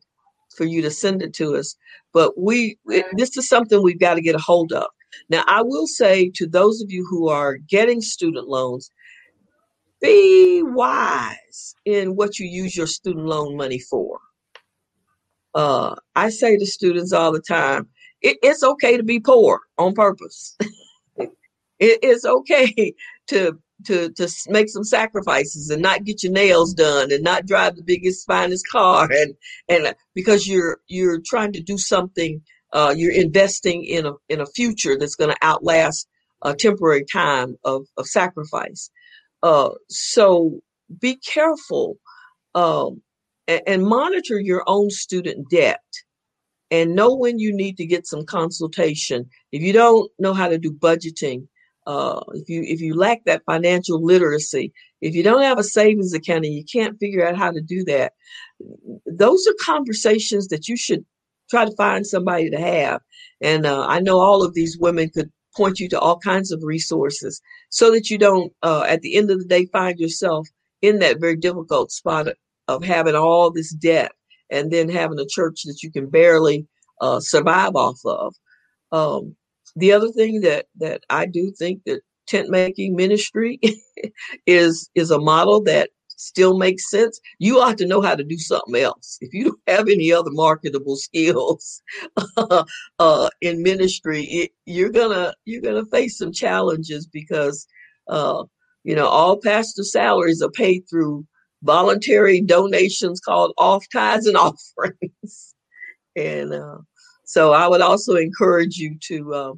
for 0.55 0.65
you 0.65 0.81
to 0.81 0.91
send 0.91 1.21
it 1.21 1.33
to 1.33 1.55
us. 1.55 1.75
But 2.13 2.39
we, 2.39 2.77
it, 2.87 3.05
this 3.13 3.35
is 3.37 3.47
something 3.47 3.81
we've 3.81 3.99
got 3.99 4.15
to 4.15 4.21
get 4.21 4.35
a 4.35 4.39
hold 4.39 4.71
of. 4.71 4.87
Now, 5.29 5.43
I 5.47 5.61
will 5.61 5.87
say 5.87 6.29
to 6.35 6.47
those 6.47 6.81
of 6.81 6.91
you 6.91 7.05
who 7.09 7.29
are 7.29 7.57
getting 7.57 8.01
student 8.01 8.47
loans, 8.47 8.91
be 10.01 10.61
wise 10.63 11.75
in 11.85 12.15
what 12.15 12.37
you 12.37 12.47
use 12.47 12.75
your 12.75 12.87
student 12.87 13.25
loan 13.25 13.55
money 13.55 13.79
for. 13.79 14.19
Uh, 15.53 15.95
I 16.15 16.29
say 16.29 16.57
to 16.57 16.65
students 16.65 17.13
all 17.13 17.31
the 17.31 17.39
time, 17.39 17.87
it, 18.21 18.37
it's 18.43 18.63
okay 18.63 18.97
to 18.97 19.03
be 19.03 19.19
poor 19.19 19.61
on 19.77 19.93
purpose. 19.93 20.57
it, 21.17 21.31
it's 21.79 22.25
okay 22.25 22.93
to 23.27 23.57
to 23.83 24.09
to 24.11 24.27
make 24.47 24.69
some 24.69 24.83
sacrifices 24.83 25.69
and 25.69 25.81
not 25.81 26.05
get 26.05 26.23
your 26.23 26.31
nails 26.31 26.73
done 26.73 27.11
and 27.11 27.23
not 27.23 27.45
drive 27.45 27.75
the 27.75 27.83
biggest 27.83 28.25
finest 28.25 28.65
car 28.71 29.09
and 29.11 29.35
and 29.67 29.87
uh, 29.87 29.93
because 30.13 30.47
you're 30.47 30.79
you're 30.87 31.19
trying 31.25 31.51
to 31.51 31.61
do 31.61 31.77
something 31.77 32.41
uh, 32.73 32.93
you're 32.95 33.11
investing 33.11 33.83
in 33.83 34.05
a 34.05 34.13
in 34.29 34.41
a 34.41 34.45
future 34.45 34.97
that's 34.97 35.15
going 35.15 35.29
to 35.29 35.37
outlast 35.45 36.07
a 36.43 36.53
temporary 36.55 37.05
time 37.11 37.57
of 37.63 37.85
of 37.97 38.07
sacrifice. 38.07 38.89
Uh, 39.43 39.69
so 39.89 40.59
be 40.99 41.15
careful 41.17 41.97
um, 42.53 43.01
and, 43.47 43.61
and 43.67 43.83
monitor 43.83 44.39
your 44.39 44.63
own 44.67 44.89
student 44.89 45.49
debt 45.49 45.81
and 46.71 46.95
know 46.95 47.13
when 47.13 47.39
you 47.39 47.55
need 47.55 47.77
to 47.77 47.85
get 47.85 48.07
some 48.07 48.25
consultation. 48.25 49.29
If 49.51 49.61
you 49.61 49.73
don't 49.73 50.11
know 50.17 50.33
how 50.33 50.47
to 50.47 50.57
do 50.57 50.71
budgeting 50.71 51.47
uh, 51.85 52.21
if 52.33 52.49
you 52.49 52.63
if 52.63 52.81
you 52.81 52.95
lack 52.95 53.23
that 53.25 53.43
financial 53.45 54.03
literacy, 54.03 54.73
if 55.01 55.13
you 55.15 55.23
don't 55.23 55.43
have 55.43 55.59
a 55.59 55.63
savings 55.63 56.13
account 56.13 56.45
and 56.45 56.53
you 56.53 56.63
can't 56.63 56.99
figure 56.99 57.27
out 57.27 57.37
how 57.37 57.51
to 57.51 57.61
do 57.61 57.83
that, 57.85 58.13
those 59.05 59.45
are 59.47 59.53
conversations 59.63 60.47
that 60.47 60.67
you 60.67 60.75
should 60.75 61.05
try 61.49 61.65
to 61.65 61.75
find 61.75 62.05
somebody 62.05 62.49
to 62.49 62.59
have. 62.59 63.01
And 63.41 63.65
uh, 63.65 63.85
I 63.87 63.99
know 63.99 64.19
all 64.19 64.43
of 64.43 64.53
these 64.53 64.77
women 64.77 65.09
could 65.09 65.31
point 65.55 65.79
you 65.79 65.87
to 65.89 65.99
all 65.99 66.17
kinds 66.19 66.51
of 66.51 66.63
resources 66.63 67.41
so 67.69 67.91
that 67.91 68.09
you 68.09 68.17
don't, 68.17 68.51
uh, 68.63 68.83
at 68.87 69.01
the 69.01 69.15
end 69.15 69.29
of 69.31 69.39
the 69.39 69.45
day, 69.45 69.65
find 69.67 69.99
yourself 69.99 70.47
in 70.81 70.99
that 70.99 71.19
very 71.19 71.35
difficult 71.35 71.91
spot 71.91 72.27
of 72.67 72.83
having 72.83 73.15
all 73.15 73.51
this 73.51 73.73
debt 73.73 74.11
and 74.49 74.71
then 74.71 74.89
having 74.89 75.19
a 75.19 75.25
church 75.27 75.63
that 75.63 75.81
you 75.81 75.91
can 75.91 76.09
barely 76.09 76.67
uh, 77.01 77.19
survive 77.19 77.75
off 77.75 77.99
of. 78.05 78.35
Um, 78.91 79.35
the 79.75 79.91
other 79.91 80.09
thing 80.09 80.41
that 80.41 80.67
that 80.77 81.03
I 81.09 81.25
do 81.25 81.51
think 81.51 81.83
that 81.85 82.01
tent 82.27 82.49
making 82.49 82.95
ministry 82.95 83.59
is 84.45 84.89
is 84.95 85.11
a 85.11 85.19
model 85.19 85.61
that 85.63 85.89
still 86.17 86.57
makes 86.57 86.89
sense. 86.89 87.19
You 87.39 87.59
ought 87.59 87.77
to 87.77 87.85
know 87.85 88.01
how 88.01 88.15
to 88.15 88.23
do 88.23 88.37
something 88.37 88.75
else. 88.75 89.17
If 89.21 89.33
you 89.33 89.45
don't 89.45 89.59
have 89.67 89.87
any 89.87 90.11
other 90.11 90.31
marketable 90.31 90.95
skills 91.07 91.81
uh, 92.99 93.29
in 93.41 93.63
ministry, 93.63 94.23
it, 94.23 94.51
you're 94.65 94.91
gonna 94.91 95.33
you're 95.45 95.61
gonna 95.61 95.85
face 95.85 96.17
some 96.17 96.31
challenges 96.31 97.07
because 97.07 97.67
uh, 98.07 98.43
you 98.83 98.95
know 98.95 99.07
all 99.07 99.37
pastor 99.37 99.83
salaries 99.83 100.41
are 100.41 100.51
paid 100.51 100.83
through 100.89 101.25
voluntary 101.63 102.41
donations 102.41 103.19
called 103.19 103.53
off 103.57 103.85
tithes 103.91 104.27
and 104.27 104.37
offerings, 104.37 105.55
and 106.15 106.53
uh, 106.53 106.77
so 107.25 107.53
I 107.53 107.67
would 107.67 107.81
also 107.81 108.15
encourage 108.15 108.77
you 108.77 108.97
to 109.07 109.33
uh, 109.33 109.53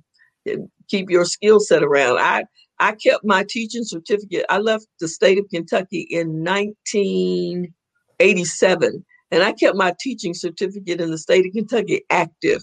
keep 0.88 1.10
your 1.10 1.26
skill 1.26 1.60
set 1.60 1.84
around. 1.84 2.20
I 2.20 2.46
I 2.80 2.94
kept 2.94 3.26
my 3.26 3.44
teaching 3.48 3.84
certificate. 3.84 4.46
I 4.50 4.58
left 4.60 4.86
the 5.00 5.08
state 5.08 5.40
of 5.40 5.50
Kentucky 5.50 6.06
in 6.10 6.44
1987, 6.44 9.06
and 9.32 9.44
I 9.44 9.54
kept 9.54 9.76
my 9.76 9.96
teaching 10.00 10.36
certificate 10.36 11.02
in 11.02 11.10
the 11.12 11.18
state 11.18 11.48
of 11.48 11.54
Kentucky 11.54 12.04
active 12.10 12.62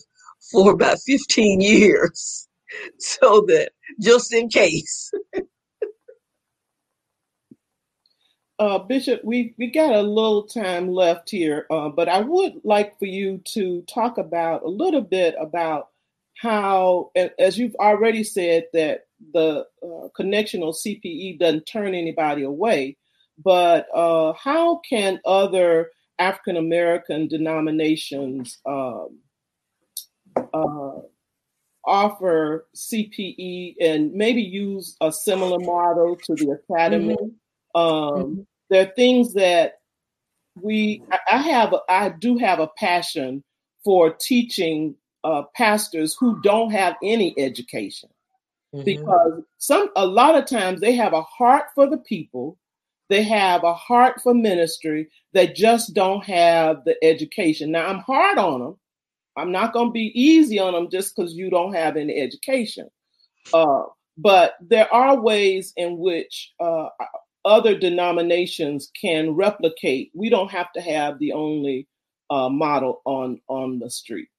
for 0.52 0.72
about 0.72 0.98
15 1.06 1.60
years, 1.60 2.48
so 2.98 3.44
that 3.48 3.72
just 4.00 4.32
in 4.32 4.48
case. 4.48 5.10
uh, 8.58 8.78
Bishop, 8.78 9.22
we 9.24 9.54
we 9.58 9.70
got 9.70 9.94
a 9.94 10.02
little 10.02 10.44
time 10.44 10.88
left 10.88 11.30
here, 11.30 11.66
uh, 11.70 11.88
but 11.88 12.08
I 12.08 12.20
would 12.20 12.60
like 12.62 12.98
for 12.98 13.06
you 13.06 13.38
to 13.46 13.82
talk 13.82 14.18
about 14.18 14.62
a 14.62 14.68
little 14.68 15.02
bit 15.02 15.34
about 15.40 15.88
how, 16.40 17.10
as 17.38 17.58
you've 17.58 17.76
already 17.76 18.24
said, 18.24 18.64
that 18.72 19.06
the 19.32 19.66
uh, 19.82 20.08
connectional 20.18 20.74
CPE 20.74 21.38
doesn't 21.38 21.66
turn 21.66 21.94
anybody 21.94 22.42
away, 22.42 22.96
but 23.42 23.86
uh, 23.94 24.32
how 24.34 24.80
can 24.88 25.20
other 25.24 25.90
African 26.18 26.56
American 26.56 27.28
denominations 27.28 28.58
um, 28.66 29.18
uh, 30.36 31.00
offer 31.84 32.66
CPE 32.76 33.76
and 33.80 34.12
maybe 34.12 34.42
use 34.42 34.96
a 35.00 35.12
similar 35.12 35.58
model 35.58 36.16
to 36.24 36.34
the 36.34 36.50
academy? 36.50 37.16
Mm-hmm. 37.16 37.80
Um, 37.80 38.12
mm-hmm. 38.12 38.40
There 38.70 38.86
are 38.86 38.92
things 38.94 39.34
that 39.34 39.74
we, 40.60 41.02
I 41.30 41.38
have, 41.38 41.74
I 41.88 42.08
do 42.08 42.38
have 42.38 42.60
a 42.60 42.68
passion 42.68 43.42
for 43.84 44.10
teaching 44.10 44.94
uh, 45.24 45.42
pastors 45.56 46.14
who 46.14 46.40
don't 46.42 46.70
have 46.70 46.96
any 47.02 47.34
education. 47.38 48.10
Mm-hmm. 48.74 48.84
because 48.86 49.42
some 49.58 49.88
a 49.94 50.04
lot 50.04 50.34
of 50.34 50.46
times 50.46 50.80
they 50.80 50.96
have 50.96 51.12
a 51.12 51.22
heart 51.22 51.66
for 51.76 51.88
the 51.88 51.98
people 51.98 52.58
they 53.08 53.22
have 53.22 53.62
a 53.62 53.72
heart 53.72 54.20
for 54.20 54.34
ministry 54.34 55.08
they 55.32 55.46
just 55.46 55.94
don't 55.94 56.24
have 56.24 56.84
the 56.84 56.96
education. 57.04 57.70
Now 57.70 57.86
i'm 57.86 58.00
hard 58.00 58.36
on 58.36 58.58
them 58.58 58.76
i'm 59.36 59.52
not 59.52 59.72
going 59.72 59.88
to 59.88 59.92
be 59.92 60.10
easy 60.20 60.58
on 60.58 60.72
them 60.72 60.90
just 60.90 61.14
because 61.14 61.34
you 61.34 61.50
don't 61.50 61.72
have 61.72 61.96
any 61.96 62.16
education. 62.16 62.88
Uh, 63.52 63.82
but 64.18 64.56
there 64.60 64.92
are 64.92 65.20
ways 65.20 65.72
in 65.76 65.98
which 65.98 66.52
uh, 66.58 66.88
other 67.44 67.78
denominations 67.78 68.90
can 69.00 69.36
replicate. 69.36 70.10
We 70.14 70.30
don't 70.30 70.50
have 70.50 70.72
to 70.72 70.80
have 70.80 71.20
the 71.20 71.32
only 71.32 71.86
uh, 72.28 72.48
model 72.48 73.02
on 73.04 73.40
on 73.46 73.78
the 73.78 73.88
street 73.88 74.30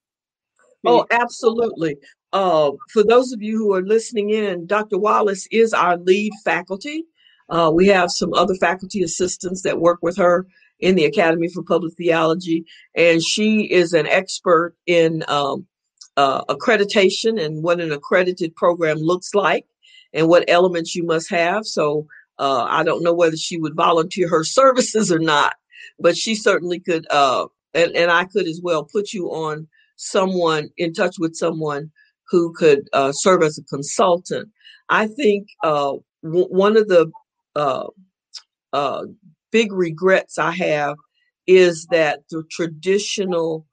Oh, 0.85 1.05
absolutely. 1.11 1.97
Uh, 2.33 2.71
for 2.91 3.03
those 3.03 3.31
of 3.31 3.41
you 3.41 3.57
who 3.57 3.73
are 3.73 3.81
listening 3.81 4.29
in, 4.31 4.65
Dr. 4.67 4.97
Wallace 4.97 5.47
is 5.51 5.73
our 5.73 5.97
lead 5.97 6.31
faculty. 6.43 7.05
Uh, 7.49 7.71
we 7.73 7.87
have 7.87 8.11
some 8.11 8.33
other 8.33 8.55
faculty 8.55 9.03
assistants 9.03 9.61
that 9.61 9.79
work 9.79 9.99
with 10.01 10.17
her 10.17 10.47
in 10.79 10.95
the 10.95 11.05
Academy 11.05 11.47
for 11.47 11.63
Public 11.63 11.93
Theology, 11.95 12.65
and 12.95 13.23
she 13.23 13.61
is 13.71 13.93
an 13.93 14.07
expert 14.07 14.75
in 14.85 15.23
um, 15.27 15.65
uh, 16.17 16.43
accreditation 16.45 17.41
and 17.41 17.63
what 17.63 17.79
an 17.79 17.91
accredited 17.91 18.55
program 18.55 18.97
looks 18.97 19.33
like 19.33 19.65
and 20.13 20.27
what 20.27 20.49
elements 20.49 20.95
you 20.95 21.05
must 21.05 21.29
have. 21.29 21.65
So 21.65 22.07
uh, 22.39 22.65
I 22.69 22.83
don't 22.83 23.03
know 23.03 23.13
whether 23.13 23.37
she 23.37 23.57
would 23.57 23.75
volunteer 23.75 24.27
her 24.29 24.43
services 24.59 25.11
or 25.11 25.19
not, 25.19 25.55
but 25.99 26.17
she 26.17 26.35
certainly 26.35 26.79
could, 26.79 27.07
uh, 27.09 27.45
and, 27.73 27.95
and 27.95 28.11
I 28.11 28.25
could 28.25 28.47
as 28.47 28.59
well 28.61 28.83
put 28.83 29.13
you 29.13 29.27
on 29.27 29.67
someone 29.97 30.69
in 30.77 30.93
touch 30.93 31.15
with 31.19 31.35
someone 31.35 31.91
who 32.29 32.53
could 32.53 32.87
uh, 32.93 33.11
serve 33.11 33.43
as 33.43 33.57
a 33.57 33.63
consultant. 33.63 34.49
I 34.89 35.07
think 35.07 35.47
uh, 35.63 35.93
w- 36.23 36.47
one 36.47 36.77
of 36.77 36.87
the 36.87 37.11
uh, 37.55 37.87
uh, 38.73 39.03
big 39.51 39.71
regrets 39.71 40.37
I 40.37 40.51
have 40.51 40.95
is 41.47 41.87
that 41.91 42.21
the 42.29 42.43
traditional 42.51 43.65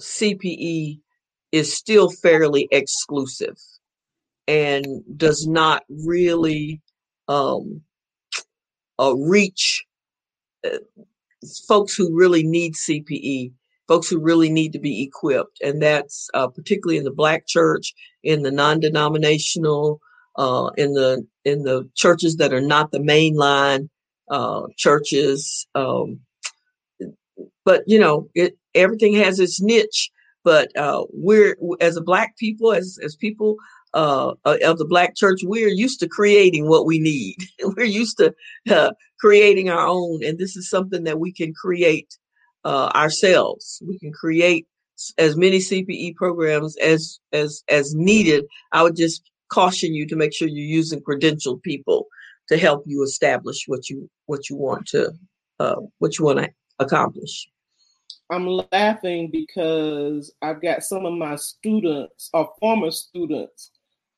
CPE 0.00 1.00
is 1.52 1.74
still 1.74 2.10
fairly 2.10 2.68
exclusive 2.72 3.56
and 4.48 4.86
does 5.16 5.46
not 5.46 5.84
really 5.88 6.80
um, 7.28 7.82
uh, 8.98 9.14
reach 9.16 9.84
uh, 10.64 10.78
folks 11.68 11.94
who 11.94 12.16
really 12.16 12.42
need 12.42 12.74
CPE 12.74 13.52
folks 13.88 14.08
who 14.08 14.18
really 14.18 14.50
need 14.50 14.72
to 14.72 14.78
be 14.78 15.02
equipped, 15.02 15.60
and 15.62 15.82
that's 15.82 16.28
uh, 16.34 16.48
particularly 16.48 16.98
in 16.98 17.04
the 17.04 17.10
Black 17.10 17.46
church, 17.46 17.92
in 18.22 18.42
the 18.42 18.50
non-denominational, 18.50 20.00
uh, 20.36 20.70
in 20.76 20.94
the 20.94 21.26
in 21.44 21.62
the 21.62 21.88
churches 21.94 22.36
that 22.36 22.52
are 22.52 22.60
not 22.60 22.90
the 22.90 22.98
mainline 22.98 23.88
uh, 24.30 24.62
churches. 24.76 25.66
Um, 25.74 26.20
but 27.64 27.82
you 27.86 27.98
know, 27.98 28.28
it 28.34 28.56
everything 28.74 29.14
has 29.14 29.40
its 29.40 29.60
niche. 29.60 30.10
But 30.44 30.76
uh, 30.76 31.04
we're 31.12 31.56
as 31.80 31.96
a 31.96 32.02
Black 32.02 32.36
people, 32.36 32.72
as 32.72 32.98
as 33.02 33.14
people 33.14 33.56
uh, 33.94 34.32
uh, 34.44 34.56
of 34.64 34.78
the 34.78 34.86
Black 34.86 35.14
church, 35.14 35.40
we're 35.44 35.68
used 35.68 36.00
to 36.00 36.08
creating 36.08 36.68
what 36.68 36.86
we 36.86 36.98
need. 36.98 37.36
we're 37.76 37.84
used 37.84 38.18
to 38.18 38.34
creating 39.20 39.70
our 39.70 39.86
own, 39.86 40.24
and 40.24 40.38
this 40.38 40.56
is 40.56 40.68
something 40.68 41.04
that 41.04 41.20
we 41.20 41.32
can 41.32 41.52
create 41.54 42.16
uh, 42.64 42.90
ourselves. 42.94 43.82
We 43.86 43.98
can 43.98 44.12
create 44.12 44.66
as 45.18 45.36
many 45.36 45.58
CPE 45.58 46.14
programs 46.16 46.76
as 46.78 47.18
as 47.32 47.62
as 47.68 47.94
needed. 47.94 48.44
I 48.72 48.82
would 48.82 48.96
just 48.96 49.30
caution 49.48 49.94
you 49.94 50.06
to 50.06 50.16
make 50.16 50.34
sure 50.34 50.48
you're 50.48 50.64
using 50.64 51.00
credentialed 51.00 51.62
people 51.62 52.06
to 52.48 52.56
help 52.56 52.84
you 52.86 53.02
establish 53.02 53.64
what 53.66 53.88
you 53.88 54.08
what 54.26 54.48
you 54.48 54.56
want 54.56 54.86
to 54.88 55.12
uh, 55.60 55.76
what 55.98 56.18
you 56.18 56.24
want 56.24 56.38
to 56.38 56.50
accomplish. 56.78 57.48
I'm 58.30 58.46
laughing 58.72 59.30
because 59.30 60.32
I've 60.40 60.62
got 60.62 60.84
some 60.84 61.04
of 61.04 61.12
my 61.12 61.36
students 61.36 62.30
or 62.32 62.50
former 62.58 62.90
students 62.90 63.70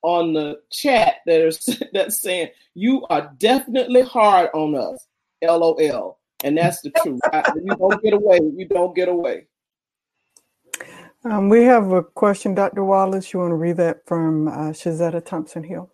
on 0.03 0.35
the 0.35 0.61
chat 0.71 1.17
that 1.27 1.41
are 1.41 1.87
that's 1.93 2.21
saying 2.21 2.51
you 2.75 3.05
are 3.11 3.33
definitely 3.39 4.03
hard 4.03 4.51
on 4.55 4.75
us. 4.75 5.07
LOL. 5.43 6.19
And 6.45 6.59
that's 6.59 6.83
the 6.83 6.91
truth. 6.91 7.21
You 7.57 7.75
don't 7.75 8.03
get 8.03 8.13
away. 8.13 8.39
You 8.55 8.69
don't 8.69 8.95
get 8.95 9.09
away. 9.09 9.47
Um, 11.25 11.49
we 11.49 11.65
have 11.65 11.91
a 11.91 12.03
question, 12.03 12.55
Dr. 12.55 12.85
Wallace. 12.85 13.33
You 13.33 13.41
want 13.41 13.53
to 13.53 13.57
read 13.57 13.79
that 13.79 14.07
from 14.07 14.49
uh, 14.49 14.73
Shazetta 14.73 15.25
Thompson 15.25 15.65
Hill? 15.65 15.91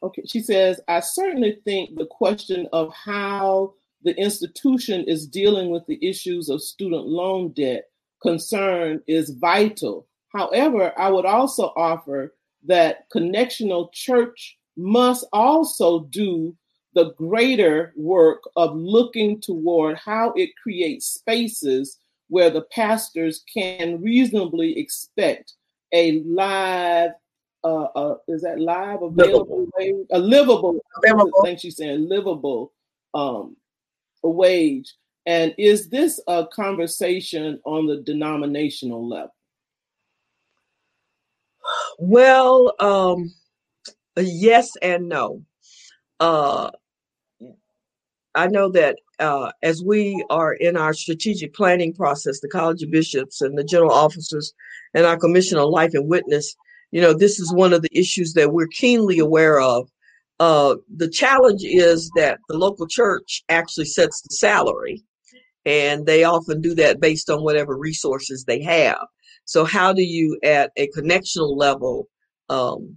Okay. 0.00 0.22
She 0.26 0.40
says, 0.40 0.80
I 0.86 1.00
certainly 1.00 1.58
think 1.64 1.98
the 1.98 2.06
question 2.06 2.68
of 2.72 2.94
how 2.94 3.74
the 4.02 4.16
institution 4.16 5.04
is 5.04 5.26
dealing 5.26 5.70
with 5.70 5.84
the 5.86 5.98
issues 6.08 6.48
of 6.48 6.62
student 6.62 7.06
loan 7.06 7.52
debt 7.52 7.86
concern 8.22 9.02
is 9.08 9.30
vital. 9.30 10.06
However, 10.32 10.92
I 10.96 11.10
would 11.10 11.26
also 11.26 11.72
offer 11.76 12.32
that 12.66 13.10
connectional 13.10 13.92
church 13.92 14.56
must 14.76 15.26
also 15.32 16.04
do 16.04 16.54
the 16.94 17.12
greater 17.14 17.92
work 17.96 18.42
of 18.56 18.74
looking 18.74 19.40
toward 19.40 19.96
how 19.96 20.32
it 20.36 20.50
creates 20.62 21.06
spaces 21.06 21.98
where 22.28 22.50
the 22.50 22.62
pastors 22.72 23.44
can 23.52 24.00
reasonably 24.00 24.78
expect 24.78 25.54
a 25.92 26.22
live 26.22 27.10
uh, 27.62 27.84
uh, 27.94 28.14
is 28.26 28.42
that 28.42 28.58
live 28.58 29.02
available 29.02 29.68
wage? 29.76 30.06
A 30.12 30.18
livable. 30.18 30.80
Livable. 31.02 31.30
I 31.42 31.46
think 31.46 31.60
she's 31.60 31.76
saying 31.76 32.08
livable 32.08 32.72
um, 33.12 33.56
a 34.24 34.30
wage. 34.30 34.94
And 35.26 35.54
is 35.58 35.88
this 35.90 36.20
a 36.26 36.46
conversation 36.46 37.60
on 37.64 37.86
the 37.86 37.98
denominational 37.98 39.06
level? 39.06 39.34
Well, 41.98 42.74
um, 42.80 43.32
yes 44.16 44.72
and 44.80 45.08
no. 45.08 45.42
Uh, 46.18 46.70
I 48.34 48.46
know 48.46 48.70
that 48.70 48.98
uh, 49.18 49.50
as 49.62 49.82
we 49.82 50.24
are 50.30 50.54
in 50.54 50.76
our 50.76 50.94
strategic 50.94 51.54
planning 51.54 51.92
process, 51.92 52.40
the 52.40 52.48
College 52.48 52.82
of 52.82 52.90
Bishops 52.90 53.40
and 53.40 53.58
the 53.58 53.64
general 53.64 53.92
officers 53.92 54.52
and 54.94 55.04
our 55.04 55.18
Commission 55.18 55.58
on 55.58 55.70
Life 55.70 55.94
and 55.94 56.08
Witness, 56.08 56.54
you 56.92 57.00
know, 57.00 57.12
this 57.12 57.38
is 57.38 57.52
one 57.52 57.72
of 57.72 57.82
the 57.82 57.98
issues 57.98 58.32
that 58.34 58.52
we're 58.52 58.68
keenly 58.68 59.18
aware 59.18 59.60
of. 59.60 59.88
Uh, 60.38 60.76
the 60.96 61.08
challenge 61.08 61.62
is 61.62 62.10
that 62.16 62.38
the 62.48 62.56
local 62.56 62.86
church 62.86 63.42
actually 63.48 63.84
sets 63.84 64.22
the 64.22 64.34
salary, 64.34 65.02
and 65.66 66.06
they 66.06 66.24
often 66.24 66.60
do 66.60 66.74
that 66.74 67.00
based 67.00 67.28
on 67.28 67.44
whatever 67.44 67.76
resources 67.76 68.44
they 68.44 68.62
have. 68.62 69.06
So, 69.44 69.64
how 69.64 69.92
do 69.92 70.02
you, 70.02 70.38
at 70.42 70.70
a 70.76 70.88
connectional 70.96 71.56
level, 71.56 72.08
um, 72.48 72.96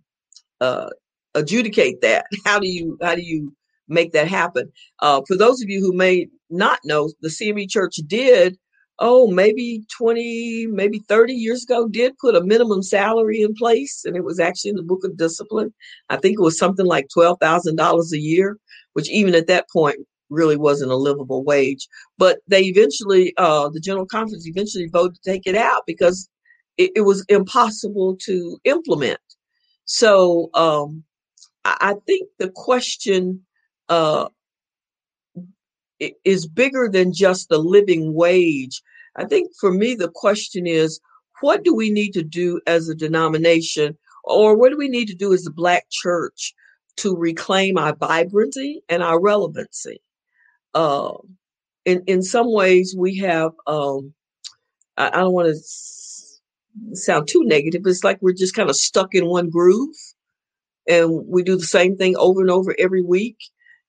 uh, 0.62 0.90
adjudicate 1.36 2.02
that? 2.02 2.28
How 2.46 2.60
do 2.60 2.68
you 2.68 2.98
how 3.02 3.16
do 3.16 3.22
you 3.22 3.54
make 3.88 4.12
that 4.14 4.28
happen? 4.28 4.72
Uh, 5.00 5.22
for 5.28 5.36
those 5.36 5.62
of 5.62 5.70
you 5.70 5.80
who 5.80 5.94
may 5.94 6.28
not 6.50 6.80
know, 6.84 7.12
the 7.22 7.30
CME 7.30 7.70
Church 7.70 7.96
did 8.08 8.58
oh, 9.00 9.28
maybe 9.28 9.84
20, 9.98 10.68
maybe 10.68 11.00
30 11.00 11.34
years 11.34 11.64
ago, 11.64 11.88
did 11.88 12.18
put 12.20 12.36
a 12.36 12.44
minimum 12.44 12.82
salary 12.84 13.42
in 13.42 13.54
place. 13.54 14.04
And 14.06 14.16
it 14.16 14.24
was 14.24 14.40
actually 14.40 14.70
in 14.70 14.76
the 14.76 14.84
book 14.84 15.04
of 15.04 15.18
discipline. 15.18 15.74
I 16.10 16.18
think 16.18 16.40
it 16.40 16.44
was 16.44 16.58
something 16.58 16.86
like 16.86 17.08
$12,000 17.16 18.12
a 18.12 18.20
year, 18.20 18.58
which 18.94 19.10
even 19.10 19.36
at 19.36 19.48
that 19.48 19.70
point 19.72 19.98
really 20.30 20.58
wasn't 20.58 20.92
a 20.92 20.96
livable 20.96 21.44
wage. 21.44 21.88
But 22.18 22.40
they 22.48 22.62
eventually, 22.64 23.34
uh, 23.38 23.70
the 23.70 23.80
General 23.80 24.06
Conference 24.06 24.48
eventually 24.48 24.88
voted 24.88 25.16
to 25.22 25.32
take 25.32 25.48
it 25.48 25.56
out 25.56 25.84
because 25.88 26.30
it, 26.78 26.92
it 26.96 27.02
was 27.02 27.26
impossible 27.30 28.18
to 28.26 28.58
implement. 28.64 29.20
So 29.86 30.50
um, 30.54 31.04
I, 31.66 31.78
I 31.82 31.96
think 32.06 32.30
the 32.40 32.52
question 32.56 33.44
uh, 33.90 34.28
is 36.26 36.48
bigger 36.48 36.90
than 36.90 37.14
just 37.14 37.50
the 37.50 37.58
living 37.58 38.14
wage. 38.14 38.82
I 39.16 39.26
think 39.26 39.52
for 39.60 39.72
me, 39.72 39.96
the 39.96 40.10
question 40.10 40.66
is 40.68 41.00
what 41.42 41.64
do 41.64 41.76
we 41.76 41.90
need 41.92 42.14
to 42.14 42.24
do 42.24 42.62
as 42.68 42.88
a 42.88 42.96
denomination, 42.96 43.98
or 44.24 44.58
what 44.58 44.70
do 44.70 44.78
we 44.78 44.90
need 44.90 45.08
to 45.08 45.16
do 45.16 45.34
as 45.34 45.46
a 45.46 45.52
Black 45.52 45.86
church 45.90 46.54
to 46.98 47.16
reclaim 47.16 47.78
our 47.78 47.96
vibrancy 47.96 48.82
and 48.90 49.04
our 49.04 49.20
relevancy? 49.20 50.02
Uh, 50.74 51.14
in, 51.86 52.02
in 52.08 52.24
some 52.24 52.52
ways, 52.52 52.96
we 52.98 53.18
have, 53.18 53.52
um, 53.68 54.14
I, 54.98 55.08
I 55.08 55.22
don't 55.22 55.34
want 55.34 55.50
to 55.50 56.96
sound 56.96 57.28
too 57.28 57.44
negative, 57.44 57.84
but 57.84 57.90
it's 57.90 58.04
like 58.04 58.20
we're 58.22 58.34
just 58.34 58.56
kind 58.56 58.70
of 58.70 58.76
stuck 58.76 59.14
in 59.14 59.26
one 59.26 59.50
groove 59.50 59.96
and 60.88 61.28
we 61.28 61.44
do 61.44 61.58
the 61.58 61.64
same 61.64 61.98
thing 61.98 62.16
over 62.18 62.42
and 62.42 62.50
over 62.50 62.76
every 62.80 63.02
week 63.02 63.38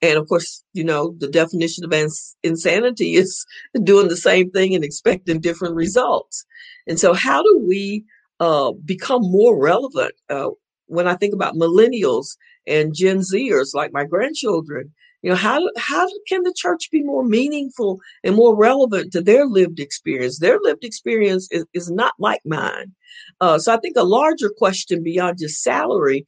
and 0.03 0.19
of 0.19 0.29
course, 0.29 0.63
you 0.73 0.85
know, 0.85 1.15
the 1.19 1.29
definition 1.29 1.85
of 1.85 1.93
ins- 1.93 2.37
insanity 2.43 3.15
is 3.15 3.45
doing 3.83 4.09
the 4.09 4.17
same 4.17 4.51
thing 4.51 4.75
and 4.75 4.85
expecting 4.85 5.41
different 5.41 5.75
results. 5.75 6.45
And 6.87 6.99
so, 6.99 7.13
how 7.15 7.43
do 7.43 7.65
we 7.67 8.05
uh, 8.41 8.73
become 8.85 9.23
more 9.23 9.59
relevant? 9.59 10.15
Uh, 10.29 10.51
when 10.87 11.09
I 11.09 11.15
think 11.15 11.33
about 11.33 11.55
millennials 11.55 12.37
and 12.67 12.95
Gen 12.95 13.21
Zers, 13.21 13.75
like 13.75 13.93
my 13.93 14.05
grandchildren, 14.05 14.93
you 15.23 15.31
know, 15.31 15.37
how 15.37 15.67
how 15.79 16.07
can 16.29 16.43
the 16.43 16.53
church 16.55 16.91
be 16.91 17.03
more 17.03 17.25
meaningful 17.25 17.99
and 18.23 18.37
more 18.37 18.55
relevant 18.55 19.11
to 19.13 19.23
their 19.23 19.47
lived 19.47 19.81
experience? 19.81 20.39
Their 20.39 20.59
lived 20.63 20.85
experience 20.85 21.49
is, 21.51 21.65
is 21.73 21.91
not 21.91 22.13
like 22.19 22.43
mine. 22.45 22.93
Uh, 23.41 23.59
so 23.59 23.73
I 23.73 23.79
think 23.79 23.97
a 23.97 24.05
larger 24.05 24.51
question 24.51 25.03
beyond 25.03 25.39
just 25.39 25.63
salary 25.63 26.27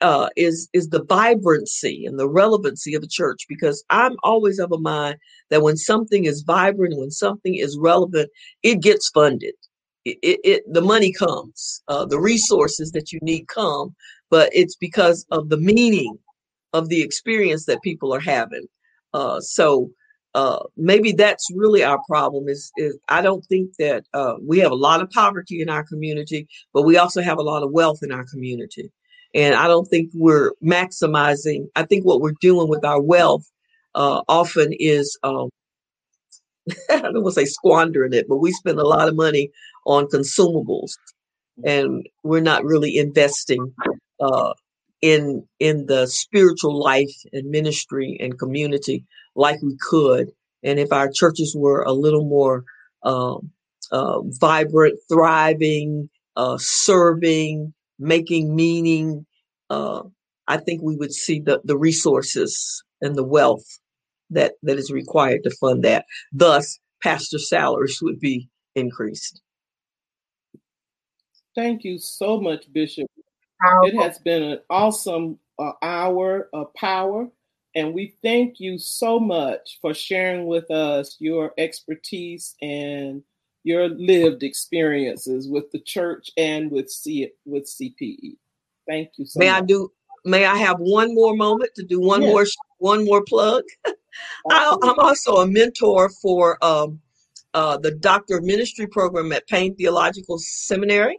uh, 0.00 0.28
is 0.36 0.68
is 0.72 0.88
the 0.90 1.04
vibrancy 1.04 2.04
and 2.06 2.18
the 2.18 2.28
relevancy 2.28 2.94
of 2.94 3.02
a 3.02 3.08
church 3.08 3.46
because 3.48 3.82
I'm 3.90 4.16
always 4.22 4.58
of 4.58 4.72
a 4.72 4.78
mind 4.78 5.16
that 5.50 5.62
when 5.62 5.76
something 5.76 6.24
is 6.24 6.42
vibrant, 6.42 6.98
when 6.98 7.10
something 7.10 7.54
is 7.54 7.78
relevant, 7.78 8.30
it 8.62 8.80
gets 8.82 9.08
funded. 9.08 9.54
It, 10.04 10.18
it, 10.22 10.40
it 10.44 10.72
the 10.72 10.82
money 10.82 11.12
comes, 11.12 11.82
uh, 11.88 12.04
the 12.04 12.20
resources 12.20 12.92
that 12.92 13.12
you 13.12 13.18
need 13.22 13.48
come, 13.48 13.94
but 14.30 14.50
it's 14.52 14.76
because 14.76 15.26
of 15.30 15.48
the 15.48 15.56
meaning 15.56 16.18
of 16.72 16.88
the 16.88 17.02
experience 17.02 17.64
that 17.66 17.82
people 17.82 18.14
are 18.14 18.20
having. 18.20 18.66
Uh, 19.14 19.40
so 19.40 19.90
uh, 20.34 20.62
maybe 20.76 21.12
that's 21.12 21.48
really 21.54 21.82
our 21.82 21.98
problem. 22.06 22.48
Is, 22.48 22.70
is 22.76 22.98
I 23.08 23.22
don't 23.22 23.44
think 23.46 23.70
that 23.78 24.04
uh, 24.12 24.34
we 24.42 24.58
have 24.58 24.72
a 24.72 24.76
lot 24.76 25.00
of 25.00 25.10
poverty 25.10 25.62
in 25.62 25.70
our 25.70 25.82
community, 25.84 26.46
but 26.74 26.82
we 26.82 26.98
also 26.98 27.22
have 27.22 27.38
a 27.38 27.42
lot 27.42 27.62
of 27.62 27.72
wealth 27.72 28.00
in 28.02 28.12
our 28.12 28.24
community. 28.26 28.92
And 29.34 29.54
I 29.54 29.66
don't 29.66 29.86
think 29.86 30.10
we're 30.14 30.52
maximizing. 30.64 31.66
I 31.76 31.84
think 31.84 32.04
what 32.04 32.20
we're 32.20 32.34
doing 32.40 32.68
with 32.68 32.84
our 32.84 33.00
wealth 33.00 33.44
uh, 33.94 34.22
often 34.28 34.72
is, 34.78 35.18
um, 35.22 35.50
I 36.90 37.00
don't 37.00 37.22
want 37.22 37.26
to 37.26 37.32
say 37.32 37.44
squandering 37.44 38.12
it, 38.12 38.26
but 38.28 38.36
we 38.38 38.52
spend 38.52 38.78
a 38.78 38.86
lot 38.86 39.08
of 39.08 39.16
money 39.16 39.50
on 39.86 40.06
consumables 40.06 40.92
and 41.64 42.06
we're 42.22 42.40
not 42.40 42.64
really 42.64 42.98
investing 42.98 43.72
uh, 44.20 44.52
in 45.02 45.46
in 45.60 45.86
the 45.86 46.06
spiritual 46.06 46.78
life 46.82 47.14
and 47.32 47.50
ministry 47.50 48.16
and 48.20 48.38
community 48.38 49.04
like 49.34 49.60
we 49.62 49.76
could. 49.80 50.30
And 50.62 50.78
if 50.78 50.92
our 50.92 51.10
churches 51.12 51.54
were 51.56 51.82
a 51.82 51.92
little 51.92 52.24
more 52.24 52.64
um, 53.02 53.50
uh, 53.92 54.20
vibrant, 54.40 54.98
thriving, 55.08 56.08
uh, 56.36 56.58
serving, 56.58 57.72
making 57.98 58.54
meaning, 58.54 59.26
uh, 59.70 60.02
I 60.48 60.58
think 60.58 60.82
we 60.82 60.96
would 60.96 61.12
see 61.12 61.40
the, 61.40 61.60
the 61.64 61.76
resources 61.76 62.82
and 63.00 63.16
the 63.16 63.24
wealth 63.24 63.64
that, 64.30 64.54
that 64.62 64.78
is 64.78 64.90
required 64.90 65.42
to 65.44 65.50
fund 65.50 65.84
that. 65.84 66.04
Thus, 66.32 66.78
pastor 67.02 67.38
salaries 67.38 68.00
would 68.02 68.20
be 68.20 68.48
increased. 68.74 69.40
Thank 71.54 71.84
you 71.84 71.98
so 71.98 72.40
much, 72.40 72.70
Bishop. 72.72 73.08
It 73.82 73.94
has 74.00 74.18
been 74.18 74.42
an 74.42 74.60
awesome 74.68 75.38
uh, 75.58 75.72
hour 75.80 76.50
of 76.52 76.74
power, 76.74 77.28
and 77.74 77.94
we 77.94 78.14
thank 78.22 78.60
you 78.60 78.78
so 78.78 79.18
much 79.18 79.78
for 79.80 79.94
sharing 79.94 80.46
with 80.46 80.70
us 80.70 81.16
your 81.18 81.54
expertise 81.56 82.54
and 82.60 83.22
your 83.66 83.88
lived 83.88 84.44
experiences 84.44 85.48
with 85.48 85.72
the 85.72 85.80
church 85.80 86.30
and 86.36 86.70
with 86.70 86.88
C 86.88 87.32
with 87.44 87.64
CPE. 87.64 88.36
Thank 88.86 89.10
you 89.16 89.26
so 89.26 89.40
may 89.40 89.50
much. 89.50 89.62
I 89.62 89.66
do 89.66 89.92
may 90.24 90.46
I 90.46 90.56
have 90.56 90.78
one 90.78 91.12
more 91.12 91.34
moment 91.34 91.72
to 91.74 91.82
do 91.82 91.98
one 91.98 92.22
yes. 92.22 92.30
more 92.30 92.46
one 92.78 93.04
more 93.04 93.24
plug? 93.24 93.64
I, 94.50 94.76
am 94.84 95.00
also 95.00 95.38
a 95.38 95.46
mentor 95.48 96.10
for 96.10 96.64
um, 96.64 97.00
uh, 97.54 97.76
the 97.76 97.90
Doctor 97.90 98.38
of 98.38 98.44
Ministry 98.44 98.86
program 98.86 99.32
at 99.32 99.48
Payne 99.48 99.74
Theological 99.74 100.38
Seminary. 100.38 101.18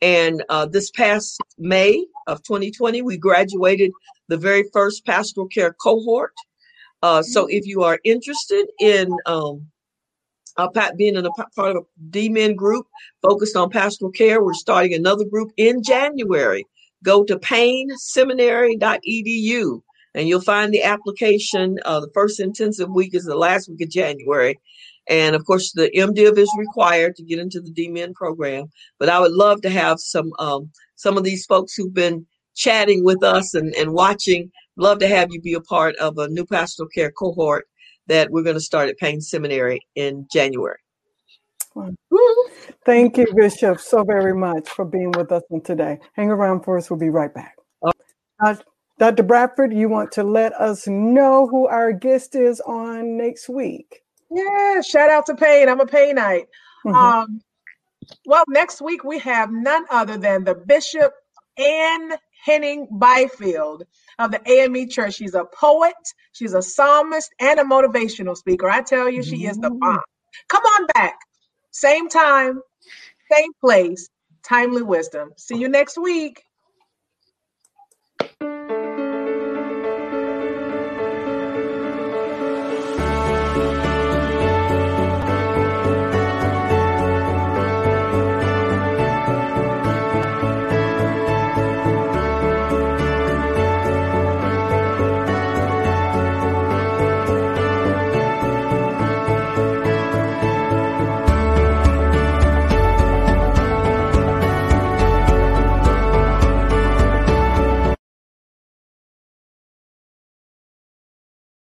And 0.00 0.44
uh, 0.48 0.66
this 0.66 0.90
past 0.92 1.40
May 1.58 2.06
of 2.28 2.44
2020, 2.44 3.02
we 3.02 3.16
graduated 3.16 3.90
the 4.28 4.36
very 4.36 4.64
first 4.72 5.04
pastoral 5.04 5.48
care 5.48 5.72
cohort. 5.72 6.32
Uh, 7.02 7.22
so 7.22 7.46
if 7.48 7.66
you 7.66 7.82
are 7.82 7.98
interested 8.04 8.66
in 8.80 9.08
um, 9.26 9.66
uh, 10.56 10.68
being 10.96 11.16
in 11.16 11.26
a 11.26 11.30
part 11.30 11.76
of 11.76 11.76
a 11.76 11.82
D-Min 12.10 12.54
group 12.54 12.86
focused 13.22 13.56
on 13.56 13.70
pastoral 13.70 14.10
care. 14.10 14.42
We're 14.42 14.54
starting 14.54 14.94
another 14.94 15.24
group 15.24 15.52
in 15.56 15.82
January. 15.82 16.66
Go 17.02 17.24
to 17.24 17.38
payneseminary.edu 17.38 19.82
and 20.14 20.28
you'll 20.28 20.40
find 20.40 20.72
the 20.72 20.82
application. 20.82 21.78
Uh, 21.84 22.00
the 22.00 22.10
first 22.14 22.40
intensive 22.40 22.88
week 22.90 23.14
is 23.14 23.24
the 23.24 23.36
last 23.36 23.68
week 23.68 23.82
of 23.82 23.90
January. 23.90 24.58
And 25.08 25.34
of 25.34 25.44
course, 25.44 25.72
the 25.72 25.90
MDiv 25.96 26.38
is 26.38 26.50
required 26.56 27.16
to 27.16 27.24
get 27.24 27.40
into 27.40 27.60
the 27.60 27.70
D-Min 27.70 28.14
program. 28.14 28.66
But 28.98 29.08
I 29.08 29.18
would 29.18 29.32
love 29.32 29.60
to 29.62 29.70
have 29.70 29.98
some 29.98 30.32
um, 30.38 30.70
some 30.94 31.16
of 31.16 31.24
these 31.24 31.44
folks 31.46 31.74
who've 31.74 31.92
been 31.92 32.24
chatting 32.54 33.02
with 33.02 33.24
us 33.24 33.54
and, 33.54 33.74
and 33.74 33.92
watching. 33.92 34.52
Love 34.76 35.00
to 35.00 35.08
have 35.08 35.32
you 35.32 35.40
be 35.40 35.54
a 35.54 35.60
part 35.60 35.96
of 35.96 36.18
a 36.18 36.28
new 36.28 36.46
pastoral 36.46 36.88
care 36.88 37.10
cohort 37.10 37.66
that 38.06 38.30
we're 38.30 38.42
going 38.42 38.56
to 38.56 38.60
start 38.60 38.88
at 38.88 38.98
Payne 38.98 39.20
Seminary 39.20 39.80
in 39.94 40.26
January. 40.32 40.78
Thank 42.84 43.16
you, 43.16 43.26
Bishop, 43.34 43.80
so 43.80 44.04
very 44.04 44.34
much 44.34 44.68
for 44.68 44.84
being 44.84 45.12
with 45.12 45.32
us 45.32 45.42
today. 45.64 45.98
Hang 46.14 46.30
around 46.30 46.64
for 46.64 46.76
us. 46.76 46.90
We'll 46.90 46.98
be 46.98 47.08
right 47.08 47.32
back. 47.32 47.56
Uh, 48.44 48.56
Dr. 48.98 49.22
Bradford, 49.22 49.72
you 49.72 49.88
want 49.88 50.12
to 50.12 50.24
let 50.24 50.52
us 50.54 50.86
know 50.86 51.46
who 51.46 51.66
our 51.66 51.92
guest 51.92 52.34
is 52.34 52.60
on 52.60 53.16
next 53.16 53.48
week? 53.48 54.02
Yeah, 54.30 54.80
shout 54.80 55.10
out 55.10 55.26
to 55.26 55.34
Payne. 55.34 55.68
I'm 55.68 55.80
a 55.80 55.86
Payneite. 55.86 56.46
Mm-hmm. 56.84 56.94
Um, 56.94 57.40
well, 58.26 58.44
next 58.48 58.82
week 58.82 59.04
we 59.04 59.18
have 59.20 59.50
none 59.52 59.84
other 59.90 60.18
than 60.18 60.44
the 60.44 60.54
Bishop 60.54 61.12
Anne 61.56 62.12
Henning 62.44 62.88
Byfield 62.90 63.84
of 64.18 64.30
the 64.30 64.40
AME 64.50 64.88
Church. 64.88 65.14
She's 65.14 65.34
a 65.34 65.44
poet, 65.44 65.94
she's 66.32 66.54
a 66.54 66.62
psalmist, 66.62 67.30
and 67.40 67.60
a 67.60 67.64
motivational 67.64 68.36
speaker. 68.36 68.68
I 68.68 68.82
tell 68.82 69.08
you, 69.08 69.22
she 69.22 69.46
is 69.46 69.58
the 69.58 69.70
bomb. 69.70 69.96
Mm-hmm. 69.96 70.48
Come 70.48 70.62
on 70.64 70.86
back. 70.94 71.18
Same 71.70 72.08
time, 72.08 72.60
same 73.30 73.52
place, 73.60 74.08
timely 74.42 74.82
wisdom. 74.82 75.32
See 75.36 75.56
you 75.56 75.68
next 75.68 75.98
week. 75.98 76.42